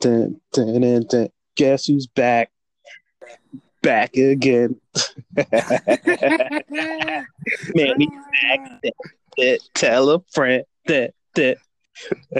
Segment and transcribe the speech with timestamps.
[0.00, 1.28] dun, dun, dun, dun.
[1.56, 2.50] Guess who's back?
[3.82, 4.80] Back again.
[5.36, 5.46] Manny
[8.06, 8.82] back.
[8.82, 8.92] That,
[9.36, 11.58] that, tell a friend that that.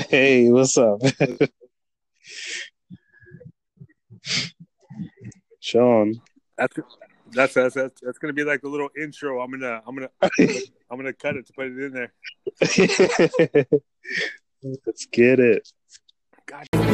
[0.08, 1.00] Hey, what's up?
[5.60, 6.20] Sean.
[6.56, 6.76] That's
[7.32, 9.40] that's that's that's, that's gonna be like the little intro.
[9.40, 10.10] I'm gonna I'm gonna
[10.90, 12.12] I'm gonna cut it to put it in there.
[14.86, 15.68] Let's get it.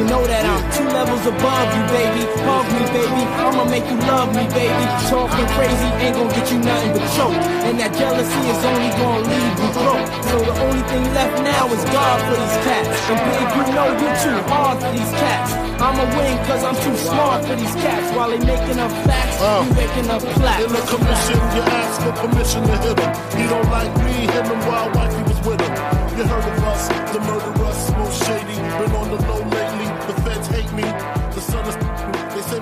[0.05, 2.23] Know that I'm two levels above you, baby.
[2.45, 3.21] Hug me, baby.
[3.41, 4.83] I'ma make you love me, baby.
[5.09, 7.37] Talking crazy ain't gonna get you nothing but choke.
[7.65, 10.05] And that jealousy is only gonna leave you broke.
[10.29, 12.89] So the only thing left now is God for these cats.
[13.09, 15.49] And big, you know you're too hard for these cats.
[15.81, 18.07] I'ma win cause I'm too smart for these cats.
[18.15, 19.65] While they making up facts, Uh.
[19.67, 20.63] you making up plaques.
[20.63, 23.11] In the commission, you ask for permission to hit him.
[23.37, 25.73] He don't like me, him and wild wife, he was with him.
[26.17, 28.55] You heard of us, the murderers, smooth shady.
[28.75, 29.84] Been on the low lately,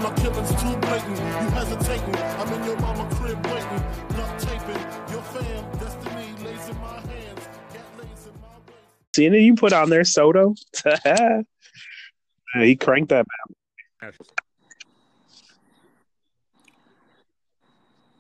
[0.04, 1.18] my killing's too blatant.
[1.18, 3.84] You hesitating, I'm in your mama crib waiting.
[4.10, 7.48] Duct taping, your fam, destiny lays in my hands.
[7.72, 9.16] Cat lays in my waist.
[9.16, 10.56] Seeing it, you put on there Soto.
[12.56, 13.26] he cranked that.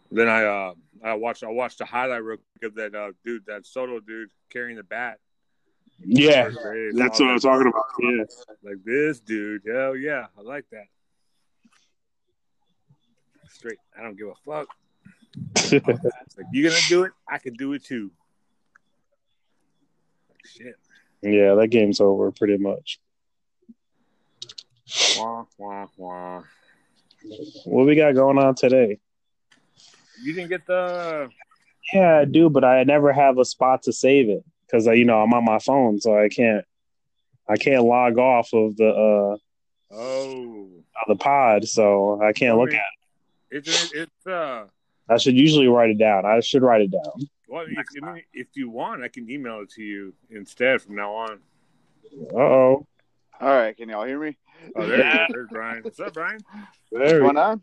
[0.09, 0.73] Then I uh
[1.03, 4.29] I watched I watched the highlight real quick of that uh dude that Soto dude
[4.49, 5.19] carrying the bat.
[5.99, 6.49] Yeah,
[6.93, 7.83] that's what I was was talking about.
[7.99, 8.19] Yeah.
[8.19, 10.85] like, Like this dude, hell yeah, I like that.
[13.63, 14.67] Straight, I don't give a fuck.
[15.71, 18.11] Like you gonna do it, I can do it too.
[20.29, 20.75] Like, shit.
[21.21, 22.99] yeah, that game's over pretty much.
[25.17, 26.43] Wah, wah, wah.
[27.63, 28.99] What we got going on today?
[30.21, 31.29] You didn't get the
[31.93, 35.21] Yeah, I do, but I never have a spot to save it because you know
[35.21, 36.65] I'm on my phone, so I can't.
[37.47, 40.67] I can't log off of the uh oh.
[41.01, 42.81] of the pod, so I can't look at.
[43.53, 44.65] It's it's uh.
[45.09, 46.25] I should usually write it down.
[46.25, 47.27] I should write it down.
[47.47, 50.95] Well, if, I mean, if you want, I can email it to you instead from
[50.95, 51.39] now on.
[52.33, 52.87] Uh oh.
[53.39, 54.37] All right, can y'all hear me?
[54.75, 55.27] Oh, there it is.
[55.29, 55.83] There's Brian.
[55.83, 56.39] What's up, Brian?
[56.89, 57.61] What's Very going on?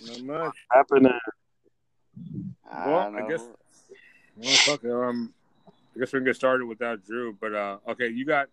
[0.00, 0.54] Not much.
[0.70, 1.12] happening.
[2.72, 3.48] Well, I don't guess-
[4.36, 4.84] Well, fuck.
[4.84, 5.34] Um,
[5.66, 7.36] I guess we can get started without Drew.
[7.38, 8.48] But uh, okay, you got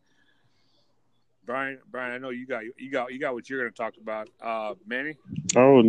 [1.50, 1.80] Brian.
[1.90, 4.30] Brian, I know you got you got you got what you're going to talk about.
[4.40, 5.18] Uh, Manny.
[5.56, 5.82] Oh,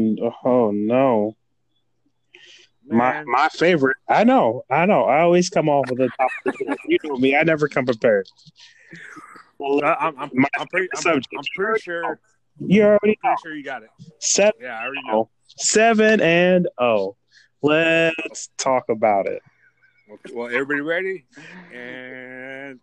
[0.43, 1.37] oh no.
[2.87, 3.98] My Man, my favorite.
[4.09, 4.62] I know.
[4.71, 5.04] I know.
[5.04, 6.31] I always come off with the top.
[6.47, 6.76] of the.
[6.88, 7.37] You know me.
[7.37, 8.26] I never come prepared.
[9.59, 10.88] Well, I- I'm, I'm, my I'm pretty.
[10.97, 11.16] I'm.
[11.16, 11.21] I'm
[11.54, 12.19] pretty sure.
[12.59, 13.34] you already know.
[13.42, 13.91] Sure you got it.
[14.19, 15.28] Seven, Yeah, I already know.
[15.59, 17.16] seven and oh.
[17.62, 19.42] Let's talk about it.
[20.10, 21.25] Okay, Well, everybody ready?
[21.71, 22.81] And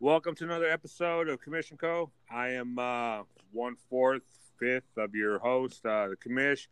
[0.00, 2.10] welcome to another episode of Commission Co.
[2.30, 3.20] I am uh,
[3.52, 4.22] one fourth,
[4.58, 6.68] fifth of your host, uh, the commish.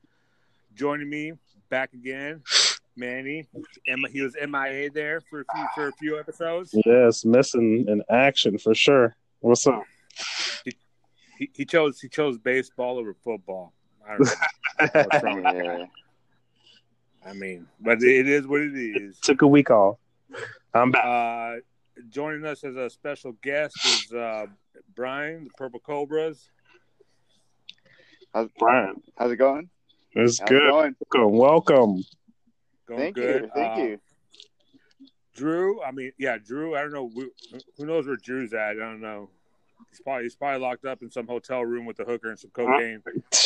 [0.75, 1.33] Joining me
[1.69, 2.43] back again,
[2.97, 3.47] Manny.
[3.87, 6.75] Emma, he was MIA there for a few for a few episodes.
[6.87, 9.15] Yes, missing in action for sure.
[9.41, 9.84] What's up?
[11.39, 13.75] He, he chose he chose baseball over football.
[14.09, 15.84] I don't know what's wrong Yeah.
[17.27, 19.19] I mean, but it is what it is.
[19.21, 19.99] Took a week off.
[20.72, 21.05] I'm back.
[21.05, 21.60] Uh,
[22.10, 24.47] joining us as a special guest is uh,
[24.94, 26.48] Brian, the Purple Cobras.
[28.34, 29.69] How's, Brian, how's it going?
[30.12, 30.62] it's How's good.
[30.62, 30.97] it going?
[31.12, 31.38] Welcome.
[31.38, 32.04] Welcome.
[32.86, 33.42] Going Thank good.
[33.44, 33.50] you.
[33.54, 34.00] Thank Uh, you.
[35.34, 36.75] Drew, I mean, yeah, Drew.
[36.76, 37.09] I don't know.
[37.14, 37.31] Who,
[37.76, 38.70] who knows where Drew's at?
[38.70, 39.30] I don't know.
[39.91, 42.50] He's probably he's probably locked up in some hotel room with a hooker and some
[42.50, 43.00] cocaine.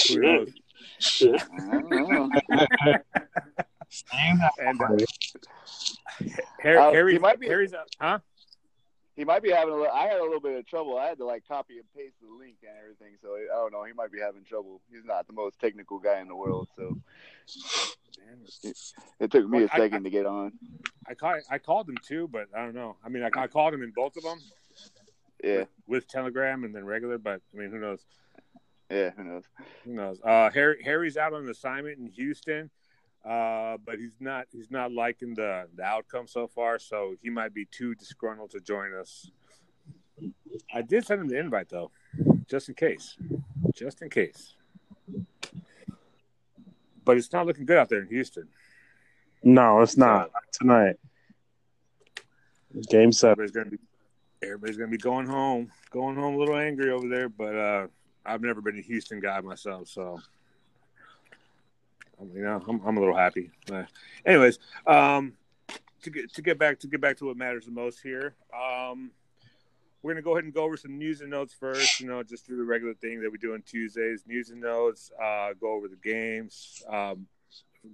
[0.09, 0.49] Who knows?
[0.99, 1.43] Shit.
[1.43, 2.31] I don't know.
[4.59, 4.89] And uh,
[6.61, 8.19] Harry, Uh, Harry, he might be- Harry's up, huh?
[9.15, 9.93] He might be having a little.
[9.93, 10.97] I had a little bit of trouble.
[10.99, 13.17] I had to like copy and paste the link and everything.
[13.21, 13.85] So I don't know.
[13.85, 14.81] He might be having trouble.
[14.91, 16.69] He's not the most technical guy in the world.
[16.77, 16.97] So
[19.21, 20.53] it took me a I- second to get on.
[21.07, 22.97] I call, I called him too, but I don't know.
[23.05, 24.39] I mean, I, I called him in both of them
[25.43, 25.65] Yeah.
[25.87, 27.19] with Telegram and then regular.
[27.19, 28.01] But I mean, who knows?
[28.91, 29.11] Yeah.
[29.17, 29.45] Who knows?
[29.85, 30.21] Who knows?
[30.23, 32.71] Uh, Harry Harry's out on assignment in Houston,
[33.25, 36.79] uh, but he's not he's not liking the the outcome so far.
[36.79, 39.31] So he might be too disgruntled to join us.
[40.73, 41.91] I did send him the invite though,
[42.49, 43.17] just in case,
[43.75, 44.55] just in case.
[47.05, 48.49] But it's not looking good out there in Houston.
[49.43, 50.97] No, it's not tonight.
[52.89, 53.33] Game seven.
[53.33, 53.79] Everybody's gonna be
[54.43, 57.29] everybody's gonna be going home, going home a little angry over there.
[57.29, 57.87] But uh,
[58.25, 60.21] I've never been a Houston guy myself, so
[62.35, 63.51] you know I'm, I'm a little happy.
[63.71, 63.85] Uh,
[64.25, 65.35] anyways, um,
[66.03, 68.35] to get to get back to get back to what matters the most here.
[68.55, 69.11] Um,
[70.03, 72.01] we're gonna go ahead and go over some news and notes first.
[72.01, 74.25] You know, just do the regular thing that we do on Tuesdays.
[74.27, 75.11] News and notes.
[75.23, 77.27] Uh, go over the games, um,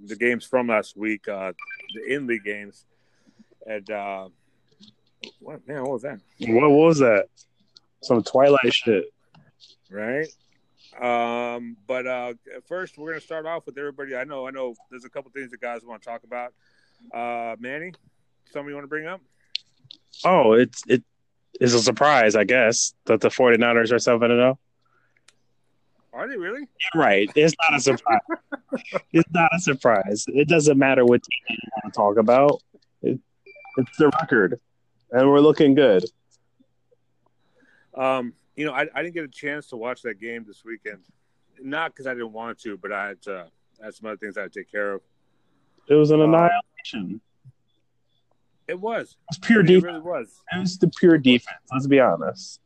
[0.06, 1.52] the games from last week, uh,
[1.94, 2.86] the in league games,
[3.66, 4.28] and uh,
[5.40, 6.20] what man, what was that?
[6.40, 7.26] What was that?
[8.02, 9.12] Some Twilight shit.
[9.90, 10.28] Right.
[11.00, 12.35] Um, but uh,
[12.67, 14.17] first, we're gonna start off with everybody.
[14.17, 14.75] I know, I know.
[14.90, 16.52] There's a couple things that guys want to talk about.
[17.12, 17.93] Uh, Manny,
[18.52, 19.20] something you want to bring up?
[20.25, 21.02] Oh, it's it
[21.61, 24.58] is a surprise, I guess, that the 49ers are 7 0.
[26.12, 26.67] Are they really?
[26.94, 27.31] Right.
[27.37, 28.20] It's not a surprise.
[29.12, 30.25] it's not a surprise.
[30.29, 32.62] It doesn't matter what team you want to talk about.
[33.02, 33.20] It,
[33.76, 34.58] it's the record,
[35.12, 36.05] and we're looking good.
[37.94, 40.99] Um, you know, I, I didn't get a chance to watch that game this weekend.
[41.62, 43.46] Not because I didn't want to, but I had, to,
[43.81, 45.00] I had some other things I had to take care of.
[45.88, 47.20] It was an Uh, annihilation.
[48.66, 49.12] It was.
[49.12, 49.84] It was pure It defense.
[49.84, 50.40] really was.
[50.52, 51.58] It was the pure defense.
[51.72, 52.60] Let's be honest.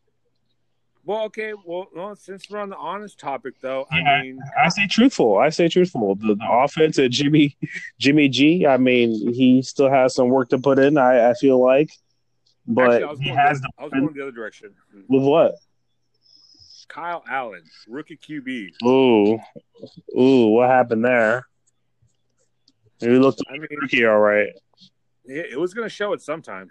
[1.05, 1.53] Well, okay.
[1.65, 3.99] Well, well, since we're on the honest topic, though, Yeah.
[3.99, 5.37] I mean, I say truthful.
[5.39, 6.15] I say truthful.
[6.17, 7.57] The, the offense at Jimmy
[7.99, 8.67] Jimmy G.
[8.67, 10.97] I mean, he still has some work to put in.
[10.99, 11.91] I, I feel like,
[12.67, 14.75] but actually, I he has the, the I was going the other direction.
[15.09, 15.55] with what?
[16.93, 18.69] Kyle Allen, rookie QB.
[18.85, 19.39] Ooh,
[20.19, 21.47] ooh, what happened there?
[23.01, 24.49] He looked I mean, rookie, all right,
[25.25, 26.71] it, it was going to show at some time.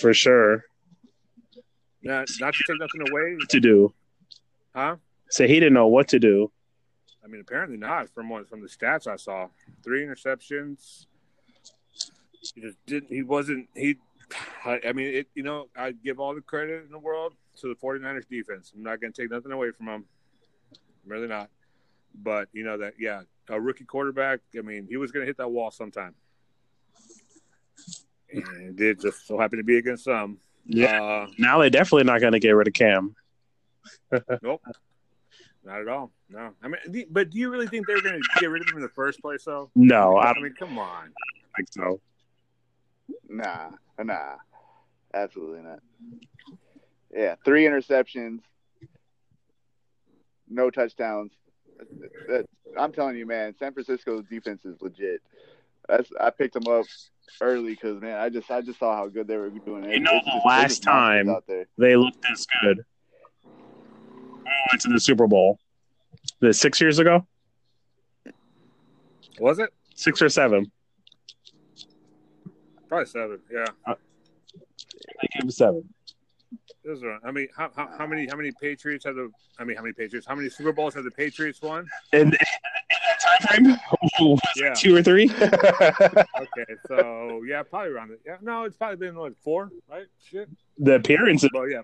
[0.00, 0.64] for sure.
[2.02, 3.92] Not, not to take nothing away, What to do?
[4.74, 4.96] huh?
[5.30, 6.52] Say he didn't know what to do.
[7.24, 8.10] I mean, apparently not.
[8.10, 9.48] From what from the stats I saw,
[9.82, 11.06] three interceptions.
[12.54, 13.08] He just didn't.
[13.10, 13.68] He wasn't.
[13.74, 13.96] He.
[14.66, 15.28] I, I mean, it.
[15.34, 18.72] You know, I give all the credit in the world to the 49ers defense.
[18.74, 20.04] I'm not going to take nothing away from them.
[21.04, 21.50] I'm really not.
[22.14, 24.40] But you know that, yeah, a rookie quarterback.
[24.56, 26.14] I mean, he was going to hit that wall sometime,
[28.32, 30.38] and it did just so happen to be against some.
[30.66, 31.02] Yeah.
[31.02, 33.14] Uh, Now they're definitely not going to get rid of Cam.
[34.42, 34.62] nope.
[35.64, 36.10] Not at all.
[36.28, 36.52] No.
[36.62, 38.76] I mean, but do you really think they were going to get rid of him
[38.76, 39.70] in the first place, though?
[39.74, 41.12] No, I I mean, come on.
[41.56, 42.00] think so.
[43.28, 44.36] Nah, nah,
[45.12, 45.80] absolutely not.
[47.14, 48.40] Yeah, three interceptions,
[50.48, 51.32] no touchdowns.
[52.28, 52.46] That,
[52.78, 55.22] I'm telling you, man, San Francisco's defense is legit.
[55.88, 56.86] That's I picked them up
[57.40, 59.84] early because man, I just I just saw how good they were doing.
[59.90, 61.66] You know, the just- last they're just monsters time- out there.
[61.78, 62.84] They looked this good.
[63.44, 65.58] We went to the Super Bowl.
[66.40, 67.26] The six years ago,
[69.38, 69.70] Was it?
[69.94, 70.70] six or seven.
[72.88, 73.40] Probably seven.
[73.52, 73.66] Yeah.
[73.86, 73.94] I
[75.20, 75.92] think it was seven.
[76.84, 79.30] It was around- I mean, how, how, how many how many Patriots have the?
[79.58, 80.26] I mean, how many Patriots?
[80.26, 81.86] How many Super Bowls have the Patriots won?
[82.12, 84.74] In, in that time frame, Yeah.
[84.74, 85.30] two or three.
[85.40, 88.20] Okay, so yeah, probably around it.
[88.26, 90.06] Yeah, no, it's probably been like four, right?
[90.30, 90.48] Shit.
[90.78, 91.50] the appearances.
[91.54, 91.82] Oh yeah.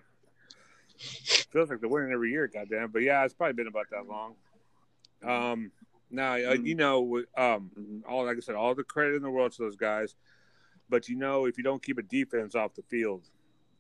[0.99, 2.91] Feels like they're winning every year, goddamn.
[2.91, 4.35] But yeah, it's probably been about that long.
[5.25, 5.71] Um,
[6.11, 7.71] now uh, you know, um,
[8.09, 10.15] all like I said, all the credit in the world to those guys.
[10.89, 13.23] But you know, if you don't keep a defense off the field,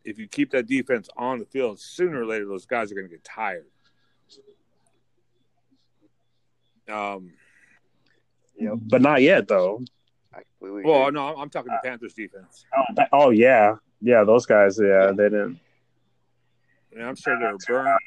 [0.04, 3.06] if you keep that defense on the field, sooner or later those guys are going
[3.06, 3.66] to get tired.
[6.88, 7.32] Um,
[8.88, 9.82] But not yet, though.
[10.34, 11.10] I well, agree.
[11.12, 12.64] no, I'm- I'm talking the Panthers defense.
[12.76, 14.24] Oh, that- oh yeah, yeah.
[14.24, 15.58] Those guys, yeah, they didn't.
[16.92, 17.98] And I'm sure they were burned.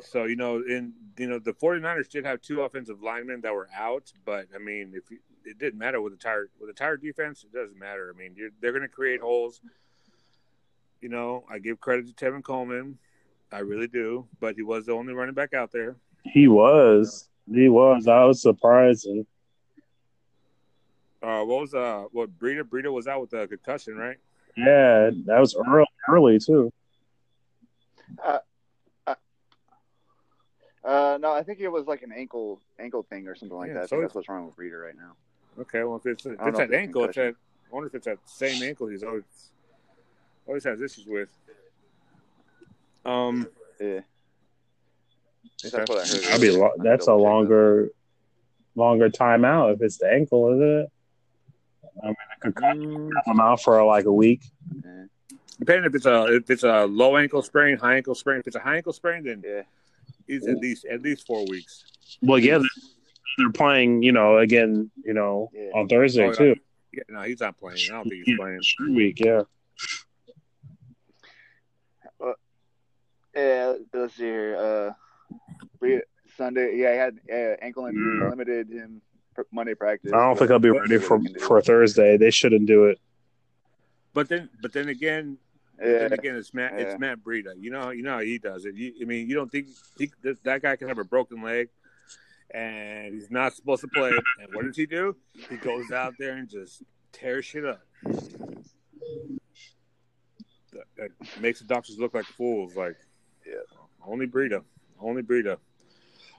[0.00, 3.68] So, you know, in you know, the 49ers did have two offensive linemen that were
[3.74, 7.00] out, but I mean, if you, it didn't matter with the tired with the tired
[7.00, 8.12] defense, it doesn't matter.
[8.14, 9.60] I mean, you're, they're going to create holes.
[11.06, 12.98] You know, I give credit to Tevin Coleman,
[13.52, 15.94] I really do, but he was the only running back out there.
[16.24, 17.28] He was.
[17.48, 18.08] He was.
[18.08, 19.24] I was surprising.
[21.22, 22.64] Uh, what was uh, what Breida?
[22.64, 24.16] Breida was out with a concussion, right?
[24.56, 26.72] Yeah, that was early, early too.
[28.18, 28.40] Uh,
[31.20, 33.82] no, I think it was like an ankle ankle thing or something like Yeah, that.
[33.84, 35.12] I so think that's what's wrong with Reader right now.
[35.60, 37.36] Okay, well, if it's, if I it's know that it's ankle, it's that.
[37.70, 39.22] I wonder if it's that same ankle he's always
[40.46, 41.28] always has issues with.
[43.04, 43.48] Um,
[43.80, 44.00] Yeah,
[45.62, 45.84] that's Okay.
[45.92, 46.22] what I heard.
[46.24, 47.90] That'd be lo- that's a double-checked longer,
[48.74, 50.88] longer timeout if it's the ankle, isn't it?
[52.02, 54.42] I mean, it could cut mm, them out for like a week.
[54.84, 55.04] Yeah.
[55.58, 58.40] depending if it's a if it's a low ankle sprain, high ankle sprain.
[58.40, 59.62] If it's a high ankle sprain, then Yeah.
[60.28, 61.84] it's at least at least four weeks.
[62.22, 62.68] Well, yeah, they're,
[63.38, 64.02] they're playing.
[64.02, 65.70] You know, again, you know, Yeah.
[65.74, 66.32] on Thursday Oh, yeah.
[66.34, 66.56] too.
[66.92, 67.78] Yeah, no, he's not playing.
[67.90, 68.60] I don't think he's Yeah, playing.
[68.62, 69.42] short week, yeah.
[73.36, 74.56] Yeah, let's see here.
[75.82, 75.90] Uh,
[76.36, 78.28] Sunday, yeah, he had uh, ankle injury, Yeah.
[78.30, 79.02] limited him
[79.52, 80.12] Monday practice.
[80.12, 81.44] I don't think I'll be ready for what we can do.
[81.46, 82.16] for Thursday.
[82.16, 82.98] They shouldn't do it.
[84.14, 85.36] But then, but then again,
[85.78, 85.98] Yeah.
[86.08, 86.72] then again, it's Matt.
[86.72, 86.80] Yeah.
[86.86, 87.52] It's Matt Breida.
[87.58, 88.74] You know, you know how he does it.
[88.74, 91.68] You, I mean, you don't think he, that, that guy can have a broken leg,
[92.50, 94.10] and he's not supposed to play.
[94.40, 95.16] And what does he do?
[95.50, 97.82] He goes out there and just tears shit up.
[100.72, 102.74] That, that makes the doctors look like fools.
[102.76, 102.96] Like,
[103.46, 103.54] Yeah.
[104.06, 104.62] only Breida,
[105.00, 105.58] only Breida.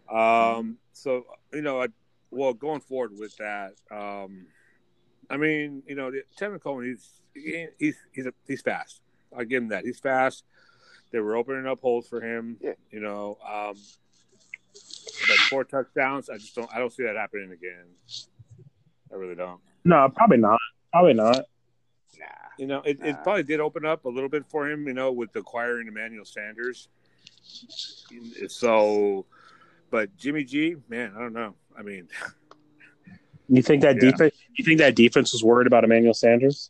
[0.10, 0.78] Um.
[0.94, 1.88] So you know, I,
[2.32, 4.48] well, going forward with that, um,
[5.30, 9.02] I mean, you know, the- Tevin Coleman, he's he- he's he's a, he's fast.
[9.36, 9.86] I give him that.
[9.86, 10.44] He's fast.
[11.12, 12.58] They were opening up holes for him.
[12.60, 12.74] Yeah.
[12.92, 13.76] You know, um,
[14.74, 16.30] but four touchdowns.
[16.30, 16.70] I just don't.
[16.74, 17.86] I don't see that happening again.
[19.12, 19.62] I really don't.
[19.86, 20.60] No, probably not.
[20.92, 21.46] Probably not.
[22.20, 22.26] Nah.
[22.58, 24.88] You know, it, it probably did open up a little bit for him.
[24.88, 26.90] You know, with acquiring Emmanuel Sanders.
[28.48, 29.26] So,
[29.90, 31.56] but Jimmy G, man, I don't know.
[31.78, 32.08] I mean,
[33.50, 34.12] You think that Yeah.
[34.12, 34.36] defense?
[34.58, 36.70] You think that defense was worried about Emmanuel Sanders?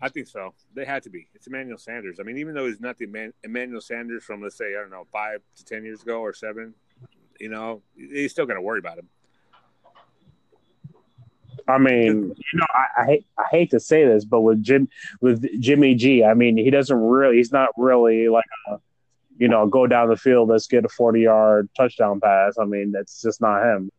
[0.00, 0.54] I think so.
[0.74, 1.28] They had to be.
[1.34, 2.18] It's Emmanuel Sanders.
[2.18, 4.90] I mean, even though he's not the Eman- Emmanuel Sanders from, let's say, I don't
[4.90, 6.74] know, five to ten years ago or seven,
[7.40, 9.08] you know, he's still going to worry about him.
[11.68, 14.88] I mean, you know, I, I hate I hate to say this, but with Jim
[15.22, 17.36] with Jimmy G, I mean, he doesn't really.
[17.36, 18.76] He's not really like a,
[19.38, 22.56] you know, go down the field, let's get a forty yard touchdown pass.
[22.58, 23.90] I mean, that's just not him.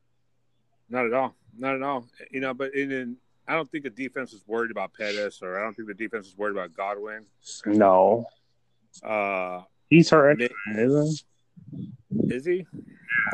[0.90, 1.36] Not at all.
[1.58, 2.06] Not at all.
[2.32, 5.60] You know, but in, in I don't think the defense is worried about Pettis, or
[5.60, 7.26] I don't think the defense is worried about Goodwin.
[7.66, 8.26] No,
[9.04, 11.22] Uh, he's hurt, Nick- isn't
[11.72, 12.34] he?
[12.34, 12.66] is he?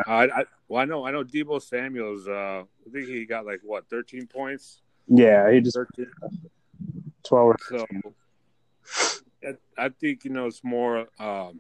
[0.08, 1.24] I, I well, I know, I know.
[1.24, 2.28] Deebo Samuel's.
[2.28, 4.82] Uh, I think he got like what, thirteen points.
[5.08, 6.08] Yeah, he just Thirteen.
[7.24, 7.48] twelve.
[7.48, 7.86] Or So
[9.46, 11.60] I- I think you know it's more um,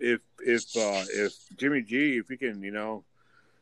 [0.00, 3.04] if if uh, if Jimmy G if he can you know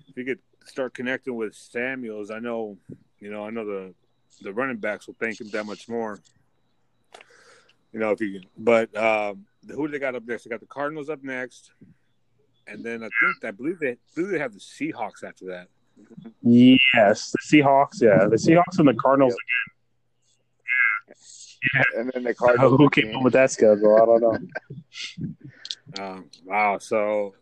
[0.09, 2.78] if he could start connecting with Samuels, I know
[3.21, 3.95] you know I know the
[4.40, 6.21] the running backs will thank him that much more.
[7.92, 10.45] You know if he can, but um, who do they got up next?
[10.45, 11.73] They got the Cardinals up next,
[12.66, 15.68] and then I think I believe they I believe they have the Seahawks after that.
[16.42, 18.00] Yes, the Seahawks.
[18.00, 19.33] Yeah, the Seahawks and the Cardinals.
[19.33, 19.38] Yep.
[19.38, 19.75] again.
[21.75, 22.00] Yeah.
[22.00, 22.76] And then the Cardinals.
[22.78, 23.97] who came up with that schedule?
[23.97, 24.38] I don't know.
[25.99, 27.35] Um, wow, so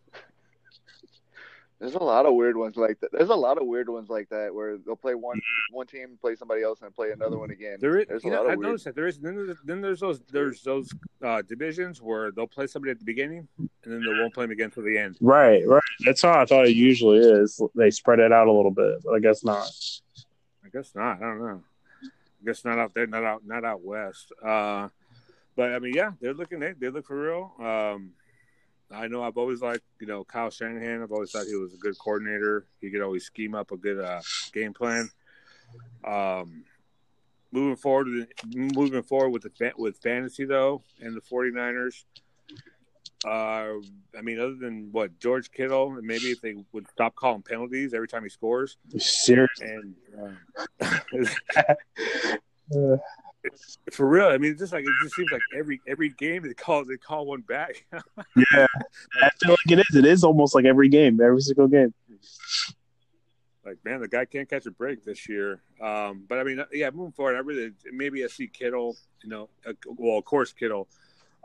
[1.79, 3.11] There's a lot of weird ones like that.
[3.11, 5.39] There's a lot of weird ones like that where they'll play one
[5.71, 7.77] one team, play somebody else, and play another one again.
[7.79, 8.65] There is, There's a know, lot I of weird.
[8.65, 9.19] I noticed that there is.
[9.19, 10.89] Then there's, then there's those there's those
[11.23, 14.51] uh, divisions where they'll play somebody at the beginning, and then they won't play them
[14.51, 15.17] again till the end.
[15.21, 15.83] Right, right.
[16.03, 17.61] That's how I thought it usually is.
[17.75, 19.69] They spread it out a little bit, but I guess not.
[20.65, 21.17] I guess not.
[21.17, 21.61] I don't know.
[22.03, 24.31] I guess not out there, not out, not out west.
[24.43, 24.89] Uh,
[25.55, 26.59] but I mean, yeah, they're looking.
[26.59, 27.53] They, they look for real.
[27.59, 28.13] Um,
[28.91, 29.21] I know.
[29.23, 31.01] I've always liked, you know, Kyle Shanahan.
[31.03, 32.65] I've always thought he was a good coordinator.
[32.79, 34.21] He could always scheme up a good uh,
[34.53, 35.09] game plan.
[36.05, 36.63] Um,
[37.51, 42.03] moving forward, moving forward with the with fantasy though, and the 49ers.
[43.25, 43.81] Uh,
[44.17, 47.93] I mean, other than what George Kittle, and maybe if they would stop calling penalties
[47.93, 49.67] every time he scores, Seriously.
[49.67, 49.95] and
[50.81, 51.73] uh,
[52.75, 52.97] Uh,
[53.91, 56.53] for real, I mean, it's just like it just seems like every every game they
[56.53, 57.85] call they call one back.
[57.93, 58.67] yeah,
[59.21, 59.95] I feel like it is.
[59.95, 61.93] It is almost like every game, every single game.
[63.65, 65.61] like, man, the guy can't catch a break this year.
[65.81, 68.97] Um, but I mean, yeah, moving forward, I really maybe I see Kittle.
[69.23, 70.87] You know, uh, well, of course Kittle.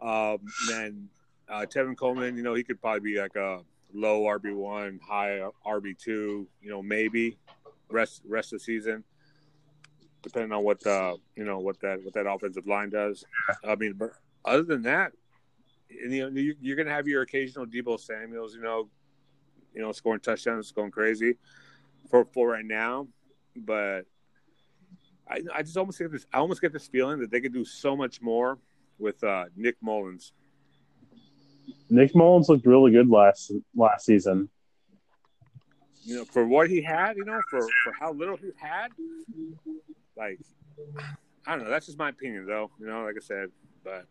[0.01, 0.39] Um,
[0.73, 1.09] and
[1.49, 3.61] uh, Tevin Coleman, you know, he could probably be like a
[3.93, 6.49] low RB one, high RB two.
[6.61, 7.39] You know, maybe
[7.89, 9.05] rest rest of the season,
[10.23, 13.25] depending on what uh you know what that what that offensive line does.
[13.65, 14.11] I mean, but
[14.45, 15.13] other than that,
[15.89, 18.89] you know, you, you're gonna have your occasional Deebo Samuel's, you know,
[19.75, 21.37] you know, scoring touchdowns, going crazy
[22.11, 23.09] for for right now.
[23.57, 24.03] But
[25.29, 27.65] I I just almost get this I almost get this feeling that they could do
[27.65, 28.59] so much more
[28.99, 30.33] with uh, Nick Mullens.
[31.91, 34.49] Nick Mullens looked really good last last season.
[36.05, 38.89] You know, for what he had, you know, for for how little he had,
[40.17, 40.39] like
[41.47, 41.71] I don't know.
[41.71, 42.71] That's just my opinion, though.
[42.79, 43.49] You know, like I said,
[43.83, 44.05] but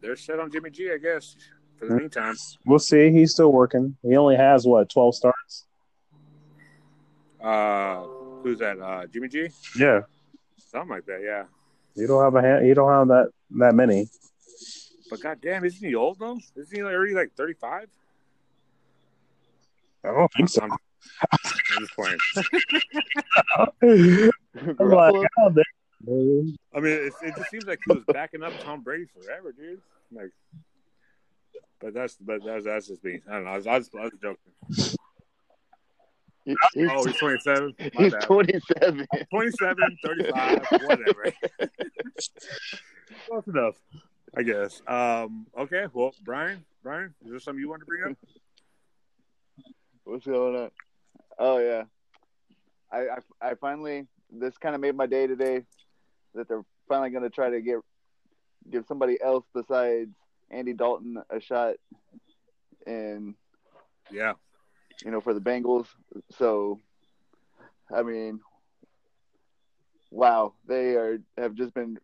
[0.00, 1.36] they're set on Jimmy G, I guess,
[1.78, 2.34] for the meantime.
[2.64, 3.10] We'll see.
[3.10, 3.96] He's still working.
[4.02, 5.66] He only has what twelve starts.
[7.42, 8.04] Uh,
[8.42, 8.78] who's that?
[8.80, 9.48] Uh, Jimmy G,
[9.78, 10.00] Yeah,
[10.70, 11.20] something like that.
[11.22, 11.44] Yeah.
[11.94, 14.08] you don't have a hand, you don't have that that many.
[15.10, 16.38] But goddamn, isn't he old though?
[16.56, 17.88] Isn't he already like thirty five?
[20.02, 20.62] I don't think so.
[20.62, 22.18] I'm, I'm just playing.
[24.60, 25.54] I'm like, oh,
[26.06, 29.80] I mean, it, it just seems like he was backing up Tom Brady forever, dude.
[30.12, 30.30] Like,
[31.80, 33.20] but that's but that's that's just me.
[33.28, 33.50] I don't know.
[33.50, 34.96] I was, I was, I was joking.
[36.44, 36.56] He's,
[36.90, 37.74] Oh, he's twenty seven.
[37.78, 39.06] he's 27.
[39.30, 41.24] 27, 35, whatever.
[43.26, 43.76] Close enough.
[44.36, 44.82] I guess.
[44.86, 45.86] Um, okay.
[45.92, 48.16] Well, Brian, Brian, is there something you want to bring up?
[50.04, 50.70] What's going on?
[51.38, 51.84] Oh yeah,
[52.92, 53.18] I I,
[53.50, 54.06] I finally
[54.40, 55.62] this kind of made my day today
[56.34, 57.76] that they're finally going to try to get
[58.70, 60.10] give somebody else besides
[60.50, 61.74] Andy Dalton a shot,
[62.86, 63.34] and
[64.10, 64.34] Yeah.
[65.04, 65.86] you know for the Bengals.
[66.32, 66.80] So,
[67.94, 68.40] I mean,
[70.10, 71.98] wow, they are have just been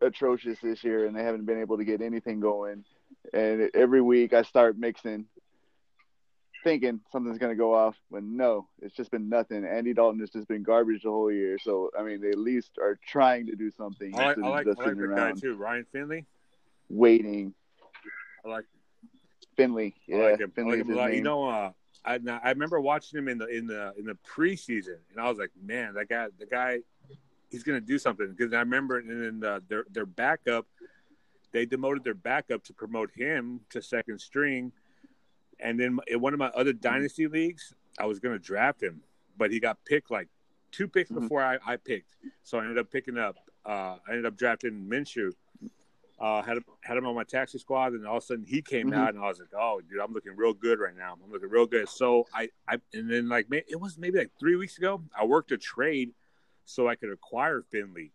[0.00, 2.84] atrocious this year, and they haven't been able to get anything going.
[3.32, 5.26] And every week I start mixing,
[6.62, 9.64] thinking something's going to go off, but no, it's just been nothing.
[9.64, 11.58] Andy Dalton has just been garbage the whole year.
[11.58, 14.66] So, I mean, they at least are trying to do something I like, I like,
[14.66, 16.26] just I like the guy too, Ryan Finley.
[16.88, 17.54] waiting.
[18.44, 18.64] I like,
[19.56, 20.52] Finley, I yeah, like him.
[20.56, 21.06] I like him a his lot.
[21.08, 21.16] name.
[21.16, 21.72] You know, uh,
[22.04, 25.38] I I remember watching him in the in the in the preseason, and I was
[25.38, 26.78] like, man, that guy, the guy,
[27.50, 28.32] he's gonna do something.
[28.34, 30.66] Because I remember, and then uh, their their backup,
[31.52, 34.72] they demoted their backup to promote him to second string,
[35.62, 39.02] and then in one of my other dynasty leagues, I was gonna draft him,
[39.36, 40.28] but he got picked like
[40.70, 41.20] two picks Mhm.
[41.20, 43.36] before I, I picked, so I ended up picking up.
[43.64, 45.32] Uh, I ended up drafting Minshew.
[46.18, 48.62] Uh, had him, had him on my taxi squad, and all of a sudden he
[48.62, 48.96] came Mhm.
[48.96, 51.18] out, and I was like, "Oh, dude, I'm looking real good right now.
[51.22, 54.54] I'm looking real good." So I, I, and then like it was maybe like three
[54.56, 56.12] weeks ago, I worked a trade
[56.64, 58.12] so I could acquire Finley.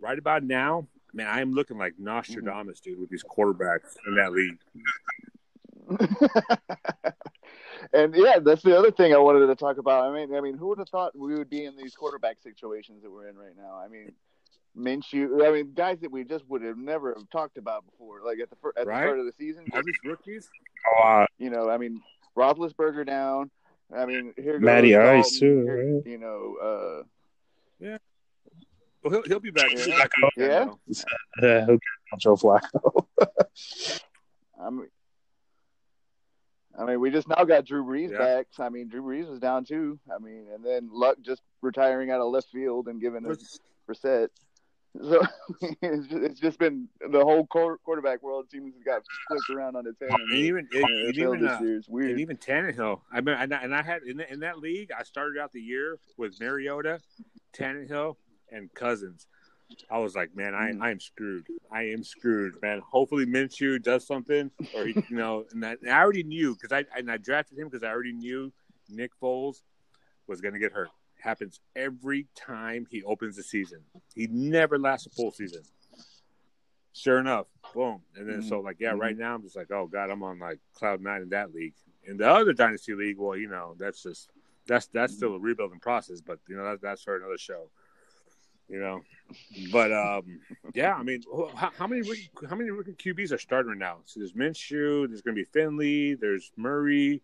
[0.00, 4.32] Right about now, man, I am looking like Nostradamus, dude, with these quarterbacks in that
[4.32, 4.58] league.
[7.92, 10.04] and yeah, that's the other thing I wanted to talk about.
[10.06, 13.02] I mean, I mean, who would have thought we would be in these quarterback situations
[13.02, 13.76] that we're in right now?
[13.82, 14.12] I mean,
[14.76, 15.46] Minshew.
[15.46, 18.50] I mean, guys that we just would have never have talked about before, like at
[18.50, 19.00] the fir- at Right.
[19.00, 19.64] the start of the season.
[19.72, 20.48] All these rookies,
[21.04, 22.02] Uh, You know, I mean,
[22.36, 23.50] Roethlisberger down.
[23.96, 26.06] I mean, here goes Matty Dalton, Ice, too, here- right?
[26.06, 27.02] You know, uh,
[29.02, 29.70] well, he'll, he'll be back.
[29.70, 29.98] He'll be Yeah.
[29.98, 30.64] back week Yeah?
[31.40, 31.64] though.
[31.66, 31.78] who
[32.18, 33.06] Joe Flacco?
[34.60, 34.88] I mean,
[36.78, 38.18] I mean, we just now got Drew Brees Yeah.
[38.18, 38.46] back.
[38.50, 39.98] So, I mean, Drew Brees was down too.
[40.14, 44.28] I mean, and then Luck just retiring out of left field and giving us Brissett.
[45.02, 45.22] So
[45.82, 49.86] it's just, it's just been the whole quarterback world seems to got flipped around on
[49.86, 50.10] its head.
[50.10, 52.10] And even, and, and even, uh, year weird.
[52.12, 53.00] and even Tannehill.
[53.12, 55.52] I mean, and I, and I had in, that- in that league, I started out
[55.52, 57.00] the year with Mariota,
[57.54, 58.16] Tannehill,
[58.50, 59.26] and Cousins.
[59.90, 60.82] I was like, man, I, Mm.
[60.82, 61.46] I am screwed.
[61.70, 62.80] I am screwed, man.
[62.80, 66.72] Hopefully Minshew does something, or he, you know, and, I, and I already knew because
[66.72, 68.52] I and I drafted him because I already knew
[68.88, 69.62] Nick Foles
[70.26, 70.90] was going to get hurt.
[71.18, 73.80] Happens every time he opens the season.
[74.14, 75.62] He never lasts a full season.
[76.92, 78.00] Sure enough, boom.
[78.16, 80.60] And then so like, yeah, right now I'm just like, oh god, I'm on like
[80.74, 81.74] cloud nine in that league.
[82.04, 84.30] In the other dynasty league, well, you know, that's just
[84.66, 87.68] that's that's still a rebuilding process, but you know that, that's for another show.
[88.68, 89.02] You know,
[89.70, 90.40] but um,
[90.74, 91.22] yeah, I mean,
[91.54, 93.98] how, how many rookie, how many rookie QBs are starting now?
[94.06, 97.22] So there's Minshew, there's going to be Finley, there's Murray,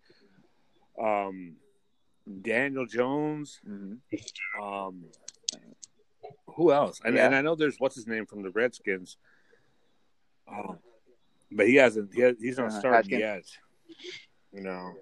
[1.00, 1.56] um,
[2.42, 3.98] Daniel Jones, Mhm.
[4.60, 5.04] um,
[6.46, 7.00] who else?
[7.04, 7.26] And, Yeah.
[7.26, 9.16] and I know there's what's his name from the Redskins,
[10.46, 10.78] um,
[11.50, 12.14] but he hasn't.
[12.14, 13.44] He has, he's not Uh, starting yet.
[14.52, 14.94] You know,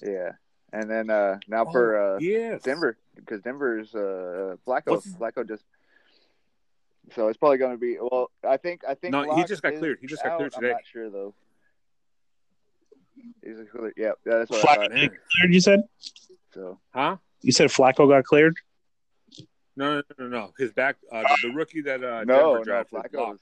[0.00, 0.32] Yeah,
[0.74, 4.86] and then uh, now Oh, for uh, yes, Denver because Denver's uh, Flacco.
[4.86, 5.62] What's Flacco just.
[7.14, 8.30] So it's probably going to be well.
[8.46, 9.98] I think I think No, he just got cleared.
[10.00, 10.38] He just got out.
[10.38, 10.72] cleared I'm today.
[10.72, 11.34] not sure though.
[13.42, 13.94] He's cleared.
[13.96, 14.90] Yeah, yeah, that's what I Flacco thought.
[14.90, 15.08] Man.
[15.08, 15.82] cleared, you said?
[16.54, 17.16] So Huh?
[17.42, 18.56] You said Flacco got cleared?
[19.76, 20.52] No, no, no, no.
[20.58, 23.14] His back, uh, the, the rookie that uh, no, Denver no, drafted, Flacco.
[23.18, 23.38] Lock, was-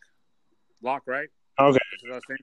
[0.83, 1.29] Lock, right?
[1.61, 1.79] Okay.
[1.93, 2.39] That's what I was saying.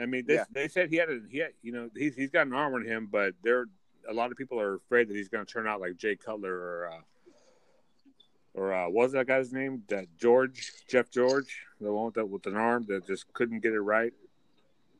[0.00, 0.44] I mean, they, Yeah.
[0.50, 2.84] they said he had a he had, you know he's he's got an arm on
[2.84, 3.66] him, but there
[4.08, 6.52] a lot of people are afraid that he's going to turn out like Jay Cutler
[6.54, 7.00] or uh,
[8.54, 9.82] or uh, what was that guy's name?
[9.88, 13.72] That George Jeff George, the one with, that, with an arm that just couldn't get
[13.72, 14.12] it right,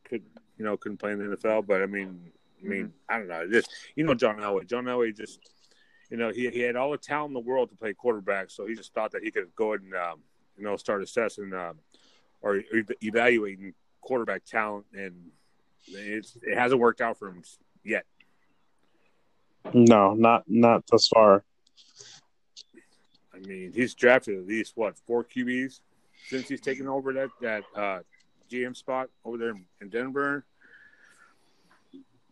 [0.04, 0.22] could
[0.59, 1.66] you know couldn't play in the NFL.
[1.66, 2.33] But I mean,
[2.64, 3.48] I mean, I don't know.
[3.48, 4.66] Just you know, John Elway.
[4.66, 5.40] John Elway just
[6.11, 8.66] you know he he had all the talent in the world to play quarterback, so
[8.66, 10.20] he just thought that he could go ahead and um,
[10.57, 11.72] you know start assessing uh,
[12.42, 13.72] or ev- evaluating
[14.04, 15.14] quarterback talent, and
[15.86, 17.42] it's it hasn't worked out for him
[17.82, 18.04] yet.
[19.72, 21.44] No, not not thus far.
[23.34, 25.80] I mean, he's drafted at least what four QBs
[26.28, 27.98] since he's taken over that that uh,
[28.50, 30.44] GM spot over there in Denver,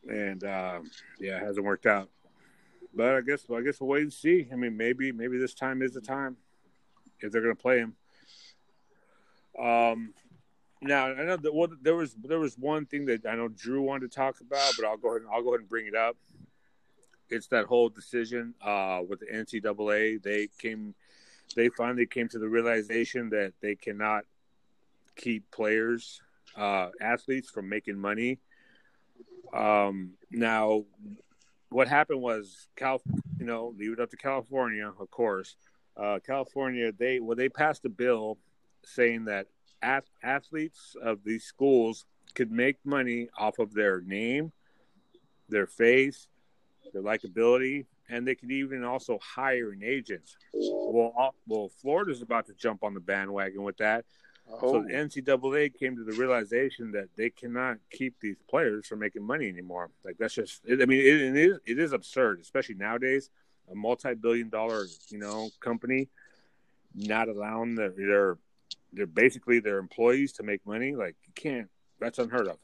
[0.08, 2.08] and um, yeah, it hasn't worked out.
[2.94, 4.48] But I guess well, I guess we'll wait and see.
[4.52, 6.36] I mean, maybe maybe this time is the time
[7.20, 7.94] if they're going to play him.
[9.58, 10.14] Um,
[10.82, 13.82] now I know that well, there was there was one thing that I know Drew
[13.82, 15.94] wanted to talk about, but I'll go ahead and I'll go ahead and bring it
[15.94, 16.16] up.
[17.30, 20.22] It's that whole decision uh, with the NCAA.
[20.22, 20.94] They came,
[21.56, 24.24] they finally came to the realization that they cannot
[25.16, 26.20] keep players,
[26.56, 28.38] uh, athletes from making money.
[29.54, 30.84] Um, now,
[31.70, 33.00] what happened was, Cal,
[33.38, 35.56] you know, leave it up to California, of course.
[35.96, 38.36] Uh, California, they well, they passed a bill
[38.84, 39.46] saying that
[39.82, 44.52] ath- athletes of these schools could make money off of their name,
[45.48, 46.28] their face,
[46.92, 50.36] their likability, and they could even also hire an agent.
[50.54, 54.04] Well, all, well, Florida's about to jump on the bandwagon with that.
[54.50, 58.98] Oh, So the NCAA came to the realization that they cannot keep these players from
[58.98, 59.90] making money anymore.
[60.04, 63.30] Like that's just, I mean, it, it is it is absurd, especially nowadays.
[63.70, 66.08] A multi-billion-dollar, you know, company
[66.94, 68.38] not allowing their their
[68.92, 70.94] they're basically their employees to make money.
[70.94, 71.68] Like you can't.
[72.00, 72.58] That's unheard of.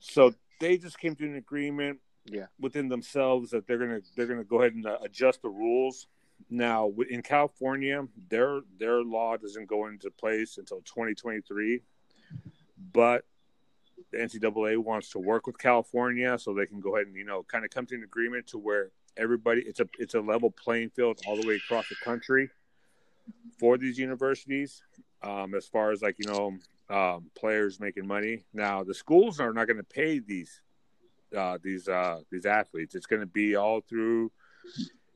[0.00, 2.46] So they just came to an agreement Yeah.
[2.60, 6.06] within themselves that they're gonna they're gonna go ahead and uh, adjust the rules.
[6.50, 11.82] Now in California, their their law doesn't go into place until 2023,
[12.92, 13.24] but
[14.10, 17.42] the NCAA wants to work with California so they can go ahead and you know
[17.44, 20.90] kind of come to an agreement to where everybody it's a it's a level playing
[20.90, 22.50] field all the way across the country
[23.58, 24.82] for these universities
[25.22, 26.58] um, as far as like you know
[26.90, 28.44] um, players making money.
[28.52, 30.60] Now the schools are not going to pay these
[31.36, 32.94] uh, these uh, these athletes.
[32.94, 34.30] It's going to be all through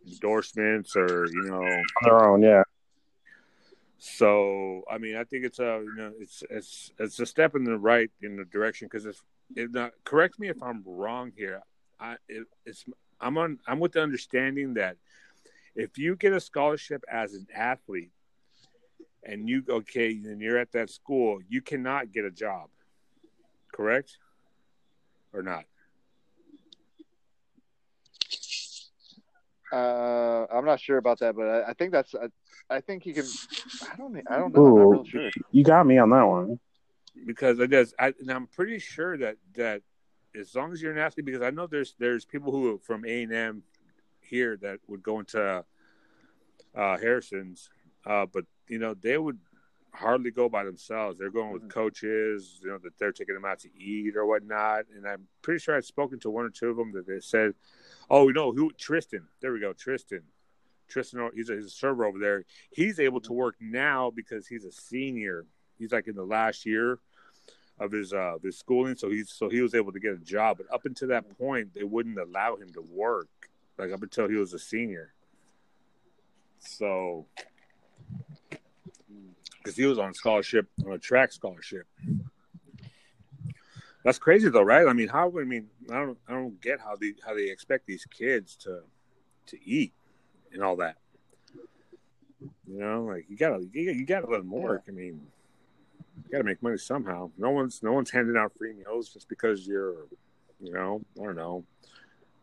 [0.06, 1.62] endorsements or you know.
[1.62, 2.42] on their own.
[2.42, 2.62] Yeah,
[3.98, 7.64] So I mean, I think it's a you know it's it's it's a step in
[7.64, 9.22] the right in the direction because it's
[9.56, 11.62] it not correct me if I'm wrong here.
[12.00, 12.84] I it, it's
[13.20, 14.96] I'm on I'm with the understanding that
[15.78, 18.10] if you get a scholarship as an athlete
[19.22, 22.68] and you okay and you're at that school, you cannot get a job.
[23.72, 24.18] Correct?
[25.32, 25.64] Or not?
[29.72, 32.14] uh, I'm not sure about that, but I, I think that's.
[32.14, 32.28] I,
[32.70, 33.24] I think he can.
[33.90, 34.16] I don't.
[34.28, 34.66] I don't know.
[34.66, 34.90] I'm Ooh.
[34.90, 35.30] real sure.
[35.52, 36.58] you got me on that one.
[37.26, 37.94] because it does.
[37.98, 39.82] I, and I'm pretty sure that that
[40.38, 43.22] as long as you're an athlete, because I know there's there's people who from A
[43.22, 43.62] and M
[44.28, 45.64] here that would go into
[46.74, 47.70] uh, Harrison's,
[48.06, 49.38] uh, but you know they would
[49.92, 51.18] hardly go by themselves.
[51.18, 54.84] They're going with coaches, you know, that they're taking them out to eat or whatnot.
[54.94, 57.54] And I'm pretty sure I've spoken to one or two of them that they said,
[58.10, 58.70] "Oh, you know who?
[58.72, 59.26] Tristan.
[59.40, 60.22] There we go, Tristan."
[60.88, 62.44] Tristan, he's a, he's a server over there.
[62.70, 65.44] He's able to work now because he's a senior.
[65.78, 66.98] He's like in the last year
[67.78, 70.18] of his uh of his schooling, so he's so he was able to get a
[70.18, 70.58] job.
[70.58, 73.28] But up until that point, they wouldn't allow him to work.
[73.78, 75.12] Like up until he was a senior.
[76.58, 77.26] So,
[79.58, 81.86] because he was on scholarship on a track scholarship.
[84.04, 84.86] That's crazy though, right?
[84.86, 85.32] I mean, how?
[85.38, 88.80] I mean, I don't, I don't get how they how they expect these kids to
[89.46, 89.92] to eat
[90.52, 90.96] and all that.
[92.66, 94.84] You know, like you gotta you, you gotta let them work.
[94.88, 95.20] I mean,
[96.24, 97.30] you gotta make money somehow.
[97.36, 100.06] No one's no one's handing out free meals just because you're,
[100.60, 101.64] you know, I don't know,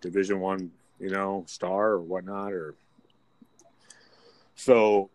[0.01, 2.75] Division One, you know, star or whatnot, or
[4.55, 5.10] so.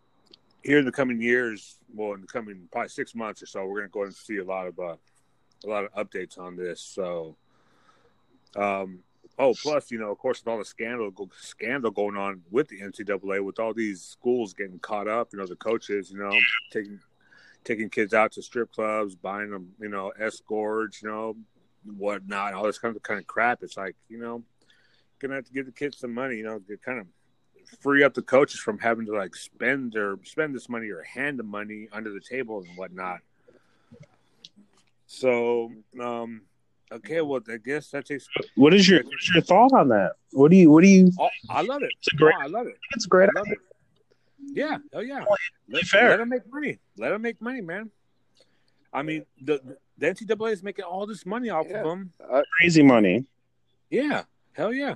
[0.63, 3.79] Here in the coming years, well, in the coming probably six months or so, we're
[3.79, 4.95] gonna go and see a lot of uh,
[5.65, 6.81] a lot of updates on this.
[6.81, 7.35] So,
[8.55, 8.99] um,
[9.39, 12.81] oh, plus, you know, of course, with all the scandal scandal going on with the
[12.81, 16.31] NCAA, with all these schools getting caught up, you know, the coaches, you know,
[16.71, 16.99] taking
[17.63, 21.35] taking kids out to strip clubs, buying them, you know, escorts, you know,
[21.97, 23.63] whatnot, all this kind of kind of crap.
[23.63, 24.43] It's like, you know,
[25.21, 27.07] gonna have to give the kids some money, you know, to kind of
[27.79, 31.39] free up the coaches from having to like spend or spend this money or hand
[31.39, 33.19] the money under the table and whatnot.
[35.05, 36.41] So, um,
[36.91, 38.27] okay, well, I guess that takes.
[38.55, 40.13] What is your what's your thought on that?
[40.31, 41.11] What do you what do you?
[41.19, 41.91] Oh, I love it.
[41.99, 42.35] It's a great.
[42.37, 42.77] Oh, I love it.
[42.95, 43.29] It's great.
[43.35, 43.57] I love it.
[44.53, 44.77] Yeah.
[44.93, 45.23] Oh, yeah.
[45.69, 46.09] Let, fair.
[46.09, 46.79] let them make money.
[46.97, 47.91] Let them make money, man.
[48.93, 51.79] I mean, the the NCAA is making all this money off Yeah.
[51.79, 52.13] of them.
[52.59, 53.25] Crazy money.
[53.89, 54.23] Yeah.
[54.53, 54.95] Hell yeah.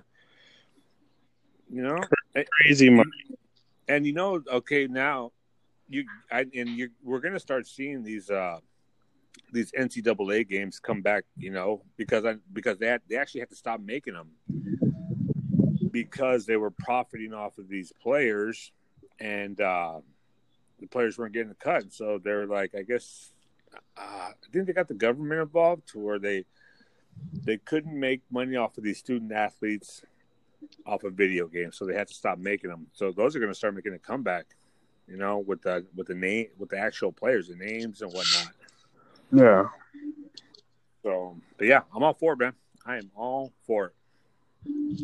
[1.71, 1.97] You know,
[2.61, 3.09] Crazy money.
[3.87, 5.31] and you know, okay, now
[5.89, 8.59] you I, and you we're gonna start seeing these uh
[9.51, 11.23] these NCAA games come back.
[11.37, 14.31] You know, because I because they had, they actually had to stop making them
[15.91, 18.71] because they were profiting off of these players,
[19.19, 19.99] and uh
[20.79, 21.91] the players weren't getting a cut.
[21.93, 23.31] So they're like, I guess,
[23.97, 26.45] uh, I think they got the government involved to where they
[27.43, 30.03] they couldn't make money off of these student athletes
[30.85, 32.87] off of video games, so they had to stop making them.
[32.93, 34.45] So those are going to start making a comeback,
[35.07, 38.53] you know, with the with the name with the actual players, the names and whatnot.
[39.31, 39.67] Yeah.
[41.03, 42.53] So, but yeah, I'm all for it, man.
[42.85, 43.93] I am all for
[44.67, 45.01] it.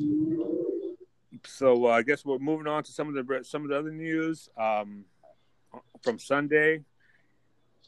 [1.45, 3.91] so uh, I guess we're moving on to some of the some of the other
[3.91, 5.05] news um,
[6.01, 6.83] from Sunday.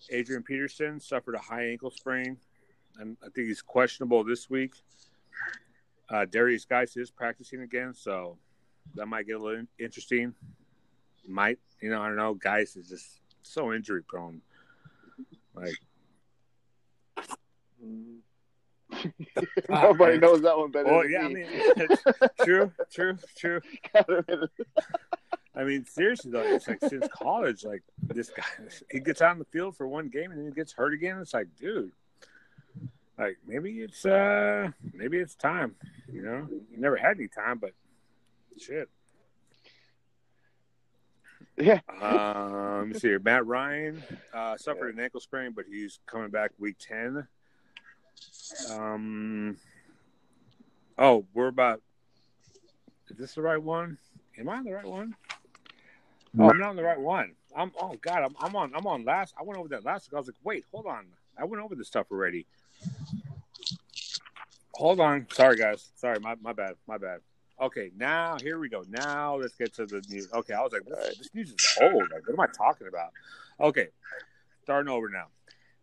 [0.10, 2.38] Adrian Peterson suffered a high ankle sprain,
[3.00, 4.74] and I think he's questionable this week.
[6.10, 8.38] Uh, Derrius Guice is practicing again, so
[8.96, 10.34] that might get a little interesting.
[11.28, 12.02] Might you know?
[12.02, 12.34] I don't know.
[12.34, 14.42] Guice is just so injury prone.
[15.56, 15.76] Like
[19.70, 20.90] Nobody knows that one better.
[21.04, 21.48] Than yeah, I mean,
[22.44, 23.62] true, true, true.
[25.56, 28.44] I mean, seriously though, it's like since college, like this guy,
[28.92, 31.20] he gets on the field for one game and then he gets hurt again.
[31.20, 31.92] It's like, dude,
[33.18, 35.76] like maybe it's uh maybe it's time.
[36.12, 37.72] You know, you never had any time, but
[38.58, 38.90] shit.
[41.58, 41.80] yeah.
[42.02, 43.20] Um, let me see here.
[43.20, 47.28] Matt Ryan uh, suffered an ankle sprain, but he's coming back week ten.
[48.72, 49.58] Um.
[50.98, 51.82] Oh, we're about.
[53.10, 53.98] Is this the right one?
[54.40, 55.16] Am I on the right one?
[56.40, 57.34] Oh, I'm not on the right one.
[57.56, 57.72] I'm.
[57.80, 58.36] Oh God, I'm.
[58.40, 58.74] I'm on.
[58.76, 59.36] I'm on last.
[59.40, 60.10] I went over that last.
[60.14, 61.06] I was like, wait, hold on.
[61.38, 62.48] I went over this stuff already.
[64.76, 65.28] Hold on.
[65.32, 65.92] Sorry, guys.
[65.96, 66.76] Sorry, my my bad.
[66.88, 67.20] My bad.
[67.62, 68.84] Okay, now here we go.
[68.90, 70.28] Now let's get to the news.
[70.34, 72.10] Okay, I was like, this, news is old.
[72.12, 73.12] Like, what am I talking about?
[73.60, 73.88] Okay,
[74.64, 75.28] starting over now.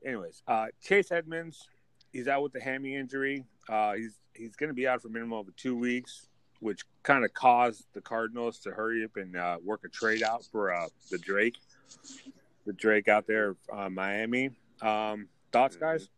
[0.05, 1.69] Anyways, uh, Chase Edmonds,
[2.13, 3.45] he's out with the hammy injury.
[3.69, 6.27] Uh, he's he's going to be out for minimum of two weeks,
[6.59, 10.45] which kind of caused the Cardinals to hurry up and uh, work a trade out
[10.45, 11.57] for uh, the Drake,
[12.67, 14.51] the Drake out there, uh, Miami.
[14.83, 16.09] Um, thoughts, guys?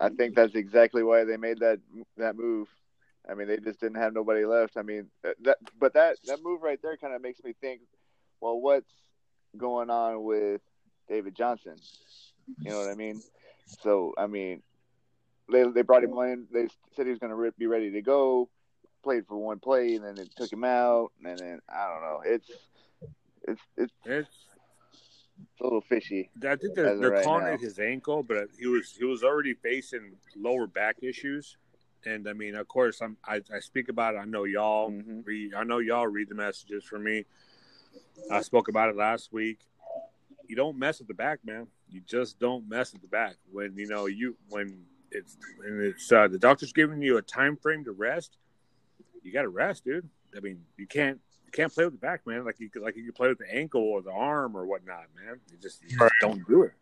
[0.00, 1.78] I think that's exactly why they made that
[2.16, 2.68] that move.
[3.28, 4.76] I mean, they just didn't have nobody left.
[4.76, 7.82] I mean, uh, that but that that move right there kind of makes me think,
[8.40, 8.90] well, what's
[9.56, 10.62] going on with
[11.08, 11.76] David Johnson?
[12.62, 13.20] You know what I mean?
[13.82, 14.62] So, I mean,
[15.52, 16.46] they they brought him in.
[16.52, 18.48] They said he was going to be ready to go.
[19.02, 22.22] Played for one play, and then they took him out, and then I don't know.
[22.24, 22.50] It's
[23.48, 24.28] it's it's, It's
[25.52, 26.30] it's a little fishy.
[26.46, 27.52] I think they're, they're right calling now.
[27.54, 31.56] it his ankle, but he was he was already facing lower back issues,
[32.04, 34.18] and I mean, of course, I'm I, I speak about it.
[34.18, 35.24] I know y'all Mhm.
[35.26, 35.54] read.
[35.54, 37.24] I know y'all read the messages for me.
[38.30, 39.58] I spoke about it last week.
[40.48, 41.66] You don't mess with the back, man.
[41.88, 46.10] You just don't mess with the back when you know you when it's when it's
[46.12, 48.36] uh, the doctor's giving you a time frame to rest.
[49.22, 50.08] You got to rest, dude.
[50.36, 52.44] I mean, you can't can't play with the back, man.
[52.44, 55.04] Like you could, like you could play with the ankle or the arm or whatnot,
[55.16, 55.40] man.
[55.50, 56.72] You just, you just don't do it.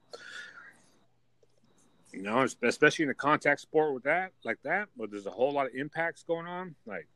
[2.13, 5.53] You know, especially in a contact sport with that, like that, where there's a whole
[5.53, 6.75] lot of impacts going on.
[6.87, 7.07] Like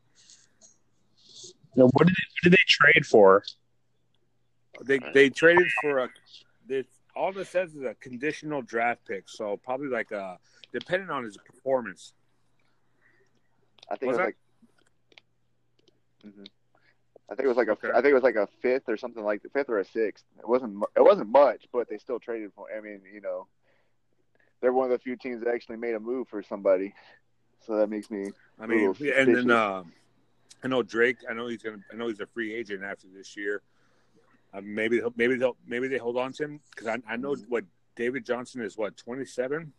[1.76, 3.42] Now, what did they, what did they trade for?
[4.84, 6.08] they they traded for a.
[6.66, 10.38] This all this says is a conditional draft pick, so probably like a
[10.72, 12.12] depending on his performance.
[13.90, 14.36] I think Was it was like.
[16.34, 16.46] Mhm.
[17.32, 17.72] I think it was like a.
[17.72, 17.88] Okay.
[17.88, 20.22] I think it was like a fifth or something like the fifth or a sixth.
[20.38, 20.84] It wasn't.
[20.94, 22.66] It wasn't much, but they still traded for.
[22.76, 23.46] I mean, you know,
[24.60, 26.92] they're one of the few teams that actually made a move for somebody.
[27.66, 28.32] So that makes me.
[28.60, 29.82] I mean, yeah, and then uh,
[30.62, 31.18] I know Drake.
[31.28, 31.78] I know he's gonna.
[31.90, 33.62] I know he's a free agent after this year.
[34.52, 37.64] Uh, maybe maybe they'll maybe they hold on to him because I, I know what
[37.96, 38.76] David Johnson is.
[38.76, 39.72] What 27,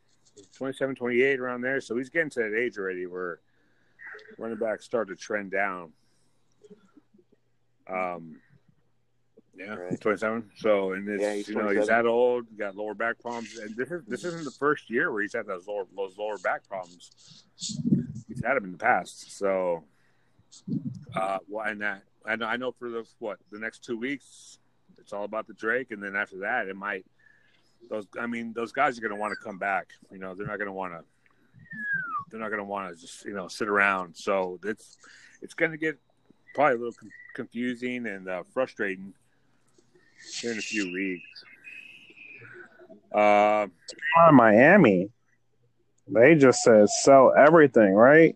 [0.56, 1.82] 27, 28 around there.
[1.82, 3.42] So he's getting to that age already where
[4.40, 5.92] running backs start to trend down.
[7.88, 8.40] Um.
[9.56, 10.02] Yeah, Right.
[10.02, 10.50] twenty-seven.
[10.58, 13.92] So, and it's Yeah, you know he's that old, got lower back problems, and this
[13.92, 17.44] is this isn't the first year where he's had those lower those lower back problems
[18.28, 19.38] he's had them in the past.
[19.38, 19.84] So,
[21.16, 24.58] uh, well, and that I know, I know for the what the next two weeks,
[24.98, 27.06] it's all about the Drake, and then after that, it might
[27.90, 28.08] those.
[28.20, 29.90] I mean, those guys are going to want to come back.
[30.12, 31.04] You know, they're not going to want to.
[32.30, 34.16] They're not going to want to just you know sit around.
[34.16, 34.98] So it's
[35.42, 36.00] it's going to get
[36.54, 39.14] probably a little con- confusing and uh, frustrating
[40.44, 41.44] in a few weeks.
[43.14, 43.68] Uh,
[44.18, 45.10] On Miami,
[46.08, 48.36] they just said sell everything, right?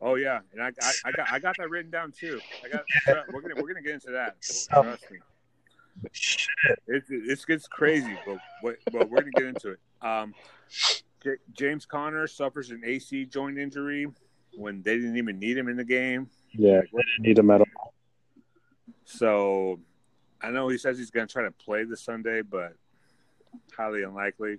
[0.00, 2.40] Oh yeah, and I, I, I got I got that written down too.
[2.64, 2.84] I got
[3.32, 4.36] we're gonna we're gonna get into that.
[4.70, 5.18] Trust me.
[6.86, 9.80] It's it's gets crazy, but but, but we're gonna get into it.
[10.00, 10.34] Um,
[11.22, 14.06] J- James Conner suffers an AC joint injury
[14.54, 16.28] when they didn't even need him in the game.
[16.52, 17.66] Yeah, didn't need a medal.
[19.04, 19.80] So
[20.40, 22.74] I know he says he's gonna try to play this Sunday, but
[23.76, 24.58] highly unlikely.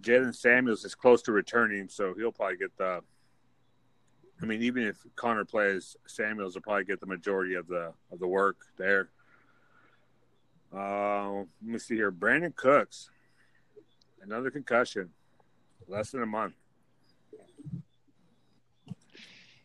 [0.00, 3.00] Jaylen Samuels is close to returning, so he'll probably get the.
[4.42, 8.18] I mean, even if Conner plays, Samuels will probably get the majority of the of
[8.18, 9.08] the work there.
[10.74, 12.10] Uh, let me see here.
[12.12, 13.10] Brandin Cooks,
[14.22, 15.10] another concussion,
[15.86, 16.54] less than a month.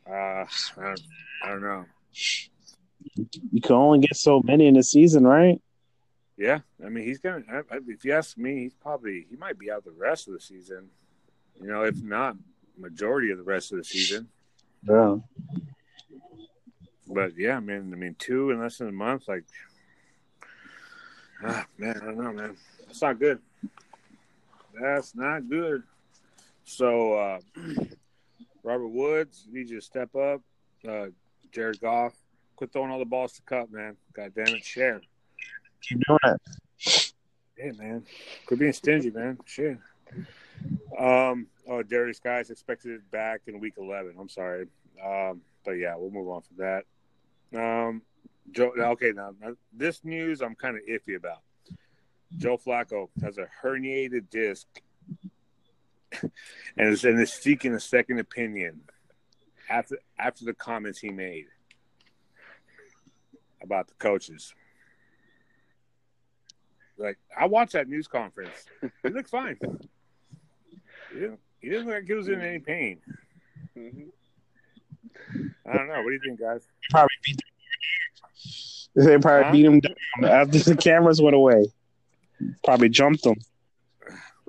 [0.09, 0.45] Uh, I
[0.77, 1.01] don't,
[1.43, 1.85] I don't know.
[3.51, 5.61] You can only get so many in a season, right?
[6.37, 7.43] Yeah, I mean, he's gonna.
[7.51, 10.33] I, I, if you ask me, he's probably he might be out the rest of
[10.33, 10.89] the season.
[11.61, 12.37] You know, if not
[12.77, 14.29] majority of the rest of the season.
[14.87, 15.17] Yeah.
[17.07, 17.91] But yeah, man.
[17.93, 19.43] I mean, two in less than a month, like,
[21.43, 22.55] ah, man, I don't know, man.
[22.85, 23.39] That's not good.
[24.79, 25.83] That's not good.
[26.63, 27.39] So, uh,
[28.63, 30.41] Robert Woods, you need you to step up.
[30.87, 31.07] Uh,
[31.51, 32.13] Jared Goff,
[32.55, 33.95] quit throwing all the balls to Kupp, man.
[34.13, 35.01] God damn it, share.
[35.81, 37.13] Keep doing it.
[37.55, 38.05] Hey, man.
[38.45, 39.37] Quit being stingy, man.
[39.45, 39.77] Shit.
[40.97, 44.15] Um, oh, Derrius Guice expected back in week 11.
[44.19, 44.67] I'm sorry.
[45.03, 46.83] Um, but yeah, we'll move on from that.
[47.57, 48.01] Um,
[48.51, 49.33] Joe, okay, now
[49.71, 51.41] this news I'm kind of iffy about.
[52.37, 54.67] Joe Flacco has a herniated disc
[56.21, 56.31] and
[56.77, 58.81] is, and is seeking a second opinion
[59.69, 61.45] after after the comments he made
[63.61, 64.53] about the coaches.
[66.97, 68.65] Like I watched that news conference.
[69.03, 69.57] He looked fine.
[71.13, 72.99] He didn't, he didn't look like he was in any pain.
[73.77, 76.01] I don't know.
[76.01, 76.67] What do you think, guys?
[76.89, 77.41] Probably beat
[78.95, 79.51] They probably Huh?
[79.51, 81.65] beat him down after the cameras went away.
[82.63, 83.35] Probably jumped him.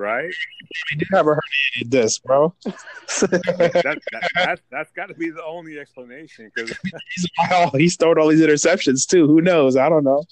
[0.01, 0.33] Right?
[0.89, 2.55] He did have a herniated disc, bro.
[2.65, 2.71] That,
[3.85, 4.01] that,
[4.35, 6.75] that, that's got to be the only explanation because,
[7.15, 9.27] He's, oh, he's throwing all these interceptions too.
[9.27, 9.77] Who knows?
[9.77, 10.23] I don't know.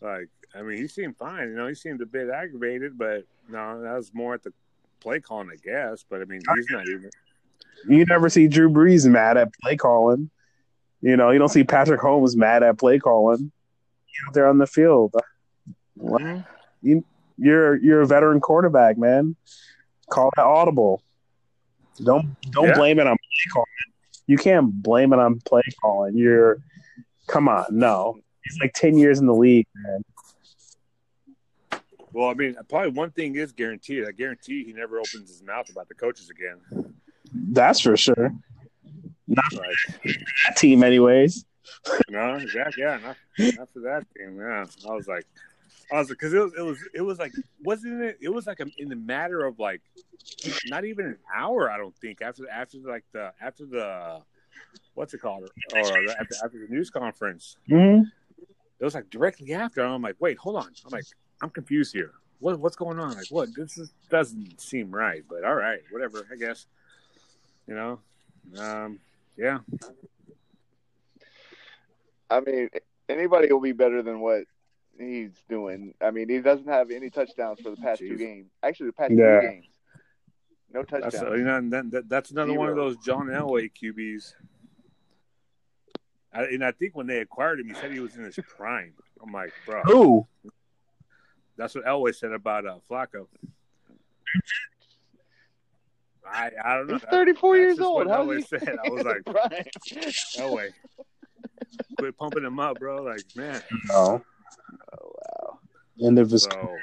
[0.00, 1.48] like, I mean, he seemed fine.
[1.48, 4.52] You know, he seemed a bit aggravated, but no, that was more at the
[5.00, 6.04] play calling, I guess.
[6.08, 7.10] But I mean, he's not even.
[7.88, 10.30] You never see Drew Brees mad at play calling.
[11.00, 13.50] You know, you don't see Patrick Holmes mad at play calling.
[14.28, 15.14] Out there on the field.
[15.98, 16.44] Mhm.
[17.40, 19.34] You're you're a veteran quarterback, man.
[20.10, 21.02] Call that audible.
[22.04, 22.74] Don't don't Yeah.
[22.76, 23.66] blame it on play calling.
[24.26, 26.16] You can't blame it on play calling.
[26.16, 26.58] You're
[27.26, 28.18] come on, no.
[28.44, 30.04] He's like ten years in the league, man.
[32.12, 34.04] Well, I mean, probably one thing is guaranteed.
[34.06, 36.92] I guarantee he never opens his mouth about the coaches again.
[37.32, 38.34] That's for sure.
[39.28, 41.44] Not Like, that team, anyways.
[42.08, 42.82] no, exactly.
[42.82, 43.16] Yeah, not,
[43.56, 44.36] not for that team.
[44.40, 45.24] Yeah, I was like,
[45.92, 48.18] I was because it was, it was, it was like, wasn't it?
[48.20, 49.82] It was like a, in the matter of like,
[50.66, 51.70] not even an hour.
[51.70, 54.20] I don't think after after like the after the
[54.94, 57.56] what's it called or after, after the news conference.
[57.68, 58.02] hmm
[58.78, 59.82] It was like directly after.
[59.82, 60.68] And I'm like, wait, hold on.
[60.84, 61.04] I'm like,
[61.42, 62.12] I'm confused here.
[62.38, 63.16] What what's going on?
[63.16, 63.48] Like, what?
[63.56, 65.22] This is, doesn't seem right.
[65.28, 66.26] But all right, whatever.
[66.32, 66.66] I guess.
[67.66, 68.00] You know.
[68.58, 68.98] Um.
[69.36, 69.58] Yeah.
[72.30, 72.68] I mean,
[73.08, 74.44] anybody will be better than what
[75.00, 75.94] he's doing.
[76.00, 78.50] I mean, he doesn't have any touchdowns for the past two games.
[78.62, 79.40] Actually, the past Yeah.
[79.40, 79.66] two games,
[80.72, 81.12] no touchdowns.
[81.14, 84.34] That's you know, and that, that, that's another one of those John Elway QBs.
[86.32, 88.94] I, and I think when they acquired him, he said he was in his prime.
[89.22, 90.26] I'm like, bro, Who?
[91.56, 93.26] that's what Elway said about uh, Flacco.
[96.26, 96.94] I I don't know.
[96.94, 98.06] He's 34 That's years just old.
[98.06, 98.58] what How Elway is he?
[98.58, 98.76] said.
[98.84, 99.68] I was like, Right.
[100.36, 100.70] Elway,
[101.98, 103.02] quit pumping him up, bro.
[103.02, 103.60] Like, man.
[103.88, 104.22] No.
[104.92, 105.58] Oh wow.
[106.06, 106.44] End of his.
[106.44, 106.78] So wow.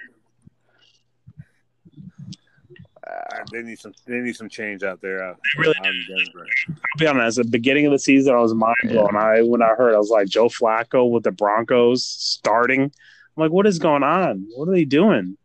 [3.08, 5.24] uh, they need some they need some change out there.
[5.32, 6.48] Uh, really out in Denver.
[6.70, 7.40] I'll be honest.
[7.40, 9.16] At the beginning of the season, I was mind blown.
[9.16, 12.84] I when I heard, I was like, Joe Flacco with the Broncos starting.
[12.84, 12.92] I'm
[13.36, 14.48] like, what is going on?
[14.56, 15.38] What are they doing?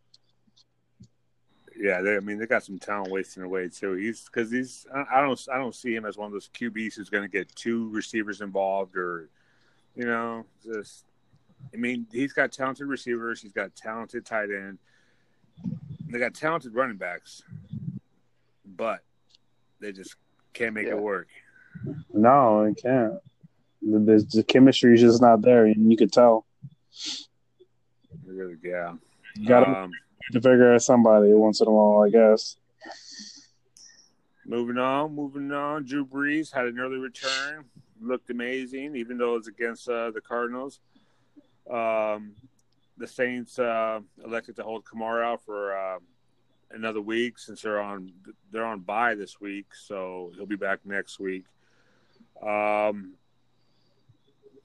[1.76, 3.94] Yeah, they, I mean they got some talent wasting away too.
[3.94, 6.94] He's because he's I, I don't I don't see him as one of those QBs
[6.94, 9.28] who's going to get two receivers involved or
[9.96, 11.04] you know just.
[11.72, 13.40] I mean he's got talented receivers.
[13.40, 14.78] He's got talented tight end.
[16.08, 17.42] They got talented running backs,
[18.66, 19.00] but
[19.80, 20.16] they just
[20.52, 20.92] can't make Yeah.
[20.92, 21.28] it work.
[22.12, 23.14] No, I can't.
[23.80, 26.44] The, the, chemistry is just not there, and you could tell.
[28.62, 28.94] Yeah.
[29.36, 29.90] You got to Um,
[30.32, 32.56] figure out somebody once in a while, I guess.
[34.44, 35.84] Moving on, moving on.
[35.84, 37.64] Drew Brees had an early return,
[38.00, 40.80] looked amazing, even though it was against uh, the Cardinals.
[41.70, 42.32] Um,
[42.98, 45.98] the Saints uh, elected to hold Kamara out for uh,
[46.70, 48.12] another week since they're on
[48.50, 51.44] they're on bye this week, so he'll be back next week.
[52.42, 53.14] Um,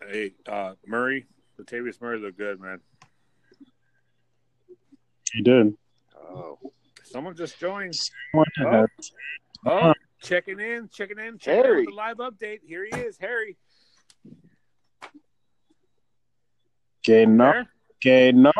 [0.10, 1.26] hey, uh, Murray,
[1.60, 2.80] Latavius Murray looked good, man.
[5.34, 5.74] He did.
[6.16, 6.58] Oh,
[7.04, 7.98] someone just joined.
[8.32, 8.88] What Oh.
[9.66, 12.60] Oh, checking in, checking in, checking in with the live update.
[12.66, 13.58] Here he is, Harry.
[17.08, 17.53] Okay, no.
[18.03, 18.51] Okay, no.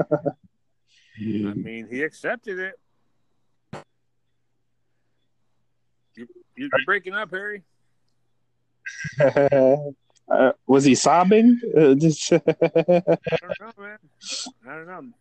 [0.00, 2.74] I mean, he accepted it.
[6.14, 6.26] You,
[6.56, 7.62] you- you're breaking up, Harry.
[9.20, 11.60] uh, was he sobbing?
[11.76, 13.98] Uh, just I don't know, man.
[14.66, 15.12] I don't know.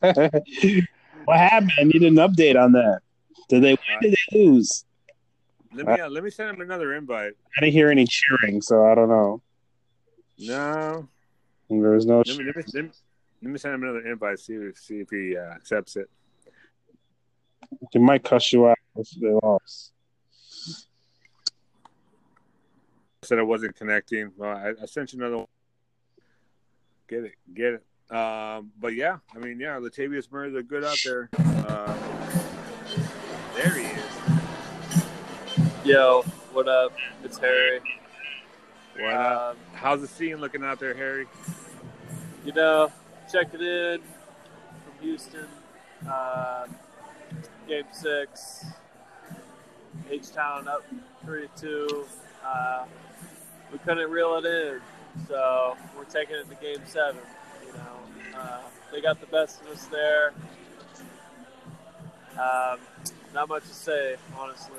[1.24, 1.72] what happened?
[1.80, 3.00] I need an update on that.
[3.48, 3.78] Did they win?
[4.02, 4.84] Did they lose?
[5.72, 7.32] Let me uh, let me send him another invite.
[7.56, 9.42] I didn't hear any cheering, so I don't know.
[10.38, 11.08] No,
[11.70, 12.18] There was no.
[12.18, 12.90] let me, let me, let me,
[13.42, 14.40] let me send him another invite.
[14.40, 16.10] See if see if he uh, accepts it.
[17.92, 19.92] They might cuss you out if they lost.
[23.22, 24.32] Said I wasn't connecting.
[24.36, 25.38] Well, I, I sent you another.
[25.38, 25.46] One.
[27.08, 28.14] Get it, get it.
[28.14, 31.30] Um, but yeah, I mean, yeah, Latavius Murray, they're good out there.
[31.38, 31.96] Uh,
[33.56, 34.04] there he is.
[35.84, 36.22] Yo,
[36.52, 36.92] what up?
[37.22, 37.80] It's Harry.
[38.98, 39.14] What?
[39.14, 41.26] Um, How's the scene looking out there, Harry?
[42.44, 42.92] you know,
[43.32, 45.46] checking in from Houston.
[46.06, 46.74] Um,
[47.66, 48.66] game six.
[50.10, 50.84] H Town up
[51.24, 52.04] 3 2.
[52.44, 52.84] Uh,
[53.72, 54.80] we couldn't reel it in,
[55.26, 57.20] so we're taking it to game seven.
[57.66, 58.60] You know, uh,
[58.92, 60.32] they got the best of us there.
[62.34, 62.78] Um,
[63.32, 64.74] not much to say, honestly.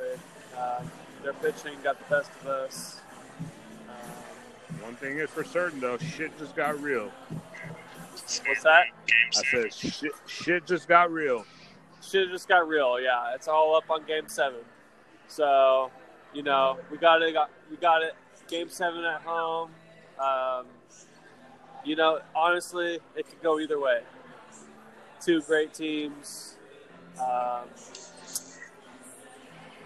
[0.57, 0.91] Um,
[1.23, 2.99] their pitching got the best of us.
[4.81, 7.11] One thing is for certain, though, shit just got real.
[8.11, 8.85] what's that?
[9.37, 11.45] I said, shit, shit just got real.
[12.01, 12.99] shit just got real.
[12.99, 14.61] Yeah, it's all up on Game Seven.
[15.27, 15.91] So,
[16.33, 17.33] you know, we got it.
[17.33, 18.13] Got, we got it.
[18.47, 19.71] Game Seven at home.
[20.19, 20.65] Um,
[21.83, 24.01] you know, honestly, it could go either way.
[25.21, 26.57] Two great teams.
[27.19, 27.69] Um,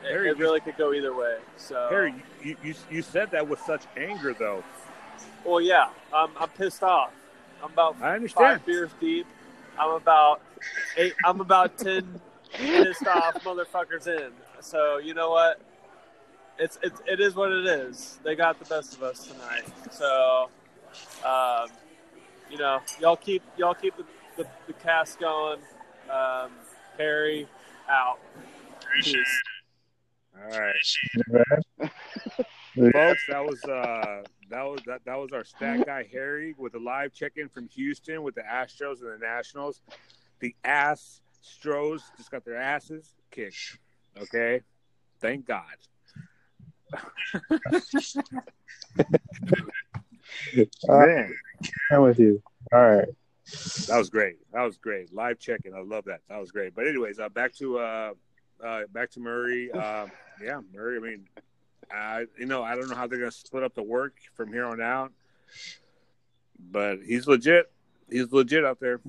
[0.01, 1.37] Harry, it really could go either way.
[1.57, 4.63] So, Harry, you, you, you said that with such anger, though.
[5.45, 7.11] well, yeah, I'm, I'm pissed off.
[7.63, 8.59] I'm about I understand.
[8.59, 9.27] five beers deep.
[9.77, 10.41] I'm about
[10.97, 11.13] eight.
[11.25, 12.19] I'm about ten
[12.53, 14.31] pissed off motherfuckers in.
[14.61, 15.59] So you know what?
[16.57, 18.19] It's it's it is what it is.
[18.23, 19.65] They got the best of us tonight.
[19.91, 20.49] So,
[21.25, 21.69] um,
[22.49, 24.05] you know, y'all keep y'all keep the,
[24.37, 25.59] the, the cast going.
[26.09, 26.51] Um,
[26.97, 27.47] Harry
[27.89, 28.19] out.
[29.01, 29.15] Peace.
[30.41, 30.73] All right,
[32.93, 36.79] folks, that was uh, that was that, that was our stat guy Harry with a
[36.79, 39.81] live check-in from Houston with the Astros and the Nationals.
[40.39, 43.79] The Astros just got their asses kicked.
[44.21, 44.61] Okay,
[45.19, 45.63] thank God.
[50.87, 51.33] Man,
[51.91, 52.41] I'm with you.
[52.71, 53.07] All right.
[53.87, 54.37] that was great.
[54.53, 55.13] That was great.
[55.13, 55.73] Live check-in.
[55.73, 56.21] I love that.
[56.29, 56.75] That was great.
[56.75, 58.11] But anyways, uh, back to uh,
[58.63, 59.71] uh, back to Murray.
[59.71, 60.07] Uh,
[60.43, 60.97] yeah, Murray.
[60.97, 61.27] I mean,
[61.91, 64.65] I you know I don't know how they're gonna split up the work from here
[64.65, 65.11] on out,
[66.71, 67.71] but he's legit.
[68.09, 68.99] He's legit out there.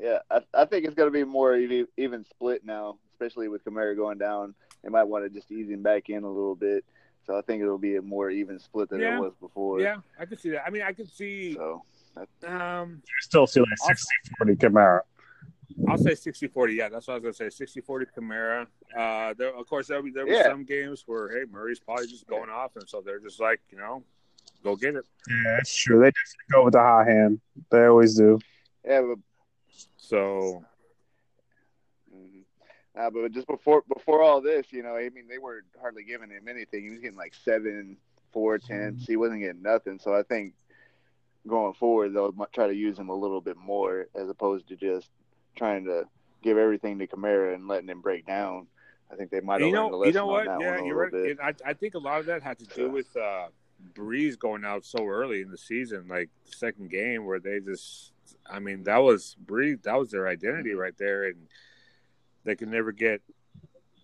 [0.00, 3.64] Yeah, I, I think it's going to be more even, even split now, especially with
[3.64, 4.54] Kamara going down.
[4.84, 6.84] They might want to just ease him back in a little bit.
[7.26, 9.16] So I think it'll be a more even split than Yeah.
[9.16, 9.80] it was before.
[9.80, 10.64] Yeah, I could see that.
[10.64, 11.54] I mean, I could see.
[11.54, 11.82] So
[12.46, 14.06] Um, You still see like 60
[14.38, 15.00] 40 Kamara.
[15.88, 16.74] I'll say 60-40.
[16.74, 17.64] Yeah, that's what I was gonna say.
[17.64, 18.66] 60-40 Kamara.
[18.96, 20.44] Uh, there, of course, there be there were Yeah.
[20.48, 23.78] some games where hey, Murray's probably just going off, and so they're just like, you
[23.78, 24.02] know,
[24.64, 25.04] go get it.
[25.28, 26.00] Yeah, that's true.
[26.00, 27.40] They just go with the hot hand.
[27.70, 28.38] They always do.
[28.84, 29.18] yeah, but
[29.96, 30.64] So
[32.14, 32.44] Mhm.
[32.96, 36.30] Uh, but just before before all this, you know, I mean, they were hardly giving
[36.30, 36.84] him anything.
[36.84, 37.96] He was getting like seven,
[38.32, 39.06] four tenths.
[39.06, 39.98] He wasn't getting nothing.
[39.98, 40.54] So I think
[41.46, 45.10] going forward, they'll try to use him a little bit more as opposed to just
[45.58, 46.04] trying to
[46.42, 48.66] give everything to Kamara and letting him break down.
[49.12, 50.44] I think they might have you know, you know what?
[50.44, 51.36] Yeah, you're right.
[51.42, 52.88] I, I think a lot of that had to do Yeah.
[52.88, 53.48] with uh,
[53.94, 58.12] Brees going out so early in the season, like the second game, where they just,
[58.48, 61.48] I mean, that was Brees, that was their identity right there, and
[62.44, 63.22] they could never get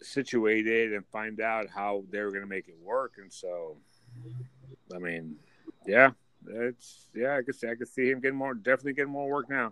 [0.00, 3.76] situated and find out how they were going to make it work, and so,
[4.94, 5.36] I mean,
[5.86, 6.10] yeah,
[6.46, 9.50] it's yeah, I could see, I could see him getting more, definitely getting more work
[9.50, 9.70] now.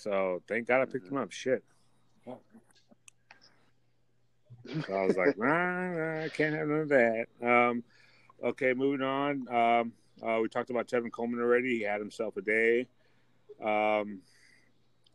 [0.00, 1.30] So thank God I picked him up.
[1.30, 1.62] Shit.
[2.24, 2.38] So
[4.94, 7.26] I was like, nah, nah, I can't have none of that.
[7.42, 7.84] Um,
[8.42, 9.46] okay, moving on.
[9.48, 9.92] Um,
[10.22, 11.78] uh, we talked about Tevin Coleman already.
[11.78, 12.86] He had himself a day.
[13.62, 14.20] Um,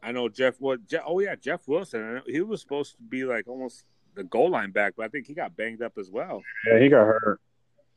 [0.03, 0.57] I know Jeff.
[0.59, 0.87] What?
[0.87, 2.21] Jeff, oh yeah, Jeff Wilson.
[2.27, 5.33] He was supposed to be like almost the goal line back, but I think he
[5.33, 6.43] got banged up as well.
[6.67, 7.41] Yeah, he got hurt.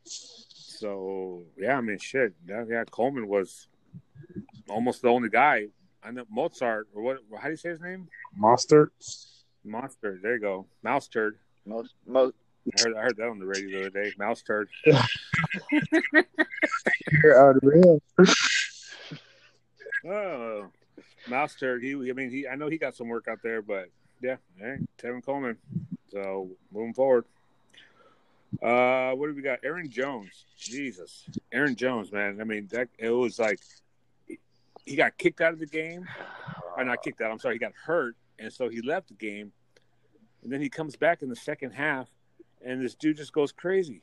[0.05, 2.33] So yeah, I mean, shit.
[2.47, 3.69] Yeah, yeah, Coleman was
[4.69, 5.69] almost the only guy.
[6.09, 7.19] I know Mozart or what?
[7.39, 8.09] How do you say his name?
[8.41, 8.89] Mostert.
[9.63, 10.19] Monster.
[10.23, 10.65] There you go.
[10.83, 11.37] Mouse turd.
[11.67, 12.35] Most most
[12.67, 14.13] I heard, I heard that on the radio the other day.
[14.19, 14.71] Mouse turd.
[17.23, 18.01] You're unreal.
[20.07, 20.67] Oh,
[21.29, 21.83] mouse turd.
[21.83, 22.49] He, I mean, he.
[22.49, 23.91] I know he got some work out there, but
[24.23, 25.59] Yeah, hey, Tevin Coleman.
[26.11, 27.27] So moving forward.
[28.63, 29.59] Uh, what do we got?
[29.63, 30.47] Aaron Jones.
[30.57, 32.41] Jesus, Aaron Jones, man.
[32.41, 33.61] I mean, that it was like
[34.89, 36.07] he got kicked out of the game.
[36.77, 37.31] Or not kicked out.
[37.31, 39.53] I'm sorry, he got hurt, and so he left the game.
[40.43, 42.09] And then he comes back in the second half,
[42.65, 44.03] and this dude just goes crazy.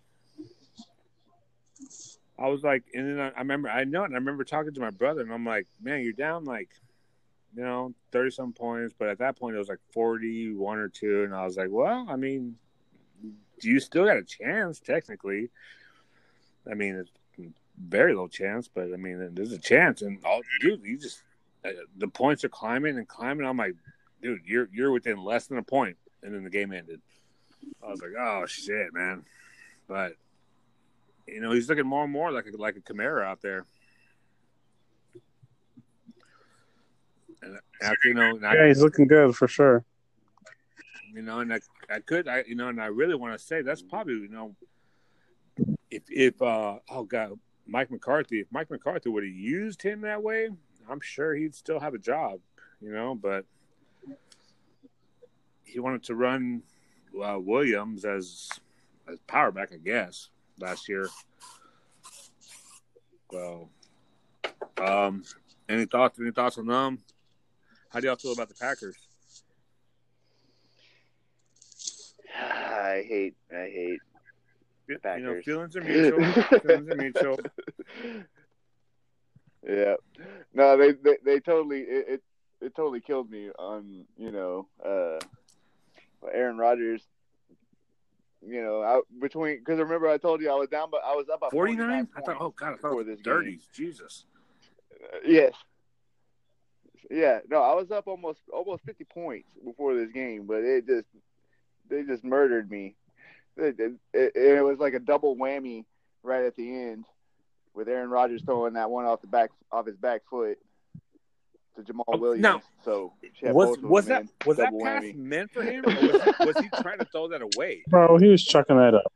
[2.38, 4.82] I was like, and then I, I remember, I know, and I remember talking to
[4.82, 6.70] my brother, and I'm like, man, you're down like,
[7.56, 10.90] you know, thirty some points, but at that point it was like forty one or
[10.90, 12.58] two, and I was like, well, I mean,
[13.62, 15.50] do you still got a chance technically.
[16.70, 17.06] I mean,
[17.80, 21.22] very low chance, but I mean, there's a chance, and all, dude, you just
[21.66, 23.46] uh, the points are climbing and climbing.
[23.46, 23.76] I'm like,
[24.22, 27.02] dude, you're you're within less than a point, and then the game ended.
[27.84, 29.24] I was like, oh shit, man,
[29.88, 30.14] but
[31.28, 33.66] you know, he's looking more and more like a, like a Kamara out there.
[37.42, 39.84] And after you know, and I, Yeah, he's looking good for sure.
[41.14, 41.60] you know, and I,
[41.90, 44.56] I could, I, you know, and I really want to say that's probably, you know,
[45.90, 50.22] if if uh oh god, Mike McCarthy, if Mike McCarthy would have used him that
[50.22, 50.50] way,
[50.90, 52.40] I'm sure he'd still have a job,
[52.80, 53.46] you know, but
[55.64, 56.62] he wanted to run
[57.22, 58.50] uh, Williams as
[59.08, 61.08] as power back, I guess, last year.
[63.32, 63.70] So,
[64.82, 65.24] um,
[65.68, 66.20] any thoughts?
[66.20, 67.00] Any thoughts on them?
[67.90, 68.96] How do y'all feel about the Packers?
[72.40, 74.00] I hate, I hate.
[74.88, 76.32] You know, feelings are mutual.
[76.60, 77.40] feelings are mutual.
[79.68, 79.96] yeah,
[80.54, 82.24] no, they they, they totally it, it
[82.62, 85.20] it totally killed me on you know uh
[86.34, 87.04] Aaron Rodgers.
[88.48, 91.28] You know, I, between because remember I told you I was down, but I was
[91.30, 92.08] up by Forty nine?
[92.16, 92.38] I thought.
[92.40, 93.68] Oh God, I thought this thirties.
[93.74, 94.26] Jesus.
[94.92, 95.54] Uh, yes.
[97.10, 101.08] Yeah, no, I was up almost almost fifty points before this game, but it just
[101.90, 102.96] they just murdered me.
[103.58, 105.86] It, it, it, it was like a double whammy
[106.24, 107.06] right at the end
[107.74, 110.58] with Aaron Rodgers throwing that one off the back off his back foot
[111.76, 112.42] to Jamaal Oh, Williams.
[112.42, 115.16] now, so she Was both of was that in, was that pass whammy.
[115.16, 117.84] meant for him, or was he, was he trying to throw that away?
[117.90, 119.12] Bro, he was chucking that up.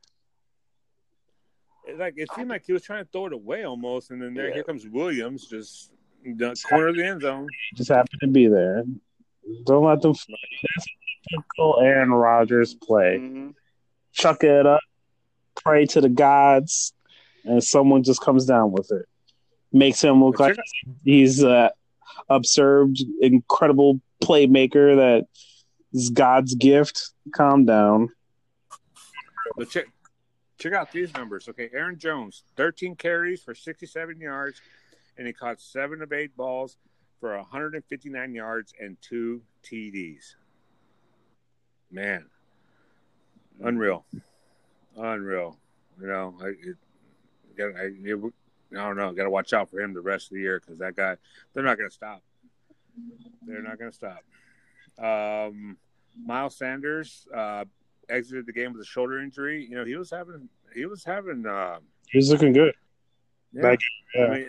[1.86, 4.34] It, like it seemed like he was trying to throw it away almost, and then
[4.34, 4.54] there Yeah.
[4.54, 5.92] here comes Williams, just
[6.24, 7.46] the corner of the end zone.
[7.70, 8.84] He just happened to be there.
[9.64, 10.12] Don't let them.
[10.12, 10.86] That's
[11.30, 13.18] typical Aaron Rodgers play.
[13.18, 13.54] Mhm.
[14.12, 14.80] Chuck it up,
[15.62, 16.92] pray to the gods,
[17.44, 19.06] and someone just comes down with it.
[19.72, 20.56] Makes him look like
[21.04, 21.70] he's uh,
[22.28, 25.26] absurd, incredible playmaker that
[25.92, 27.12] is God's gift.
[27.34, 28.08] Calm down.
[29.56, 29.86] But check
[30.58, 31.48] check out these numbers.
[31.48, 34.60] Okay, Aaron Jones, 13 carries for 67 yards,
[35.16, 36.76] and he caught seven of eight balls
[37.18, 40.34] for 159 yards and two TDs.
[41.90, 42.26] Man,
[43.62, 44.04] unreal,
[44.96, 45.56] unreal.
[46.00, 46.76] You know, I, it,
[47.58, 48.32] I, it,
[48.72, 49.12] I don't know.
[49.12, 51.16] Got to watch out for him the rest of the year because that guy,
[51.52, 52.22] they're not going to stop.
[53.46, 54.22] They're not going to stop.
[54.98, 55.76] Um,
[56.24, 57.64] Miles Sanders, uh,
[58.08, 59.66] exited the game with a shoulder injury.
[59.68, 62.74] You know, he was having he was having uh, He's looking good.
[63.52, 63.62] yeah.
[63.62, 63.80] Like,
[64.18, 64.48] I mean,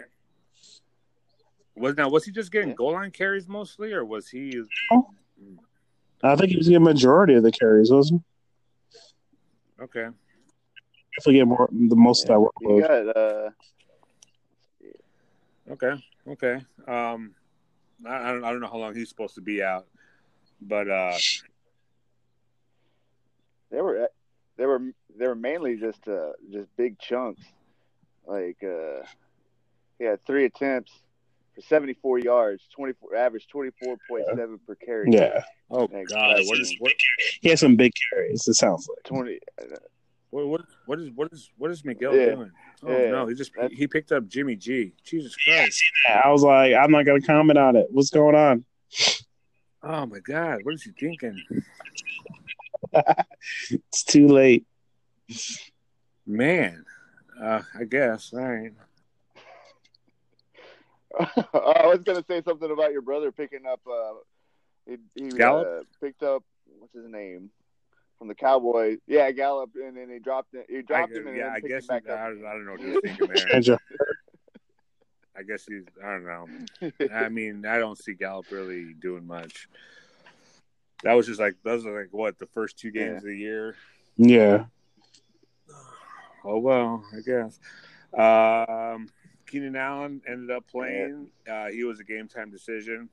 [1.76, 4.62] was now was he just getting goal line carries mostly, or was he?
[6.24, 8.31] I think he was getting majority of the carries, wasn't he?
[9.82, 10.08] Okay,
[11.18, 12.36] Definitely get more the most Yeah.
[12.36, 12.88] of that You workload.
[12.88, 13.50] got uh
[15.72, 16.66] okay, okay.
[16.88, 17.34] Um,
[18.06, 19.88] I, I don't I don't know how long he's supposed to be out,
[20.62, 21.18] but uh,
[23.72, 24.08] they were
[24.58, 24.82] they were
[25.18, 27.44] they were mainly just uh just big chunks.
[28.26, 29.04] Like uh
[29.98, 30.92] he had three attempts
[31.56, 35.10] for 74 yards, 24 average 24.7 per carry.
[35.12, 36.94] Yeah, oh Like, god, that's what is what
[37.42, 38.48] he has some big carries.
[38.48, 39.04] It sounds like.
[39.04, 39.40] 20
[40.30, 42.36] what what what is what is what is Miguel Yeah.
[42.36, 42.52] doing?
[42.84, 43.10] Oh Yeah.
[43.12, 44.94] no, he just That's- he picked up Jimmy G.
[45.04, 45.84] Jesus Christ!
[46.08, 47.88] I was like, I'm not gonna comment on it.
[47.92, 48.64] What's going on?
[49.84, 51.44] Oh my god, what is he thinking?
[53.72, 54.66] It's too late.
[56.26, 56.84] Man,
[57.42, 58.34] uh, I guess.
[58.34, 58.72] All right.
[61.54, 63.82] I was gonna say something about your brother picking up.
[63.86, 64.14] Uh,
[64.88, 65.68] he he Gallup?
[65.68, 66.44] Uh, picked up
[66.80, 67.50] what's his name
[68.18, 69.00] from the Cowboys.
[69.08, 70.66] Yeah, Gallup, and then he dropped it.
[70.70, 72.34] He I, dropped him, and yeah, then I picked guess him back he, I, up.
[72.34, 73.28] don't- I don't know what he was thinking
[73.68, 73.78] there.
[75.38, 75.84] I guess he's.
[76.04, 77.08] I don't know.
[77.14, 79.68] I mean, I don't see Gallup really doing much.
[81.04, 83.18] That was just like those are like what the first two games Yeah.
[83.18, 83.76] of the year.
[84.18, 84.66] yeah,
[86.44, 87.60] Oh well, I guess.
[88.14, 89.08] Um,
[89.52, 91.28] Keenan Allen ended up playing.
[91.50, 93.10] Uh, he was a game time decision.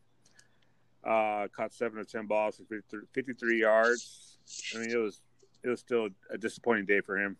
[1.03, 4.39] Uh, caught seven or ten balls for 53, 53 yards.
[4.74, 5.20] I mean, it was
[5.64, 7.36] it was still a disappointing day for him.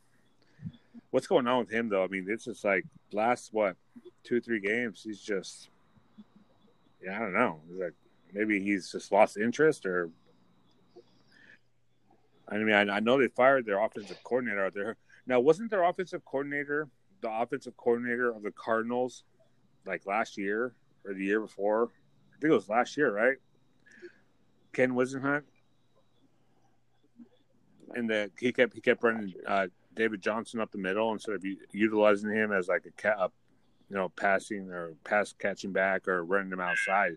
[1.11, 2.03] What's going on with him though?
[2.03, 3.77] I mean, it's just like last what
[4.25, 5.03] two three games.
[5.05, 5.71] He's just
[7.03, 7.61] yeah, I don't know.
[7.71, 7.95] It's like
[8.33, 10.11] maybe he's just lost interest or.
[12.51, 14.97] I mean, I, I know they fired their offensive coordinator out there.
[15.27, 16.89] Now, wasn't their offensive coordinator
[17.21, 19.25] the offensive coordinator of the Cardinals
[19.87, 21.91] like last year or the year before?
[22.37, 23.37] I think it was last year, right?
[24.73, 25.43] Ken Whisenhunt,
[27.95, 31.45] and the he kept he kept running uh, David Johnson up the middle instead of
[31.73, 33.33] utilizing him as like a cap,
[33.91, 37.17] you know, passing or pass catching back or running him outside.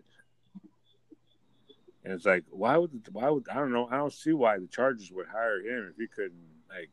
[2.04, 4.66] And it's like, why would why would I don't know I don't see why the
[4.66, 6.32] Chargers would hire him if he couldn't
[6.68, 6.90] like.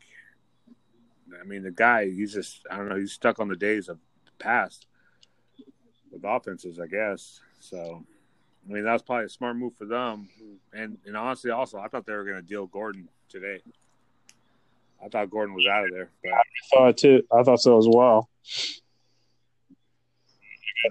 [1.40, 3.98] I mean, the guy he's just I don't know he's stuck on the days of
[4.26, 4.88] the past
[6.12, 7.42] with offenses, I guess.
[7.60, 8.04] So,
[8.68, 10.30] I mean, that was probably a smart move for them.
[10.74, 13.62] And and honestly, also, I thought they were going to deal Gordon today.
[15.04, 16.10] I thought Gordon was out of there.
[16.24, 17.24] But, I thought too.
[17.32, 18.30] I thought so as well.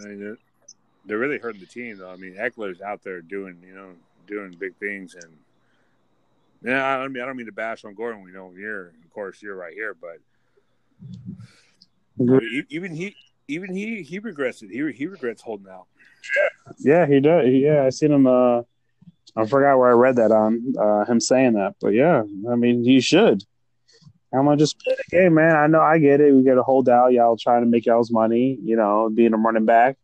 [0.00, 0.38] I mean, they're,
[1.06, 2.10] they're really hurting the team, though.
[2.10, 3.90] I mean, Ekeler's out there doing, you know,
[4.26, 5.36] doing big things, and
[6.62, 8.22] yeah, I don't mean I don't mean to bash on Gordon.
[8.22, 10.18] We know you're, of course, you're right here, but
[12.68, 13.14] even he,
[13.46, 14.70] even he, he regrets it.
[14.70, 15.86] He he regrets holding out.
[16.78, 17.46] Yeah, he does.
[17.48, 18.26] Yeah, I seen him.
[18.26, 18.62] Uh,
[19.36, 22.82] I forgot where I read that on uh, him saying that, but yeah, I mean,
[22.82, 23.44] he should.
[24.32, 25.56] I'm gonna just play the game, man.
[25.56, 26.32] I know, I get it.
[26.34, 27.12] We got to hold out.
[27.12, 29.96] Y'all trying to make y'all's money, you know, being a running back.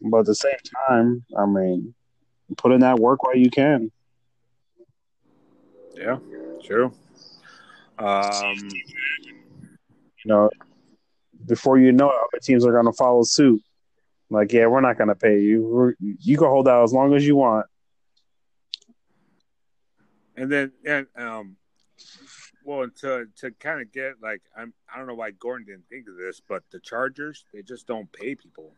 [0.00, 0.56] But at the same
[0.88, 1.94] time, I mean,
[2.56, 3.90] put in that work while you can.
[5.94, 6.18] Yeah,
[6.64, 6.92] true.
[7.98, 8.56] Um,
[10.24, 10.50] You know,
[11.46, 13.62] before you know it, other teams are gonna follow suit.
[14.30, 15.62] Like, yeah, we're not gonna pay you.
[15.62, 17.66] We're, you can hold out as long as you want.
[20.36, 21.56] and then and um,
[22.64, 26.08] well, to to kind of get like I'm I don't know why Gordon didn't think
[26.08, 28.72] of this, but the Chargers they just don't pay people.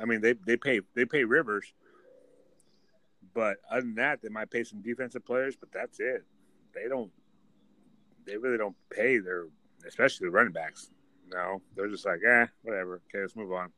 [0.00, 1.72] I mean, they they pay they pay Rivers,
[3.34, 6.24] but other than that, they might pay some defensive players, but that's it.
[6.74, 7.10] They don't.
[8.26, 9.46] They really don't pay their,
[9.86, 10.90] especially the running backs.
[11.32, 13.00] No, they're just like, eh, whatever.
[13.08, 13.72] Okay, let's move on.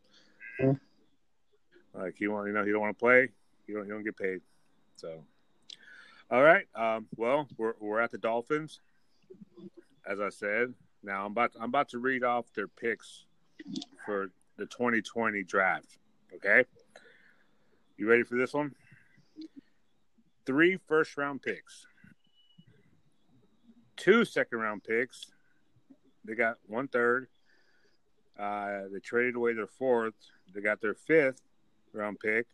[0.61, 0.73] Yeah.
[1.95, 3.29] Like you want, you know, you don't want to play,
[3.67, 4.41] you don't, you don't get paid.
[4.97, 5.23] So,
[6.31, 6.67] all right.
[6.75, 8.81] Um, well, we're we're at the Dolphins,
[10.09, 10.75] as I said.
[11.03, 13.27] Now I'm about to, I'm about to read off their picks
[14.05, 15.99] for the 2020 draft.
[16.35, 16.65] Okay,
[17.97, 18.75] you ready for this one?
[20.47, 21.87] Three first round picks,
[23.97, 25.27] two second round picks.
[26.25, 27.29] They got one third.
[28.39, 30.15] Uh, they traded away their fourth.
[30.53, 31.41] They got their fifth
[31.93, 32.47] round pick,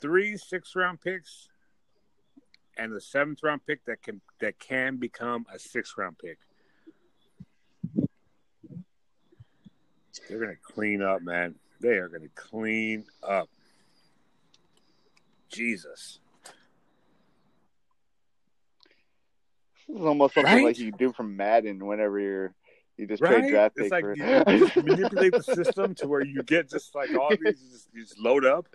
[0.00, 1.48] three six round picks,
[2.76, 6.38] and the seventh round pick that can that can become a six round pick.
[10.28, 11.56] They're gonna clean up, man.
[11.80, 13.48] They are gonna clean up.
[15.50, 16.20] Jesus.
[19.90, 20.64] This is almost something Right?
[20.64, 22.54] like you do from Madden whenever you're
[22.96, 23.40] you just Right?
[23.40, 24.14] trade draft It's like for.
[24.14, 28.02] you, manipulate the system to where you get just like all these, you just, you
[28.02, 28.66] just load up.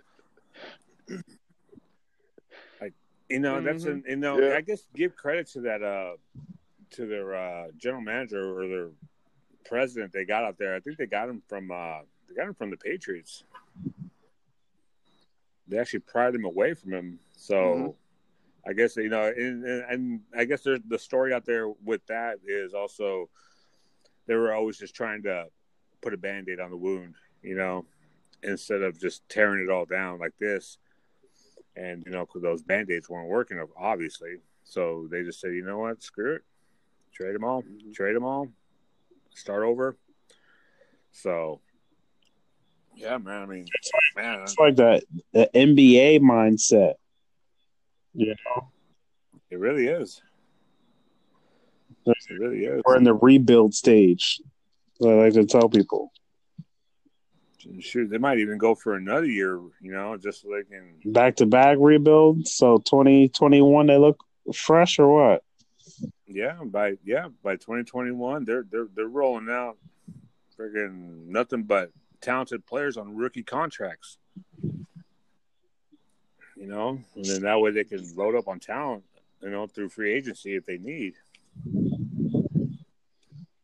[2.80, 2.92] Like
[3.30, 4.56] you know, that's an you know, Yeah.
[4.56, 6.16] I guess give credit to that uh
[6.92, 8.88] to their uh general manager or their
[9.64, 10.74] president they got out there.
[10.74, 13.44] I think they got him from uh they got him from the Patriots.
[15.68, 17.18] They actually pried him away from him.
[17.36, 17.94] So Mhm.
[18.66, 22.38] I guess you know, and, and, I guess there's the story out there with that
[22.44, 23.28] is also
[24.26, 25.46] they were always just trying to
[26.02, 27.84] put a band-aid on the wound, you know,
[28.42, 30.78] instead of just tearing it all down like this.
[31.76, 35.78] And you know, because those band-aids weren't working, obviously, so they just said, you know
[35.78, 36.42] what, screw it,
[37.12, 37.92] trade them all, mm-hmm.
[37.92, 38.48] trade them all,
[39.30, 39.96] start over.
[41.12, 41.60] So,
[42.96, 43.42] yeah, man.
[43.42, 43.66] I mean,
[44.16, 46.94] man, It's like that the NBA mindset.
[48.16, 48.68] You know,
[49.50, 50.22] it really is.
[52.06, 52.82] It really is.
[52.86, 54.40] we're in the rebuild stage.
[55.02, 56.12] I like to tell people.
[57.80, 61.12] Shoot, they might even go for another year, you know, just so they can.
[61.12, 62.46] Back to back rebuild.
[62.48, 65.42] So twenty twenty one they look fresh or what?
[66.26, 69.76] Yeah, by yeah, by 2021, they're they're they're rolling out
[70.58, 71.90] friggin' nothing but
[72.20, 74.18] talented players on rookie contracts.
[76.56, 79.04] You know, and then that way they can load up on talent,
[79.42, 81.14] you know, through free agency if they need.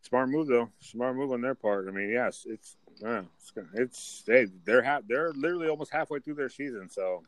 [0.03, 0.69] Smart move though.
[0.81, 1.89] Smart move on their part.
[1.89, 6.35] I mean, yes, it's yeah, it's it's they they're ha- they're literally almost halfway through
[6.35, 7.23] their season, so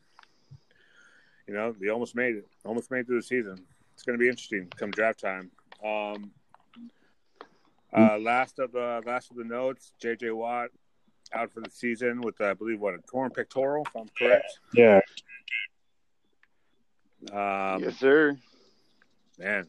[1.47, 3.57] you know, they almost made it, almost made through the season.
[3.93, 5.51] It's going to be interesting come draft time.
[5.83, 6.31] Um,
[7.95, 10.31] uh, last of uh, last of the notes, J.J.
[10.31, 10.69] Watt
[11.33, 14.59] out for the season with, uh, I believe, what a torn pectoral, if I'm correct.
[14.73, 14.99] Yeah.
[17.31, 18.37] Um, yes, sir.
[19.37, 19.67] Man,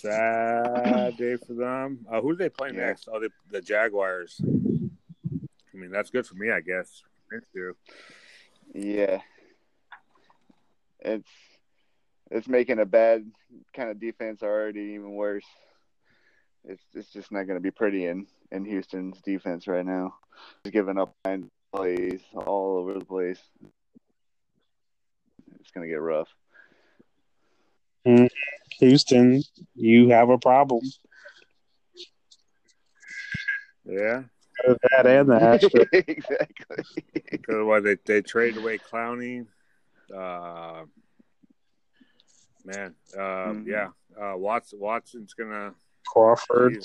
[0.00, 2.06] sad day for them.
[2.10, 2.86] Uh, who do they play Yeah.
[2.86, 3.08] next?
[3.10, 4.40] Oh, the, the Jaguars.
[4.44, 7.02] I mean, that's good for me, I guess.
[7.54, 7.76] You.
[8.74, 9.20] Yeah.
[11.00, 11.28] It's
[12.30, 13.30] it's making a bad
[13.74, 15.44] kind of defense already even worse.
[16.64, 20.14] It's it's just not going to be pretty in in Houston's defense right now.
[20.64, 23.40] Just giving up nine plays all over the place.
[25.68, 26.28] It's going to get rough.
[28.78, 29.42] Houston,
[29.74, 30.80] you have a problem.
[33.84, 34.22] Yeah,
[34.64, 35.86] That and the Astros.
[36.08, 36.84] exactly.
[37.30, 39.46] because why they they traded away Clowney.
[40.10, 40.84] Uh,
[42.64, 43.18] man, uh,
[43.52, 43.66] Mhm.
[43.66, 43.88] yeah,
[44.18, 45.74] uh, Watson Watson's gonna
[46.06, 46.78] Crawford.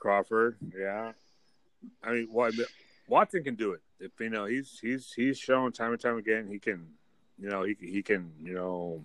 [0.00, 0.56] Crawford.
[0.76, 1.12] Yeah,
[2.02, 2.52] I mean, what
[3.08, 3.80] Watson can do it.
[4.00, 6.86] If you know, he's he's he's shown time and time again he can,
[7.38, 9.02] you know, he he can, you know,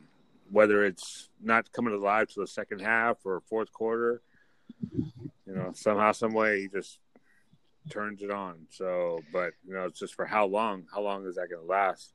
[0.52, 4.22] whether it's not coming alive to the second half or fourth quarter,
[4.92, 7.00] you know, somehow, some way he just
[7.90, 8.68] turns it on.
[8.70, 10.86] So, but you know, it's just for how long?
[10.94, 12.14] How long is that going to last?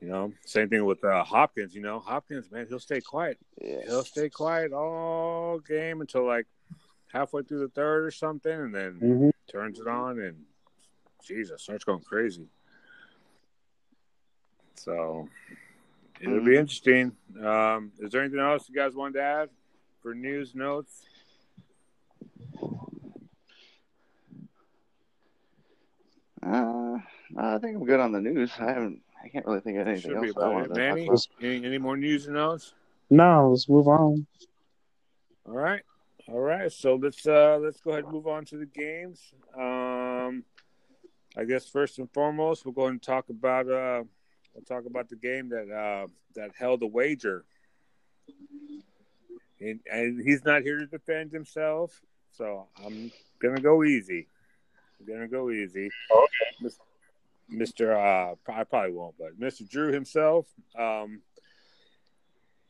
[0.00, 1.74] You know, same thing with uh, Hopkins.
[1.74, 3.82] You know, Hopkins, man, he'll stay quiet Yeah.
[3.84, 6.46] he'll stay quiet all game until like
[7.12, 10.36] halfway through the third or something, and then hmm turns it on, and
[11.24, 12.46] Jesus starts going crazy.
[14.76, 15.28] So
[16.20, 17.12] it'll be interesting.
[17.42, 19.48] Um, is there anything else you guys wanted to add
[20.02, 21.04] for news notes?
[26.40, 26.98] Uh,
[27.36, 28.52] I think I'm good on the news.
[28.60, 29.02] I haven't.
[29.22, 30.26] I can't really think of anything else.
[30.36, 30.68] I about wanted it.
[30.68, 31.26] to talk Manny, about.
[31.42, 32.74] any, any more news and notes?
[33.10, 34.26] No, let's move on.
[35.46, 35.82] All right.
[36.30, 36.70] All right.
[36.70, 39.32] So let's uh let's go ahead and move on to the games.
[39.58, 40.44] Um
[41.36, 44.04] I guess first and foremost we'll go ahead and talk about uh
[44.54, 47.44] we'll talk about the game that uh that held a wager.
[49.60, 52.00] And and he's not here to defend himself,
[52.30, 53.10] so I'm
[53.40, 54.28] gonna go easy.
[55.00, 55.90] I'm gonna go easy.
[56.14, 56.74] Okay.
[57.50, 57.94] Mr.
[57.96, 59.68] Uh, I probably won't, but Mr.
[59.68, 60.46] Drew himself,
[60.78, 61.22] um,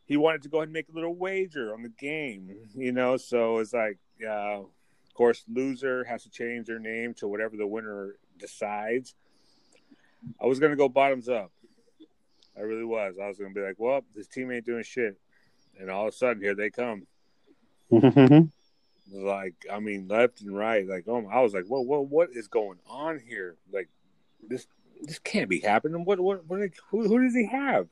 [0.08, 3.18] he wanted to go ahead and make a little wager on the game, you know.
[3.18, 7.66] So it's like, uh, of course, loser has to change their name to whatever the
[7.66, 9.14] winner decides.
[10.42, 11.52] I was gonna go bottoms up.
[12.56, 13.16] I really was.
[13.22, 15.16] I was gonna be like, well, this team ain't doing shit,
[15.78, 17.06] and all of a sudden here they come.
[17.92, 18.50] Mhm.
[19.12, 20.86] Like, I mean, left and right.
[20.86, 23.56] Like, oh, I was like, whoa, whoa, what is going on here?
[23.72, 23.88] Like,
[24.46, 24.66] this
[25.02, 26.04] this can't be happening.
[26.04, 26.60] What what what?
[26.90, 27.88] Who who does he have?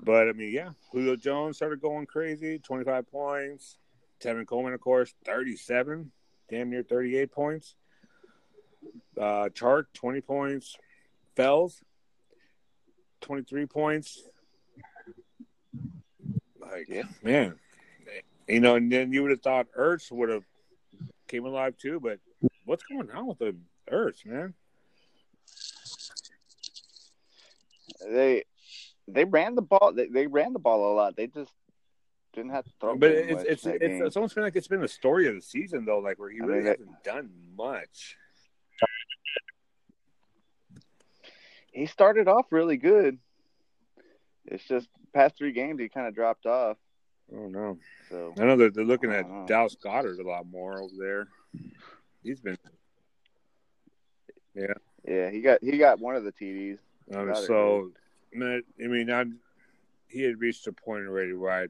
[0.00, 2.58] But I mean, yeah, Julio Jones started going crazy.
[2.58, 3.78] Twenty five points.
[4.20, 6.12] Tevin Coleman, of course, thirty seven,
[6.48, 7.74] damn near thirty eight points.
[9.16, 10.76] Uh, Chark, twenty points.
[11.36, 11.82] Fells,
[13.20, 14.22] twenty three points.
[16.60, 17.02] Like, Yeah.
[17.22, 17.58] man,
[18.48, 20.44] you know, and then you would have thought Ertz would have
[21.28, 22.18] came alive too, but
[22.64, 23.54] what's going on with the
[23.90, 24.54] Ertz, man?
[28.00, 28.44] They
[29.08, 29.92] they ran the ball.
[29.94, 31.16] They, they ran the ball a lot.
[31.16, 31.52] They just
[32.32, 32.96] didn't have to throw.
[32.96, 34.06] But it's it's it's, game.
[34.06, 36.40] it's almost been like it's been the story of the season though, like where he
[36.40, 38.16] I really mean, hasn't done much.
[41.72, 43.18] he started off really good.
[44.46, 46.76] It's just past three games he kind of dropped off.
[47.34, 47.78] Oh no,
[48.10, 49.46] So I know they're, they're looking at know.
[49.46, 51.28] Dallas Goedert a lot more over there.
[52.22, 52.58] He's been
[54.54, 54.74] yeah,
[55.06, 55.30] yeah.
[55.30, 56.78] he got he got one of the TDs.
[57.14, 57.92] um, so.
[58.34, 59.24] I mean, I,
[60.08, 61.66] he had reached a point already where I,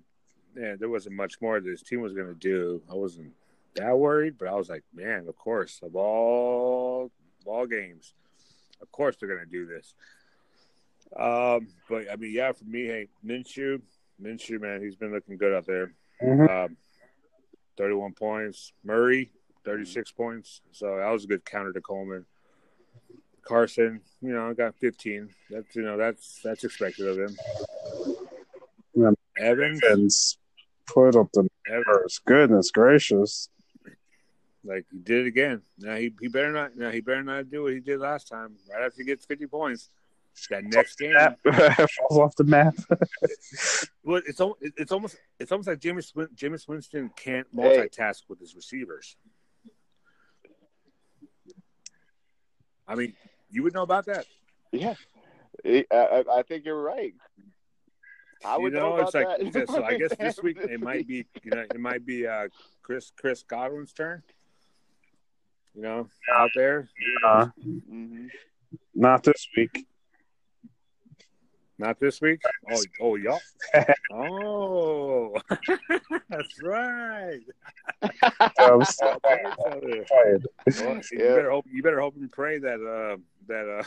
[0.54, 2.82] man, there wasn't much more this team was going to do.
[2.90, 3.32] I wasn't
[3.74, 7.10] that worried, but I was like, man, of course, of all
[7.44, 8.14] ball games,
[8.80, 9.94] of course they're going to do this.
[11.18, 13.80] Um, but I mean, yeah, for me, hey, Minshew,
[14.20, 15.92] Minshew, man, he's been looking good out there.
[16.22, 16.48] Mhm.
[16.66, 16.76] Um,
[17.76, 18.72] 31 points.
[18.84, 19.32] Murray,
[19.64, 20.60] 36 points.
[20.72, 22.26] So that was a good counter to Coleman.
[23.42, 25.28] Carson, you know, got 15.
[25.50, 27.36] That's you know, that's that's expected of him.
[28.94, 29.10] Yeah.
[29.38, 30.38] Evans, Evans
[30.86, 32.20] put up the numbers.
[32.24, 33.48] Goodness gracious.
[34.64, 35.62] like he did it again.
[35.78, 36.76] Now he, he better not.
[36.76, 38.56] Now he better not do what he did last time.
[38.70, 39.88] Right after he gets 50 points,
[40.50, 41.14] that next game.
[41.44, 42.74] Falls off the map.
[44.04, 44.40] Well, it's
[44.76, 47.56] it's almost it's almost like James Jameis Winston can't Hey.
[47.88, 49.16] multitask with his receivers.
[52.88, 53.14] I mean,
[53.52, 54.24] You would know about that.
[54.72, 54.94] Yeah,
[55.64, 57.12] I, I, I think you're right.
[58.44, 59.68] I you would know, know, it's about like that.
[59.68, 59.84] so.
[59.84, 62.48] I guess this week it might be you know it might be uh,
[62.82, 64.22] Chris Chris Godwin's turn.
[65.74, 66.88] You know, out there,
[67.26, 68.28] Uh, Mhm.
[68.94, 69.86] not this week.
[71.82, 72.40] Not this week.
[72.70, 73.40] Oh, oh, y'all.
[74.12, 75.34] Oh,
[76.28, 77.40] that's right.
[78.58, 80.46] I'm Well, tired.
[80.76, 81.34] you Yeah.
[81.34, 83.16] better hope you better hope and pray that uh,
[83.48, 83.84] that uh,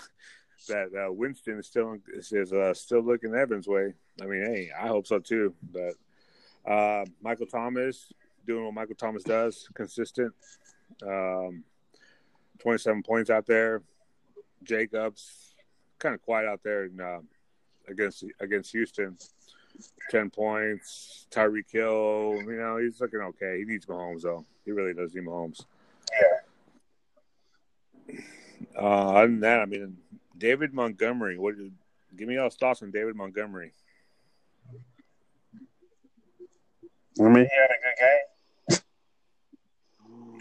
[0.68, 3.94] that uh, Winston is still is, is uh, still looking Evans' way.
[4.22, 5.54] I mean, hey, I hope so too.
[5.72, 5.94] But
[6.70, 8.12] uh, Michael Thomas
[8.46, 10.34] doing what Michael Thomas does, consistent.
[11.06, 11.64] Um,
[12.60, 13.82] Twenty-seven points out there.
[14.64, 15.54] Jacobs
[16.00, 17.20] kind of quiet out there in, uh,
[17.88, 19.18] against against Houston.
[20.10, 21.28] Ten points.
[21.32, 23.60] Tyreek Hill, you know, he's looking okay.
[23.60, 24.46] He needs Mahomes though.
[24.64, 25.66] He really does need Mahomes.
[28.10, 28.20] Yeah.
[28.78, 29.98] Uh, other than that, I mean,
[30.38, 31.38] David Montgomery.
[31.38, 31.56] What?
[32.16, 33.74] Give me y'all's thoughts on David Montgomery.
[37.20, 38.82] I mean, he had a good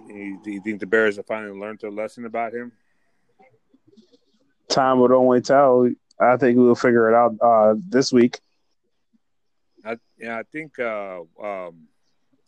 [0.09, 0.17] game.
[0.17, 2.73] You, do you think the Bears have finally learned their lesson about him?
[4.69, 5.89] Time would only tell.
[6.19, 8.41] I think we'll figure it out uh, this week.
[9.85, 11.89] I, yeah, I think uh, um,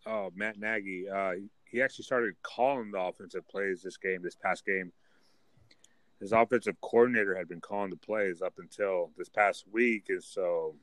[0.06, 1.08] oh, Matt Nagy.
[1.08, 1.32] Uh,
[1.64, 4.92] he actually started calling the offensive plays this game, this past game.
[6.20, 10.74] His offensive coordinator had been calling the plays up until this past week, and so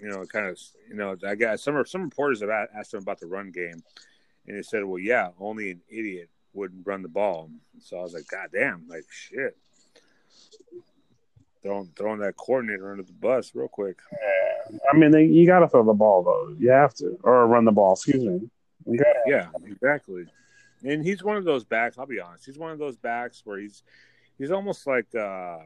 [0.00, 3.20] you know, kind of, you know, I got some some reporters have asked him about
[3.20, 3.82] the run game,
[4.46, 8.14] and he said, "Well, yeah, only an idiot would run the ball." So I was
[8.14, 9.56] like, "God damn, like shit."
[11.62, 13.98] Throwing, throwing that coordinator under the bus real quick.
[14.92, 16.54] I mean, they, you got to throw the ball though.
[16.58, 17.92] You have to, or run the ball.
[17.94, 18.48] Excuse me.
[18.96, 20.24] Gotta- Yeah, exactly.
[20.82, 21.98] And he's one of those backs.
[21.98, 22.46] I'll be honest.
[22.46, 23.82] He's one of those backs where he's
[24.38, 25.58] he's almost like uh,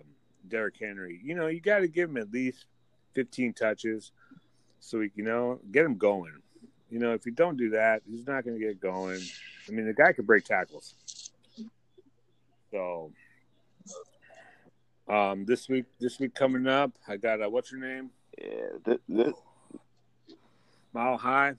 [0.48, 1.20] Derrick Henry.
[1.22, 2.66] You know, you got to give him at least
[3.12, 4.10] fifteen touches,
[4.80, 6.32] so he, you know, get him going.
[6.90, 9.20] You know, if you don't do that, he's not going to get going.
[9.68, 10.94] I mean, the guy could break tackles.
[12.72, 13.12] So,
[15.08, 18.10] um, this week, this week coming up, I got uh, what's your name?
[18.40, 19.34] Yeah, th- th-
[20.92, 21.54] Mile High.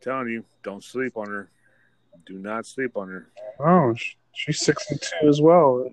[0.00, 1.50] telling you, don't sleep on her.
[2.26, 3.30] Do not sleep on her.
[3.58, 3.94] Oh,
[4.32, 5.88] she's six and two as well.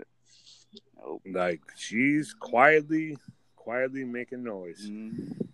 [1.26, 3.18] Like she's quietly,
[3.56, 4.88] quietly making noise.
[4.90, 5.48] mm,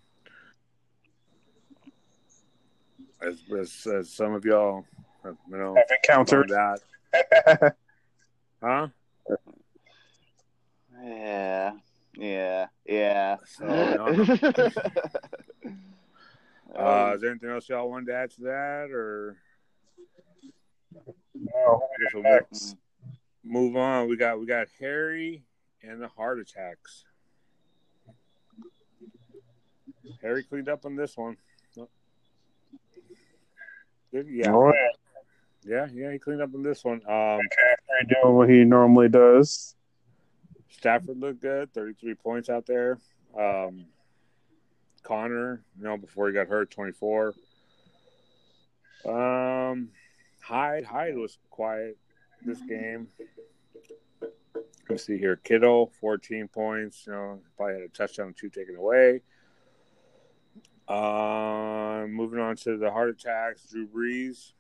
[3.22, 4.86] As, as, as some of y'all,
[5.24, 6.50] have, you know, Have encountered.
[6.50, 6.80] found
[7.62, 7.74] out.
[8.64, 8.88] Huh?
[11.04, 11.72] Yeah,
[12.16, 13.38] yeah, yeah.
[13.46, 14.26] So, no.
[16.76, 19.38] Uh, is there anything else y'all wanted to add to that, or
[21.36, 21.84] No.
[22.16, 22.76] We'll move,
[23.44, 24.08] move on?
[24.10, 25.44] We got we got Harry
[25.84, 27.06] and the heart attacks.
[30.24, 31.38] Harry cleaned up on this one.
[34.12, 34.74] Yeah, Oh, yeah,
[35.64, 35.88] yeah.
[35.94, 36.12] yeah.
[36.12, 37.02] He cleaned up on this one.
[37.08, 39.76] Um, McCaffrey doing what he normally does.
[40.84, 43.00] Stafford looked good, 33 points out there.
[43.40, 43.86] Um,
[45.02, 47.34] Conner, you know, before he got hurt, 24.
[49.06, 49.88] Um,
[50.42, 51.98] Hyde, Hyde was quiet
[52.46, 53.08] this game.
[54.90, 55.38] Let's see here.
[55.38, 57.06] Kittle, 14 points.
[57.08, 59.22] You know, probably had a touchdown, two taken away.
[60.90, 63.70] Um, moving on to the heart attacks.
[63.72, 64.52] Drew Brees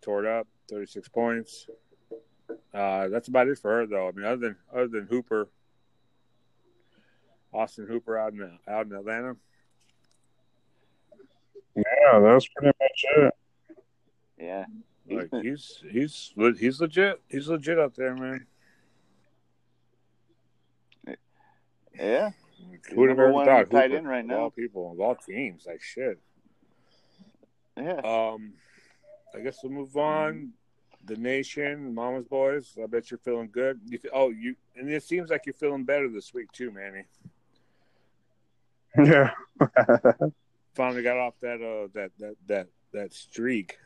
[0.00, 1.66] tore it up, 36 points.
[2.72, 4.08] Uh, that's about it for her, though.
[4.08, 5.48] I mean, other than other than Hooper,
[7.52, 9.36] Austin Hooper out in out in Atlanta.
[11.76, 13.34] Yeah, that's pretty much it.
[14.38, 14.64] yeah.
[15.10, 17.20] Like he's he's he's legit.
[17.28, 18.46] He's legit out there, man.
[21.98, 22.30] Yeah.
[22.90, 23.70] Who would have ever thought?
[23.70, 26.18] tight Hooper, end right of all people, of all teams, like shit.
[27.76, 28.00] Yeah.
[28.04, 28.54] Um,
[29.34, 30.52] I guess we'll move on.
[31.04, 32.76] The nation, Mama's boys.
[32.82, 33.80] I bet you're feeling good.
[33.86, 37.04] You fe- oh, you and it seems like you're feeling better this week too, Manny.
[38.98, 39.30] Yeah.
[40.74, 43.78] Finally got off that uh that that that that streak.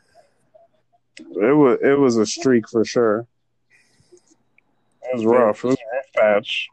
[1.17, 3.25] It was it was a streak for sure.
[5.03, 5.63] It was rough.
[5.63, 6.69] It was a rough patch.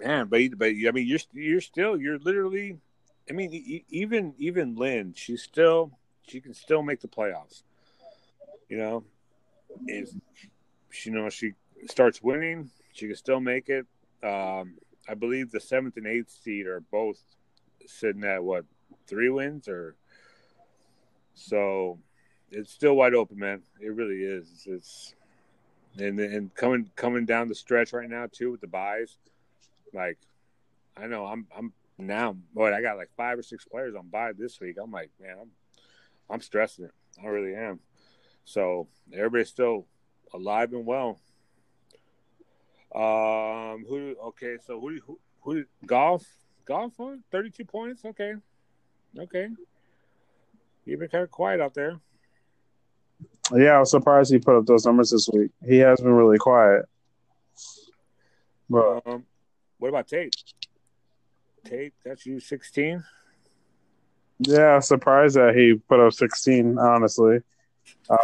[0.00, 2.78] Man, but but I mean, you're you're still you're literally.
[3.28, 7.62] I mean, even even Lynn, she's still she can still make the playoffs.
[8.68, 9.04] You know,
[9.86, 10.10] if
[10.90, 11.52] she you know she
[11.88, 13.86] starts winning, she can still make it.
[14.22, 14.74] Um,
[15.08, 17.20] I believe the seventh and eighth seed are both
[17.86, 18.64] sitting at what
[19.06, 19.94] three wins or
[21.34, 21.98] so.
[22.50, 23.62] It's still wide open, man.
[23.80, 24.66] It really is.
[24.66, 25.14] It's
[25.98, 29.16] and and coming coming down the stretch right now too with the buys,
[29.92, 30.18] like
[30.96, 34.32] I know I'm I'm now boy I got like five or six players on buy
[34.32, 34.76] this week.
[34.82, 35.50] I'm like man I'm
[36.28, 36.94] I'm stressing it.
[37.22, 37.80] I really am.
[38.46, 39.86] So everybody's still
[40.32, 41.20] alive and well.
[42.94, 44.14] Um, who?
[44.28, 44.98] Okay, so who?
[45.06, 45.18] Who?
[45.42, 46.24] who golf?
[46.64, 46.94] Golf?
[47.30, 48.04] Thirty-two points.
[48.04, 48.34] Okay,
[49.18, 49.48] okay.
[50.84, 51.98] You've been kind of quiet out there.
[53.54, 55.50] Yeah, I was surprised he put up those numbers this week.
[55.66, 56.86] He has been really quiet.
[58.70, 59.26] But Um,
[59.78, 60.34] what about Tate?
[61.64, 63.04] Tate, that's you sixteen.
[64.38, 67.40] yeah, surprised that he put up 16, honestly.
[68.10, 68.18] Um,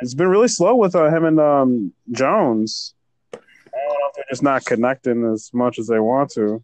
[0.00, 2.94] it's been really slow with uh, him and um, Jones.
[3.32, 6.62] I don't know if they're just not connecting as much as they want to.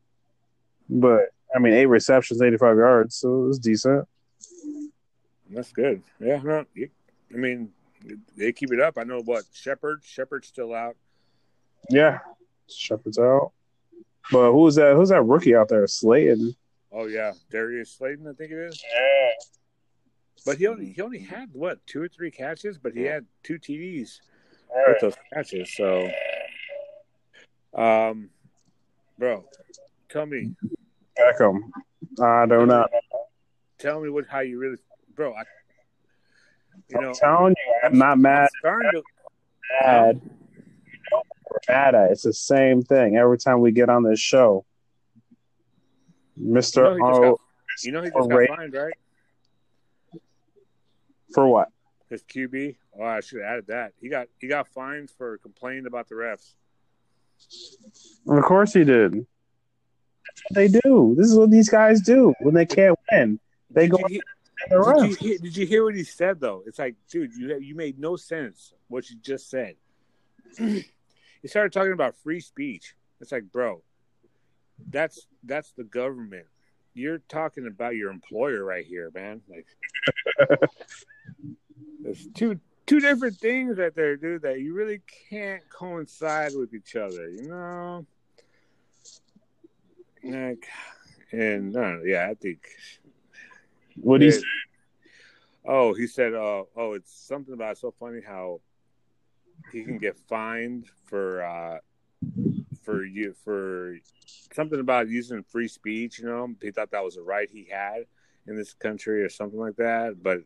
[0.88, 4.06] But, I mean, eight receptions, 85 yards, so it was decent.
[5.50, 6.02] That's good.
[6.20, 6.90] Yeah, no, you,
[7.32, 7.70] I mean,
[8.36, 8.98] they keep it up.
[8.98, 10.02] I know what Shepard.
[10.04, 10.96] Shepard's still out.
[11.90, 12.18] Yeah,
[12.68, 13.52] Shepard's out.
[14.32, 14.96] But who's that?
[14.96, 15.86] Who's that rookie out there?
[15.86, 16.56] Slayton.
[16.92, 18.82] Oh yeah, Darius Slayton, I think it is.
[18.82, 19.30] Yeah.
[20.44, 23.58] But he only he only had what two or three catches, but he had two
[23.58, 24.20] TDs
[24.68, 25.00] with Right.
[25.00, 25.74] those catches.
[25.74, 26.10] So,
[27.72, 28.28] um,
[29.18, 29.44] bro,
[30.10, 30.52] tell me,
[31.18, 31.70] Beckham.
[32.20, 32.90] I do not.
[33.78, 34.76] tell me what how you really,
[35.14, 35.32] bro.
[35.32, 35.44] I,
[36.90, 38.50] you know, I'm telling you, I'm not mad.
[38.58, 39.02] starting to,
[39.82, 40.20] Mad.
[41.50, 42.10] We're mad at.
[42.10, 44.66] It's the same thing every time we get on this show.
[46.36, 47.38] Mister, You know, he just oh,
[47.82, 48.94] you know, he just got fined, right?
[51.34, 51.68] For what?
[52.08, 52.76] His QB.
[52.98, 53.92] Oh, I should have added that.
[54.00, 56.54] He got he got fined for complaining about the refs.
[58.28, 59.12] Of course he did.
[59.14, 61.14] That's what they do.
[61.18, 63.40] This is what these guys do when they can't win.
[63.70, 64.20] They go Did you,
[64.62, 66.62] at the Did you, hear, did you hear what he said though?
[66.66, 69.74] It's like, dude, you you made no sense what you just said.
[70.58, 70.84] he
[71.46, 72.94] started talking about free speech.
[73.20, 73.82] It's like, bro,
[74.90, 76.46] that's that's the government.
[76.94, 79.42] You're talking about your employer right here, man.
[79.48, 79.66] Like,
[82.02, 84.42] there's two two different things right there, dude.
[84.42, 87.28] That you really can't coincide with each other.
[87.28, 88.06] You know,
[90.22, 90.66] like,
[91.32, 92.60] and I yeah, I think
[93.96, 94.38] What you Yeah.
[95.66, 98.60] Oh, he said, uh, "Oh, it's something about it's so funny how
[99.72, 101.78] he can get fined for uh,
[102.84, 103.96] for you for
[104.52, 106.18] something about using free speech.
[106.18, 108.04] You know, he thought that was a right he had
[108.46, 110.40] in this country or something like that, but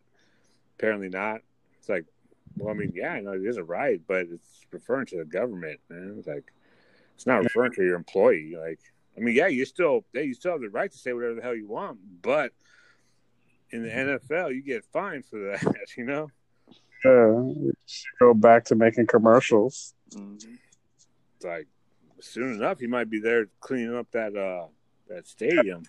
[0.78, 1.40] apparently not.
[1.78, 2.04] It's like,
[2.56, 5.24] well, I mean, yeah, I know it is a right, but it's referring to the
[5.24, 6.16] government, man.
[6.18, 6.52] It's like
[7.14, 8.56] it's not referring to your employee.
[8.58, 8.80] Like,
[9.16, 11.42] I mean, yeah, you still, yeah, you still have the right to say whatever the
[11.42, 12.52] hell you want, but
[13.70, 15.74] in the NFL, you get fined for that.
[15.96, 16.30] You know,
[17.04, 17.72] uh,
[18.20, 19.94] go back to making commercials?
[20.14, 20.58] Mhm.
[21.36, 21.66] it's like
[22.20, 24.66] soon enough, he might be there cleaning up that uh
[25.08, 25.82] that stadium.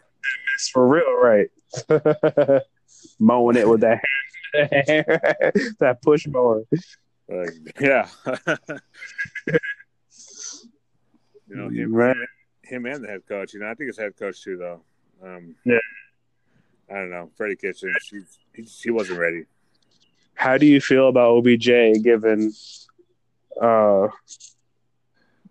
[0.55, 1.49] It's for real, right?
[3.19, 4.01] Mowing it with that
[4.53, 6.63] that push mower.
[7.27, 7.49] Like,
[7.79, 8.07] yeah,
[11.47, 12.15] you know him, Right.
[12.63, 13.53] him and the head coach.
[13.53, 14.81] You know, I think it's head coach too, though.
[15.23, 15.77] Um, Yeah.
[16.89, 17.95] I don't know, Freddie Kitchens.
[18.09, 19.43] He's, he he wasn't ready.
[20.33, 22.51] How do you feel about OBJ given
[23.61, 24.07] uh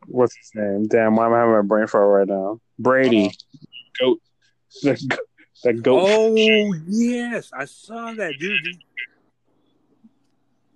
[0.08, 0.86] what's his name?
[0.86, 2.60] Damn, why am I having a brain fart right now?
[2.78, 3.32] Brady.
[3.98, 4.20] Goat
[4.82, 5.18] the,
[5.64, 8.62] the goat Oh yes, I saw that, dude.
[8.64, 8.82] Did-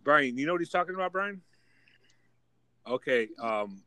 [0.04, 1.40] Brian, you know what he's talking about, Brian?
[2.86, 3.28] Okay.
[3.38, 3.82] Um,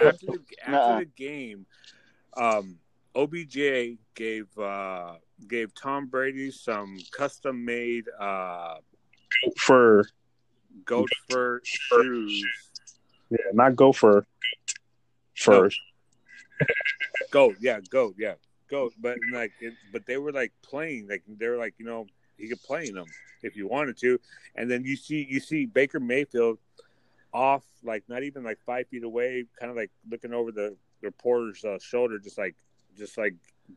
[0.00, 0.98] after the after Nuh-uh.
[1.00, 1.66] the game,
[2.36, 2.76] um,
[3.16, 5.14] OBJ gave uh,
[5.48, 8.76] gave Tom Brady some custom made uh,
[9.56, 10.04] for
[10.84, 12.46] goat fur shoes.
[13.30, 14.24] yeah, not gopher
[15.38, 15.80] first.
[17.30, 18.34] Goat, yeah, goat, yeah,
[18.68, 18.92] goat.
[19.00, 22.48] But like, it, but they were like playing, like they were like, you know, he
[22.48, 23.06] could play in them
[23.42, 24.18] if you wanted to.
[24.56, 26.58] And then you see, you see Baker Mayfield
[27.32, 31.64] off, like not even like five feet away, kind of like looking over the reporter's
[31.64, 32.56] uh, shoulder, just like,
[32.96, 33.34] just like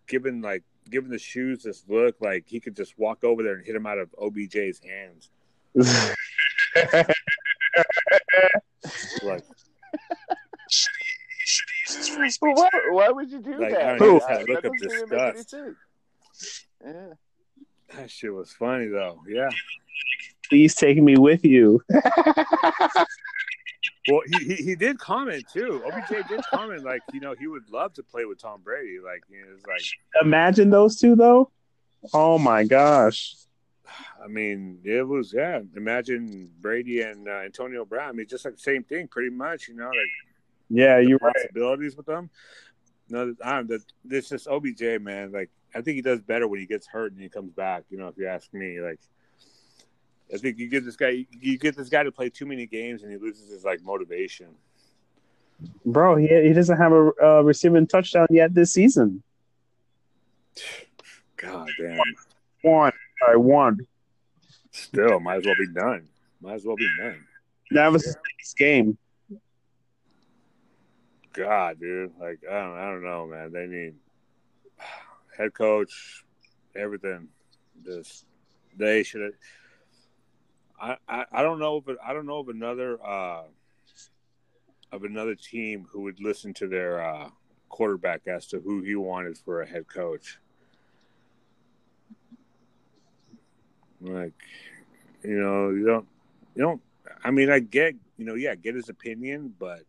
[0.07, 3.65] giving like giving the shoes this look, like he could just walk over there and
[3.65, 5.29] hit him out of OBJ's hands.
[9.23, 9.43] Like,
[12.41, 13.81] Well, why, why would you do Like, that?
[13.81, 15.55] I don't know, just had a look that of doesn't even make any disgust.
[16.85, 17.13] Yeah.
[17.95, 19.21] that shit was funny though.
[19.27, 19.49] Yeah.
[20.49, 21.81] Please take me with you.
[24.07, 25.83] Well, he, he, he did comment too.
[25.85, 28.97] OBJ did comment like you know he would love to play with Tom Brady.
[29.03, 29.83] Like you know, it's like
[30.23, 31.51] Imagine those two though.
[32.13, 33.35] Oh my gosh.
[34.23, 35.59] I mean, it was yeah.
[35.75, 38.09] Imagine Brady and uh, Antonio Brown.
[38.09, 39.67] I mean, just like the same thing, pretty much.
[39.67, 40.09] You know, like
[40.73, 41.33] Yeah, you're right.
[41.35, 42.29] possibilities with them.
[43.09, 43.67] No, I don't.
[43.69, 45.31] that- This just OBJ, man.
[45.31, 47.83] Like, I think he does better when he gets hurt and he comes back.
[47.89, 48.99] You know, if you ask me, like,
[50.33, 53.03] I think you get this guy, you get this guy to play too many games
[53.03, 54.47] and he loses his like motivation.
[55.85, 59.21] Bro, he he doesn't have a uh, receiving touchdown yet this season.
[61.35, 61.99] God damn.
[62.61, 62.93] One,
[63.27, 63.79] I won.
[64.71, 66.07] Still, might as well be done.
[66.41, 67.23] Might as well be done.
[67.71, 68.05] That was
[68.39, 68.97] his game.
[71.33, 72.11] God, dude.
[72.19, 73.51] Like, I don't, I don't know, man.
[73.51, 73.95] They need
[75.37, 76.23] head coach,
[76.75, 77.27] everything.
[77.85, 78.25] Just
[78.77, 79.33] they should.
[80.79, 83.43] I, I, I don't know, but I don't know of another uh,
[84.91, 87.29] of another team who would listen to their uh,
[87.69, 90.37] quarterback as to who he wanted for a head coach.
[94.01, 94.33] Like,
[95.23, 96.07] you know, you don't,
[96.55, 96.81] you don't.
[97.23, 99.83] I mean, I get, you know, yeah, get his opinion, but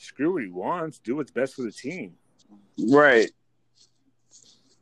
[0.00, 0.98] screw what he wants.
[0.98, 2.14] Do what's best for the team.
[2.78, 3.30] Right.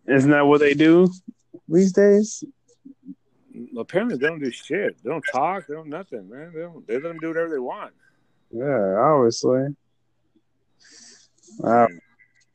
[0.07, 1.09] Isn't that what they do
[1.69, 2.45] these days?
[3.77, 4.97] Apparently, they don't do shit.
[5.03, 5.67] They don't talk.
[5.67, 6.53] They don't nothing, man.
[6.55, 7.93] They, don't, they let them do whatever they want.
[8.51, 9.75] Yeah, obviously.
[11.63, 11.87] Uh,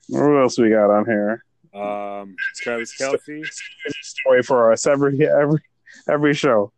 [0.08, 1.44] what else we got on here?
[1.74, 3.46] Um, Travis Kelce,
[4.02, 5.60] Story for us every every
[6.08, 6.72] every show.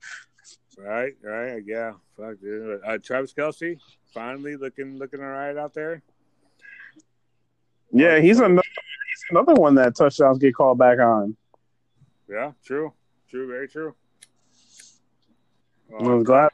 [0.77, 2.81] right, right, yeah, fuck, dude.
[2.85, 3.79] Uh, Travis Kelce,
[4.13, 6.01] finally looking looking all right out there.
[7.91, 11.35] Yeah, he's another he's another one that touchdowns get called back on.
[12.29, 12.93] Yeah, true,
[13.29, 13.95] true, very true.
[15.97, 16.49] I was glad.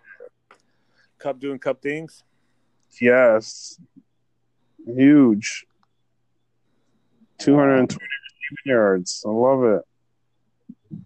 [1.17, 2.23] Kupp doing Kupp things.
[2.99, 3.79] Yes,
[4.85, 5.65] huge.
[7.37, 8.07] Two hundred and twenty
[8.65, 9.23] yards.
[9.25, 9.81] I love it.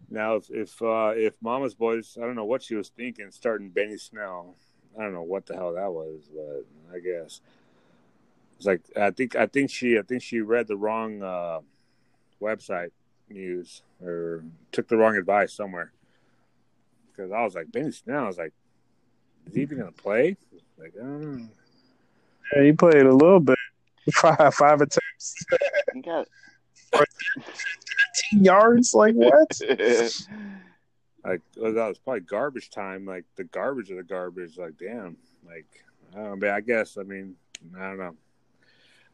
[0.10, 3.70] Now, if if uh, if Mama's boys, I don't know what she was thinking, starting
[3.70, 4.56] Benny Snell.
[4.98, 6.66] I don't know what the hell that was, but
[6.96, 7.42] I guess
[8.58, 11.60] it's like I think I think she I think she read the wrong uh,
[12.42, 12.92] website
[13.30, 15.92] news or took the wrong advice somewhere.
[17.12, 18.54] Because I was like Benny Snell, I was like,
[19.48, 20.38] is he even gonna play?
[20.78, 21.48] Like I don't know.
[22.56, 23.58] Yeah, he played a little bit.
[24.14, 25.36] Five five attempts,
[25.96, 26.28] You got
[26.92, 27.44] fifteen
[28.44, 28.94] yards.
[28.94, 29.60] Like what?
[29.62, 30.28] it.
[31.26, 34.58] like that was probably garbage time, like the garbage of the garbage.
[34.58, 35.66] Like damn, like
[36.14, 37.36] I don't know, I guess I mean
[37.78, 38.16] I don't know.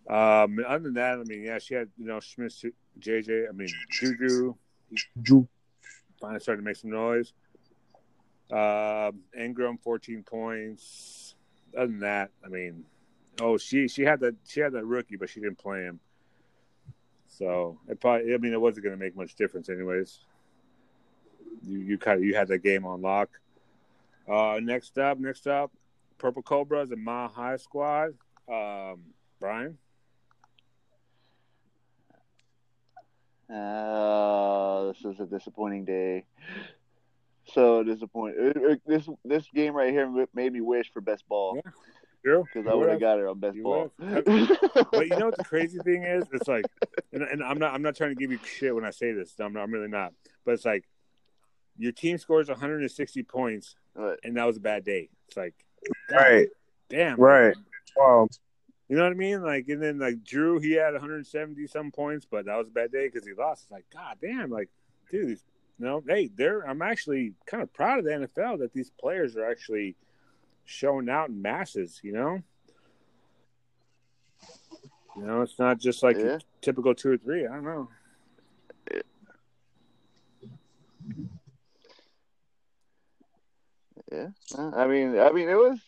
[0.09, 2.65] Um, other than that, I mean, yeah, she had you know Smith,
[2.99, 3.47] JJ.
[3.47, 4.55] I mean, Juju
[5.21, 5.47] Ju-
[6.19, 7.33] finally started to make some noise.
[8.51, 11.35] Um, Ingram, fourteen points.
[11.77, 12.83] Other than that, I mean,
[13.39, 15.99] oh, she she had that she had that rookie, but she didn't play him.
[17.31, 20.19] So it probably, I mean, it wasn't going to make much difference, anyways.
[21.63, 23.29] You you kind of you had that game on lock.
[24.27, 25.71] Uh, next up, next up,
[26.17, 28.13] Purple Cobras and Mile High Squad.
[28.51, 28.99] Um,
[29.39, 29.77] Brian,
[33.53, 36.25] Uh, this is a disappointing day.
[37.45, 38.57] So disappointed.
[38.57, 41.71] Uh, This this game right here made me wish for best ball Yeah.
[42.23, 43.91] Drew, because I would have got it on best You ball.
[43.99, 46.23] but you know what the crazy thing is?
[46.31, 46.65] It's like,
[47.11, 49.33] and, and I'm not I'm not trying to give you shit when I say this.
[49.39, 50.13] I'm, not, I'm really not.
[50.45, 50.85] But it's like
[51.77, 55.09] your team scores 160 points, But and that was a bad day.
[55.27, 55.55] It's like,
[56.09, 56.47] God Right,
[56.89, 57.55] damn, right.
[57.97, 58.27] Wow.
[58.87, 59.41] You know what I mean?
[59.41, 62.91] Like, and then like Drew, he had 170 some points, but that was a bad
[62.91, 63.63] day because he lost.
[63.63, 64.69] It's like, god damn, like,
[65.09, 65.39] dude,
[65.79, 66.61] you know, hey, they're.
[66.67, 69.95] I'm actually kind of proud of the NFL that these players are actually
[70.71, 71.99] showing out in masses.
[72.03, 72.41] You know,
[75.17, 76.39] you know, it's not just like Yeah.
[76.61, 77.45] typical two or three.
[77.45, 77.89] I don't know.
[84.11, 84.27] yeah,
[84.75, 85.79] I mean, I mean, it was.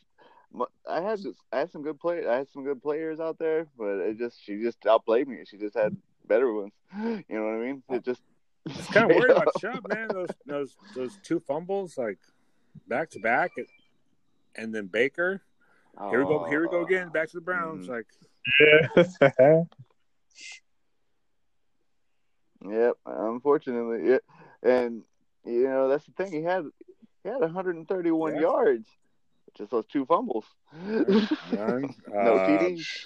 [0.88, 1.20] I had
[1.52, 2.28] I had some good play.
[2.28, 5.40] I had some good players out there, but it just she just outplayed me.
[5.50, 5.98] She just had
[6.28, 6.74] better ones.
[7.28, 7.84] You know what I mean?
[7.90, 8.22] It just.
[8.66, 10.08] It's kind of worried about Chubb, man.
[10.10, 12.20] Those those those two fumbles, like
[12.88, 13.52] back to back,
[14.56, 15.42] and then Baker.
[16.10, 16.44] Here we go.
[16.50, 17.10] Here we go again.
[17.10, 17.88] Back to the Browns.
[17.88, 17.90] Mhm.
[17.90, 19.68] Like,
[22.66, 24.20] Yep, unfortunately, yeah.
[24.64, 25.04] And
[25.46, 26.32] you know that's the thing.
[26.32, 26.64] He had
[27.24, 28.42] he had 131 Yeah.
[28.42, 28.88] yards,
[29.58, 30.46] just those two fumbles.
[30.74, 31.94] none.
[32.14, 33.06] no Uh, TDs.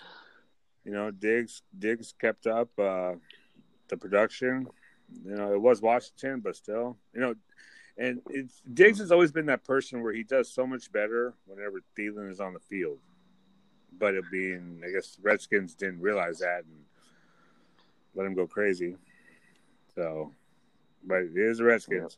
[0.86, 3.14] you know, Diggs Diggs kept up uh,
[3.90, 4.68] the production.
[5.24, 7.34] You know, it was Washington, but still, you know,
[7.98, 11.82] and it's Diggs has always been that person where he does so much better whenever
[11.98, 12.99] Thielen is on the field.
[13.98, 16.84] But it being, I guess, Redskins didn't realize that and
[18.14, 18.95] let him go crazy.
[19.95, 20.32] So,
[21.03, 22.18] but it is the Redskins.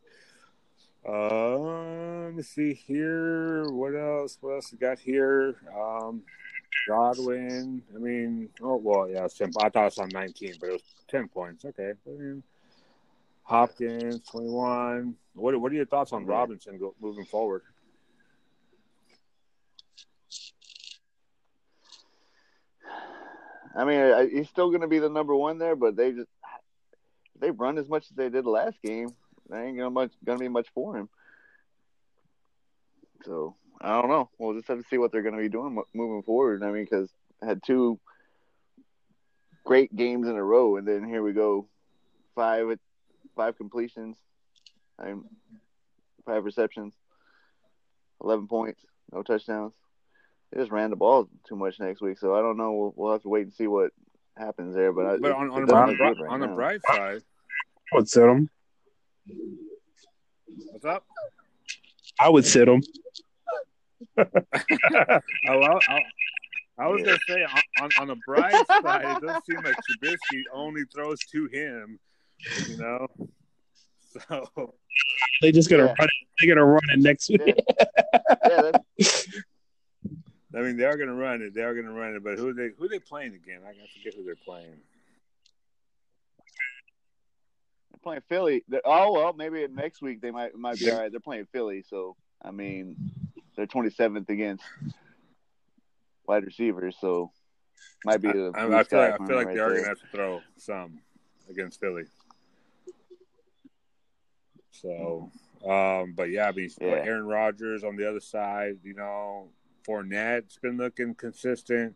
[1.07, 3.63] Uh, let me see here.
[3.69, 4.37] What else?
[4.41, 5.55] What else we got here?
[5.73, 6.23] Um,
[6.87, 7.81] Godwin.
[7.95, 10.73] I mean, oh well, yeah, it's 10, I thought it was on 19, but it
[10.73, 11.63] was 10 points.
[11.63, 11.93] Okay.
[12.05, 12.43] I mean,
[13.49, 15.15] Hopkins, 21.
[15.33, 17.63] What What are your thoughts on Robinson go, moving forward?
[23.75, 26.29] I mean, I- he's still going to be the number one there, but they just
[27.39, 29.09] they run as much as they did last game.
[29.47, 31.09] There ain't gonna much gonna be much for him.
[33.25, 34.29] So I don't know.
[34.37, 36.61] We'll just have to see what they're going to be doing moving forward.
[36.61, 37.09] I mean, because
[37.41, 37.99] had two
[39.63, 41.67] great games in a row, and then here we go,
[42.35, 42.69] five
[43.35, 44.17] five completions,
[44.97, 45.23] and
[46.25, 46.93] five receptions,
[48.23, 48.81] eleven points,
[49.11, 49.73] no touchdowns.
[50.51, 52.71] They just ran the ball too much next week, so I don't know.
[52.73, 53.91] We'll, we'll have to wait and see what
[54.35, 54.91] happens there.
[54.91, 56.47] But, I, But it- on, on, the, on, the, look bri- good right on the
[56.47, 57.21] bright side,
[57.93, 58.49] I would sit him.
[60.71, 61.05] what's up?
[62.19, 62.81] I would sit him.
[64.17, 65.99] Oh, well, I,
[66.77, 70.41] I was gonna say on, on, on the bright side, it doesn't seem like Trubisky
[70.53, 71.99] only throws to him.
[72.67, 73.07] You know,
[74.27, 74.73] so
[75.41, 75.95] They just gonna Yeah.
[75.99, 76.27] run it.
[76.41, 77.41] They're gonna run it next week.
[77.45, 77.53] Yeah,
[78.47, 79.27] yeah that's,
[80.55, 81.53] I mean they are gonna run it.
[81.53, 82.23] They are gonna run it.
[82.23, 83.61] But who are they who are they playing again?
[83.67, 84.71] I forget who they're playing.
[87.91, 88.63] they're playing Philly.
[88.67, 90.93] They're- oh well, maybe next week they might might be Yeah.
[90.93, 91.11] all right.
[91.11, 92.95] They're playing Philly, so I mean,
[93.55, 94.63] they're twenty seventh against
[96.27, 97.31] wide receivers, so
[98.05, 98.29] might be.
[98.29, 99.77] a I, blue I feel like I feel like right they are there.
[99.77, 100.99] gonna have to throw some
[101.49, 102.03] against Philly.
[104.81, 105.29] So,
[105.65, 106.87] um, but yeah, I mean, Yeah.
[106.87, 109.49] Aaron Rodgers on the other side, you know,
[109.87, 111.95] Fournette's been looking consistent.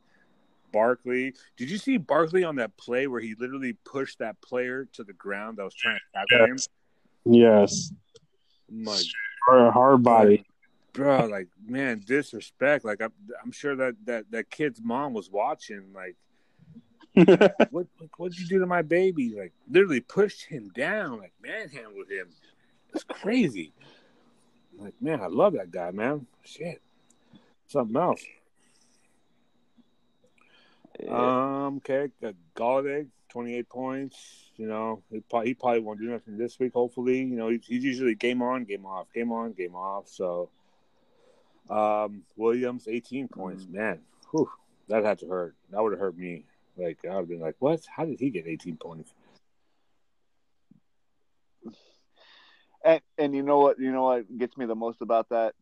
[0.72, 5.04] Barkley, did you see Barkley on that play where he literally pushed that player to
[5.04, 6.58] the ground that was trying to tackle him?
[6.58, 6.72] Yes.
[7.26, 7.94] Yes.
[8.70, 9.00] My
[9.48, 10.46] Hard, hard body.
[10.94, 12.86] bro, like man, disrespect.
[12.86, 13.12] Like I'm,
[13.44, 15.94] I'm sure that that that kid's mom was watching.
[15.94, 16.16] Like,
[17.72, 17.88] what
[18.18, 19.36] what did you do to my baby?
[19.38, 22.30] Like, literally pushed him down, like manhandled him.
[22.94, 23.74] It's crazy.
[24.78, 26.28] Like, man, I love that guy, man.
[26.44, 26.82] Shit,
[27.68, 28.24] something else.
[31.00, 31.66] Yeah.
[31.66, 34.52] Um, okay, got Golladay, twenty eight points.
[34.58, 36.74] You know, he probably, he probably won't do nothing this week.
[36.74, 40.08] Hopefully, you know, he's, he's usually game on, game off, game on, game off.
[40.08, 40.50] So,
[41.70, 43.66] um, Williams, eighteen points.
[43.68, 44.02] Man,
[44.32, 44.50] whew,
[44.88, 45.56] that had to hurt.
[45.72, 46.46] That would have hurt me.
[46.78, 47.82] Like I would have been like, what?
[47.88, 49.14] How did he get eighteen points?
[52.84, 53.80] And and you know what?
[53.80, 55.54] You know what gets me the most about that?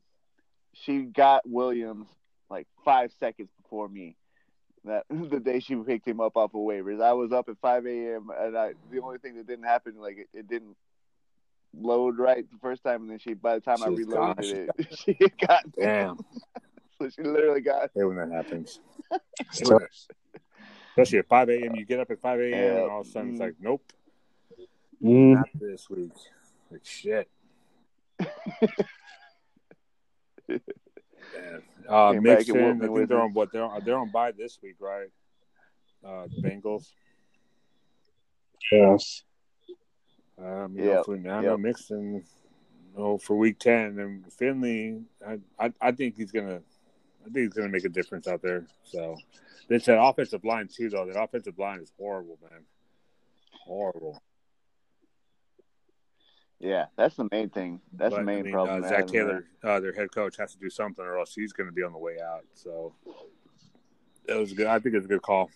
[0.73, 2.07] She got Williams
[2.49, 4.15] like five seconds before me.
[4.85, 7.85] That the day she picked him up off of waivers, I was up at five
[7.85, 8.29] a.m.
[8.37, 10.75] and I the only thing that didn't happen like it, it didn't
[11.79, 14.45] load right the first time, and then she by the time I She's reloaded gosh.
[14.51, 15.17] it, she
[15.47, 16.17] got Damn,
[16.99, 18.79] so she literally got hey, when that happens,
[19.51, 21.75] especially at five a.m.
[21.75, 22.51] You get up at five a.m.
[22.51, 22.81] Yeah.
[22.81, 23.41] and all of a sudden it's Mm.
[23.41, 23.93] like, nope,
[25.03, 25.33] Mm.
[25.35, 26.11] not this week.
[26.71, 27.29] Like shit.
[31.33, 31.61] Man.
[31.87, 33.23] Uh, Came back Mixon, I think they're it.
[33.23, 35.07] on what they're on, they're on bye this week, right?
[36.05, 36.91] Uh, the Bengals.
[38.71, 39.23] Yes.
[40.37, 41.59] Um, you Yep, know, for, I know yep.
[41.59, 46.61] Mixon, you know, for week ten, and Finley, I, I, I think he's gonna,
[47.21, 48.65] I think he's gonna make a difference out there.
[48.83, 49.17] So,
[49.69, 51.05] it's that offensive line too, though.
[51.05, 52.61] That offensive line is horrible, man.
[53.65, 54.21] Horrible.
[56.61, 56.85] Yeah.
[56.95, 57.81] That's the main thing.
[57.93, 58.83] That's But, the main I mean, problem.
[58.83, 59.07] Uh, Zac.
[59.07, 61.83] Taylor, uh, their head coach, has to do something, or else he's going to be
[61.83, 62.45] on the way out.
[62.53, 62.93] So
[64.27, 64.67] it was good.
[64.67, 65.49] I think it's a good call.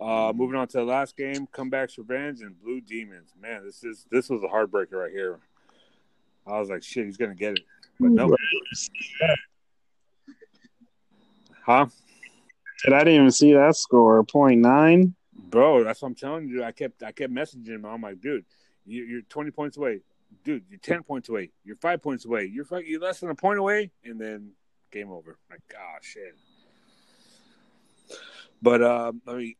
[0.00, 3.34] Uh, moving on to the last game, comebacks, revenge, and Blue Demons.
[3.40, 5.38] Man, this is this was a heartbreaker right here.
[6.46, 7.64] I was like, shit, he's going to get it,
[8.00, 8.34] but no,
[11.64, 11.86] huh?
[12.86, 14.24] And I didn't even see that score.
[14.24, 15.14] Point nine.
[15.34, 16.64] Bro, that's what I'm telling you.
[16.64, 17.84] I kept I kept messaging him.
[17.84, 18.44] I'm like, dude,
[18.86, 20.00] you, you're 20 points away.
[20.44, 21.50] Dude, you're 10 points away.
[21.64, 22.44] You're five points away.
[22.46, 24.52] You're fi- you're less than a point away, and then
[24.90, 25.38] game over.
[25.50, 26.36] Like, oh shit.
[28.62, 29.54] But uh, I mean,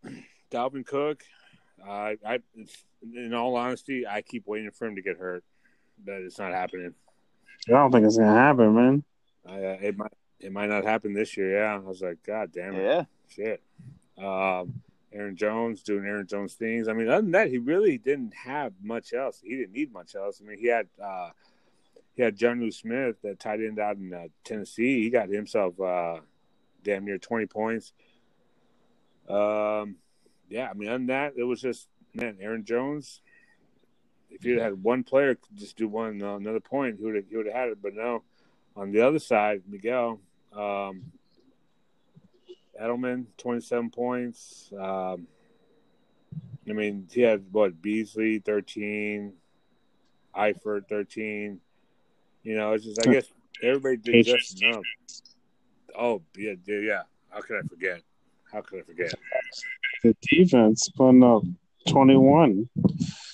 [0.51, 1.23] Dalvin Cook.
[1.87, 2.85] I, I, it's,
[3.15, 5.43] in all honesty, I keep waiting for him to get hurt.
[6.05, 6.95] But it's not happening.
[7.69, 9.05] I don't think it's gonna happen, man.
[9.47, 11.59] I, uh, it might it might not happen this year.
[11.59, 12.83] Yeah, I was like, God damn it.
[12.83, 13.05] Yeah.
[13.29, 13.63] Shit.
[14.19, 14.83] Um,
[15.13, 16.89] Aaron Jones doing Aaron Jones things.
[16.89, 19.41] I mean, other than that, he really didn't have much else.
[19.43, 20.41] He didn't need much else.
[20.41, 21.31] I mean, he had uh,
[22.15, 25.03] he had Jonnu Smith, that tight end out in uh, Tennessee.
[25.03, 26.21] He got himself uh,
[26.85, 27.93] damn near twenty points.
[29.29, 29.97] Um,
[30.49, 33.21] yeah, I mean, other than that, it was just man, Aaron Jones.
[34.31, 37.37] if you had one player just do one uh, another point, he would have he
[37.37, 37.83] would have had it.
[37.83, 38.23] But no,
[38.77, 40.21] on the other side, Miguel,
[40.53, 41.13] um,
[42.81, 44.73] Edelman, twenty seven points.
[44.79, 45.27] Um,
[46.69, 49.35] I mean, he had what Beasley thirteen,
[50.37, 51.61] Eifert thirteen.
[52.43, 53.27] You know, it's just I guess
[53.63, 54.83] everybody did just enough.
[55.99, 57.03] Oh yeah, yeah, yeah.
[57.31, 58.03] How could I forget?
[58.53, 59.15] How could I forget?
[60.03, 61.43] The defense putting up
[61.89, 62.69] 21.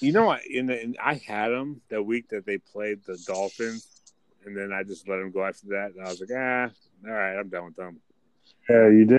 [0.00, 0.44] You know what?
[0.46, 4.02] In, the, in I had them the week that they played the Dolphins,
[4.44, 5.92] and then I just let them go after that.
[5.96, 6.68] And I was like, ah,
[7.06, 8.00] all right, I'm done with them.
[8.68, 9.18] Yeah, you did.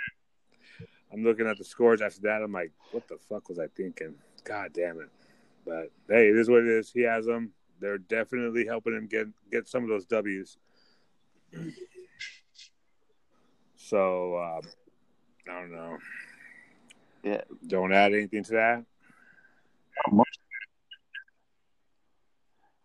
[1.17, 2.43] I'm looking at the scores after that.
[2.43, 4.13] I'm like, what the fuck was I thinking?
[4.43, 5.09] God damn it!
[5.65, 6.91] But hey, it is what it is.
[6.91, 7.51] He has them.
[7.79, 10.57] They're definitely helping him get get some of those W's.
[13.79, 14.59] So uh,
[15.49, 15.97] I don't know.
[17.23, 17.41] Yeah.
[17.67, 18.83] Don't add anything to that.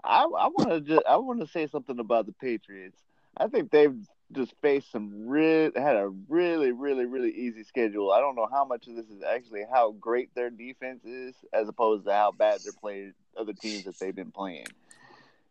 [0.04, 3.02] I I want to I want to say something about the Patriots.
[3.36, 3.96] I think they've
[4.32, 8.12] just faced some real had a really really really easy schedule.
[8.12, 11.68] I don't know how much of this is actually how great their defense is, as
[11.68, 14.66] opposed to how bad they're playing other teams that they've been playing.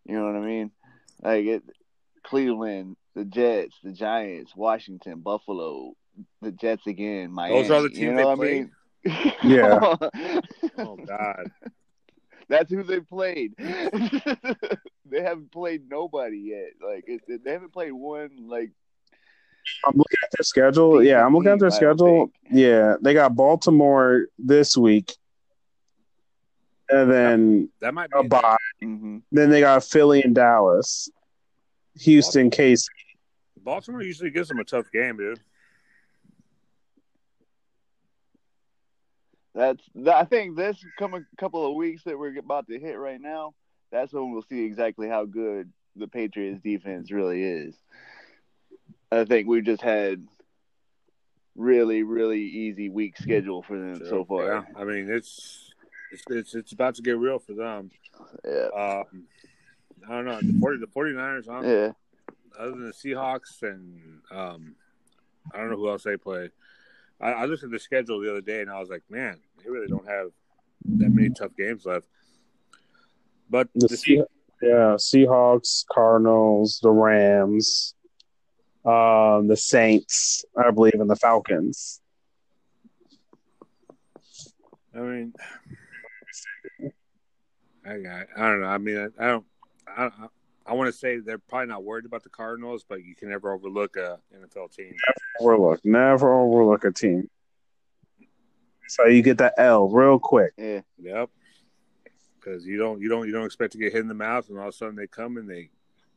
[0.06, 0.72] You know what I mean?
[1.22, 1.64] Like it,
[2.24, 5.94] Cleveland, the Jets, the Giants, Washington, Buffalo,
[6.42, 7.62] the Jets again, Miami.
[7.62, 8.72] Those are the teams you know they what I mean?
[9.44, 10.42] Yeah.
[10.78, 11.52] Oh God.
[12.52, 13.54] That's who they played.
[13.58, 16.72] they haven't played nobody yet.
[16.86, 18.50] Like it, they haven't played one.
[18.50, 18.72] Like
[19.86, 21.02] I'm looking at their schedule.
[21.02, 22.32] Yeah, I'm looking at their Decent team, I schedule.
[22.52, 25.16] Yeah, they got Baltimore this week,
[26.90, 28.58] and then That might be a be bye.
[28.82, 31.10] hmm Then they got Philly and Dallas,
[32.02, 32.86] Houston, Case.
[33.64, 35.40] Baltimore usually gives them a tough game, dude.
[39.54, 39.84] That's.
[39.94, 43.54] th- I think this coming couple of weeks that we're about to hit right now.
[43.92, 47.76] That's when we'll see exactly how good the Patriots defense really is.
[49.12, 50.26] I think we've just had
[51.56, 54.46] really, really easy week schedule for them so far.
[54.46, 55.74] Yeah, I mean it's
[56.12, 57.92] it's it's, it's about to get real for them.
[58.46, 58.68] Yeah.
[58.68, 59.26] Um,
[60.08, 61.62] I don't know the 40, the 49ers, huh?
[61.64, 61.92] Yeah.
[62.58, 64.76] other than the Seahawks and um,
[65.54, 66.50] I don't know who else they play.
[67.22, 69.70] I, I looked at the schedule the other day and I was like, man, they
[69.70, 70.30] really don't have
[70.98, 72.08] that many tough games left.
[73.50, 74.24] But The the Sea-
[74.62, 77.96] yeah, Seahawks, Cardinals, the Rams,
[78.86, 82.00] um, the Saints, I believe, and the Falcons.
[84.96, 85.34] I mean,
[87.86, 88.68] I, I, I don't know.
[88.68, 89.46] I mean, I, I don't.
[89.88, 90.10] I,
[90.72, 93.30] I, I want to say they're probably not worried about the Cardinals, but you can
[93.30, 94.94] never overlook a NFL team.
[95.40, 97.30] Never Overlook, never overlook a team.
[98.88, 100.54] So you get that L real quick.
[100.58, 100.82] Yeah.
[101.02, 101.30] Yep.
[102.40, 104.58] Because you don't, you don't, you don't expect to get hit in the mouth, and
[104.58, 105.70] all of a sudden they come and they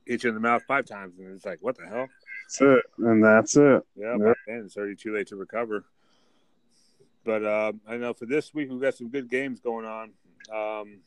[0.06, 2.08] hit you in the mouth five times, and it's like, what the hell?
[2.48, 3.82] That's it, and that's it.
[3.96, 4.24] Yeah, Yeah.
[4.24, 5.84] by then it's already too late to recover.
[7.24, 10.12] But uh, I know for this week we've got some good games going on.
[10.52, 10.98] Um,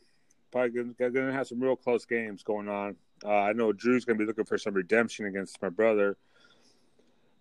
[0.51, 2.95] probably going to have some real close games going on.
[3.23, 6.17] Uh, I know Drew's going to be looking for some redemption against my brother.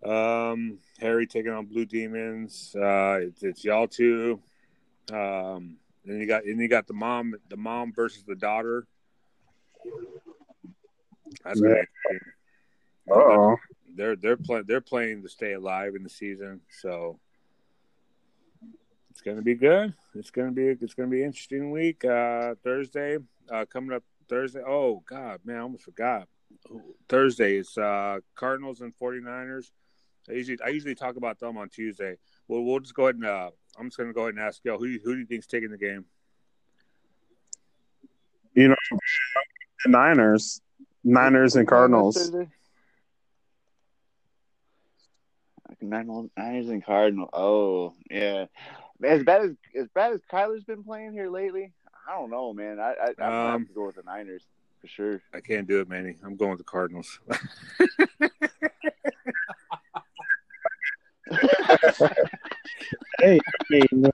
[0.04, 2.74] Um, Harry taking on Blue Demons.
[2.76, 4.40] Uh, it's, it's y'all two.
[5.12, 8.86] Um, then you got then you got the mom the mom versus the daughter.
[11.44, 11.76] That's gonna.
[13.10, 13.56] Oh,
[13.94, 17.18] they're they're playing they're playing to stay alive in the season, so
[19.26, 19.92] it's gonna be good.
[20.14, 22.04] It's gonna be it's gonna be an interesting week.
[22.04, 23.18] Uh, Thursday,
[23.50, 24.62] uh, coming up Thursday.
[24.64, 26.28] Oh God, man, I almost forgot.
[27.08, 29.72] Thursday is uh, Cardinals and 49ers.
[30.30, 32.18] I usually I usually talk about them on Tuesday.
[32.46, 34.78] Well, we'll just go ahead and uh, I'm just gonna go ahead and ask Gail
[34.78, 36.04] who who do you think's taking the game?
[38.54, 38.76] you know,
[39.84, 40.60] the Niners,
[41.02, 42.30] Niners and Cardinals.
[45.80, 47.30] Niners Niners and Cardinals.
[47.32, 48.46] Oh, yeah.
[49.04, 51.72] As bad as as bad as Kyler's been playing here lately,
[52.08, 52.78] I don't know, man.
[52.80, 54.42] I I, I'm gonna have Um, to go with the Niners
[54.80, 55.22] for sure.
[55.34, 56.16] I can't do it, Manny.
[56.24, 57.18] I'm going with the Cardinals.
[63.18, 64.10] Hey, I mean,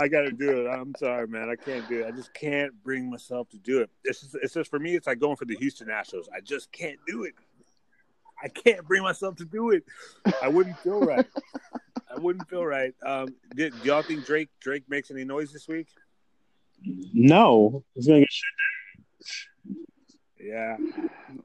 [0.00, 0.68] I got to do it.
[0.70, 1.48] I'm sorry, man.
[1.50, 2.06] I can't do it.
[2.06, 3.90] I just can't bring myself to do it.
[4.04, 4.94] It's just, it's just for me.
[4.96, 6.24] It's like going for the Houston Astros.
[6.34, 7.34] I just can't do it.
[8.42, 9.84] I can't bring myself to do it.
[10.42, 11.26] I wouldn't feel right.
[12.14, 12.92] I wouldn't feel right.
[13.04, 15.88] Um, did, do y'all think Drake Drake makes any noise this week?
[17.12, 19.46] no, he's gonna get shit.
[20.42, 20.76] Yeah,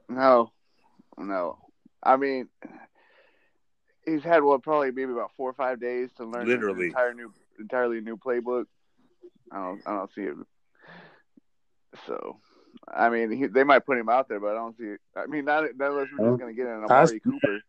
[0.08, 0.50] No,
[1.18, 1.58] no.
[2.02, 2.48] I mean,
[4.06, 6.86] he's had what probably maybe about four or five days to learn an Literally.
[6.86, 8.64] entire new, entirely new playbook.
[9.52, 10.34] I don't, I don't see it
[12.06, 12.38] So,
[12.88, 14.84] I mean, he, they might put him out there, but I don't see.
[14.84, 15.00] It.
[15.14, 17.60] I mean, not, not unless we're just going to get an That's- Amari Cooper.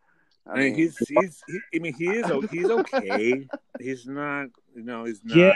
[0.50, 1.44] I mean, he's he's.
[1.48, 2.26] He, I mean, he is.
[2.52, 3.48] He's okay.
[3.80, 4.48] he's not.
[4.76, 5.54] You know, he's not Yeah.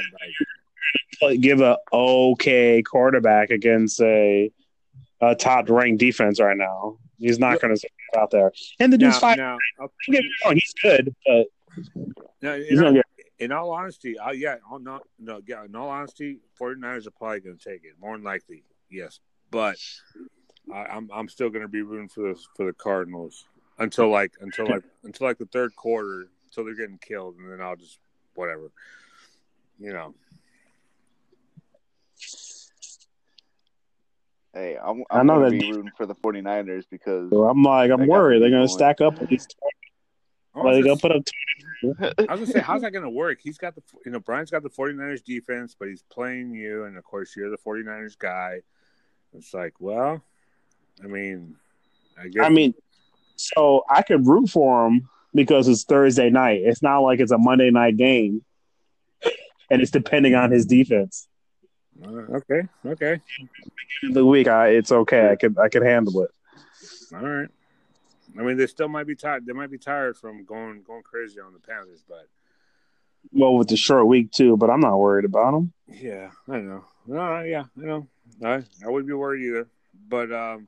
[1.21, 1.39] like.
[1.39, 4.51] Give a okay quarterback against a,
[5.21, 6.97] a top ranked defense right now.
[7.19, 8.51] He's not going to out there.
[8.79, 9.37] And the dude's five.
[9.37, 11.45] now, wrong, he's good, but
[12.41, 13.05] now, he's in, all, get.
[13.39, 17.39] in all honesty, uh, yeah, all, no, no, yeah, in all honesty, 49ers are probably
[17.41, 17.93] going to take it.
[18.01, 19.19] More than likely, yes.
[19.51, 19.77] But
[20.73, 23.45] I, I'm I'm still going to be rooting for the for the Cardinals
[23.81, 27.61] until like until like until like the third quarter until they're getting killed, and then
[27.61, 27.99] I'll just
[28.35, 28.71] whatever,
[29.79, 30.13] you know.
[34.53, 37.47] Hey, I'm, I I'm know going to that- be rooting for the 49ers because So
[37.47, 38.41] I'm like, I'm worried.
[38.41, 38.67] They're going going.
[38.67, 39.55] to stack up at least.
[40.53, 41.23] I Like, they're going just- to put up.
[42.29, 43.39] I was gonna say, how's that gonna work?
[43.41, 46.95] He's got the, you know, Brian's got the 49ers defense, but he's playing you, and
[46.95, 48.59] of course you're the 49ers guy.
[49.33, 50.21] It's like, well,
[51.03, 51.55] I mean,
[52.19, 52.45] I guess.
[52.45, 52.75] I mean,
[53.53, 56.61] so I could root for him because it's Thursday night.
[56.63, 58.43] It's not like it's a Monday night game,
[59.69, 61.27] and it's depending on his defense.
[62.03, 63.21] Uh, okay, okay,
[64.11, 65.29] The week, I, it's okay.
[65.31, 66.31] I could I could handle it.
[67.13, 67.49] all right.
[68.39, 69.45] I mean, they still might be tired.
[69.45, 72.27] They might be tired from going going crazy on the Panthers, but
[73.33, 75.73] Well, with the short week too, but I'm not worried about him.
[75.87, 76.85] yeah, I know.
[77.05, 78.07] No, yeah, I know.
[78.43, 79.67] I I wouldn't be worried either.
[80.07, 80.67] But um,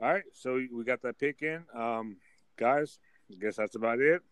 [0.00, 0.22] all right.
[0.32, 2.16] So we got that pick in, um,
[2.56, 2.98] guys.
[3.30, 4.22] I guess that's about it.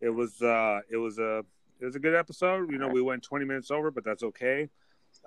[0.00, 1.44] It was uh, it was a
[1.80, 2.70] it was a good episode.
[2.70, 4.68] You know, we went 20 minutes over, but that's okay.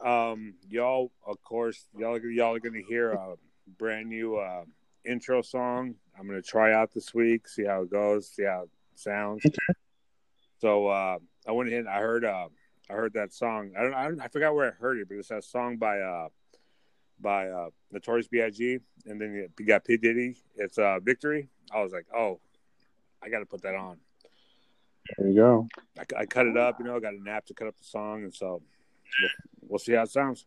[0.04, 3.36] Um, y'all, of course, y'all y'all are gonna hear a
[3.78, 4.64] brand new uh,
[5.06, 5.96] intro song.
[6.18, 9.44] I'm gonna try out this week, see how it goes, see how it sounds.
[10.60, 11.86] So uh, I went ahead.
[11.86, 12.48] and I heard uh,
[12.90, 13.72] I heard that song.
[13.78, 16.00] I don't, I don't I forgot where I heard it, but it's that song by
[16.00, 16.28] uh
[17.22, 18.80] by uh Notorious B.I.G.
[19.06, 20.36] and then you got P Diddy.
[20.56, 21.50] It's uh Victory.
[21.72, 22.40] I was like, oh,
[23.22, 23.98] I got to put that on.
[25.18, 25.68] There you go.
[25.98, 26.96] I, I cut it up, you know.
[26.96, 28.62] I got a nap to cut up the song, and so
[29.22, 29.30] we'll,
[29.70, 30.46] we'll see how it sounds.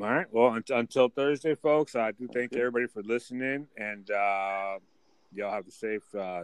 [0.00, 0.26] All right.
[0.30, 1.96] Well, unt- until Thursday, folks.
[1.96, 4.78] I do thank everybody for listening, and uh,
[5.32, 6.02] y'all have a safe.
[6.14, 6.42] Uh,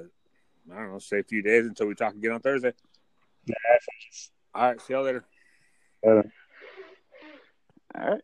[0.70, 2.72] I don't know, safe few days until we talk again on Thursday.
[4.54, 4.80] All right.
[4.80, 5.24] See y'all later.
[6.02, 6.32] Later.
[7.94, 8.22] All right.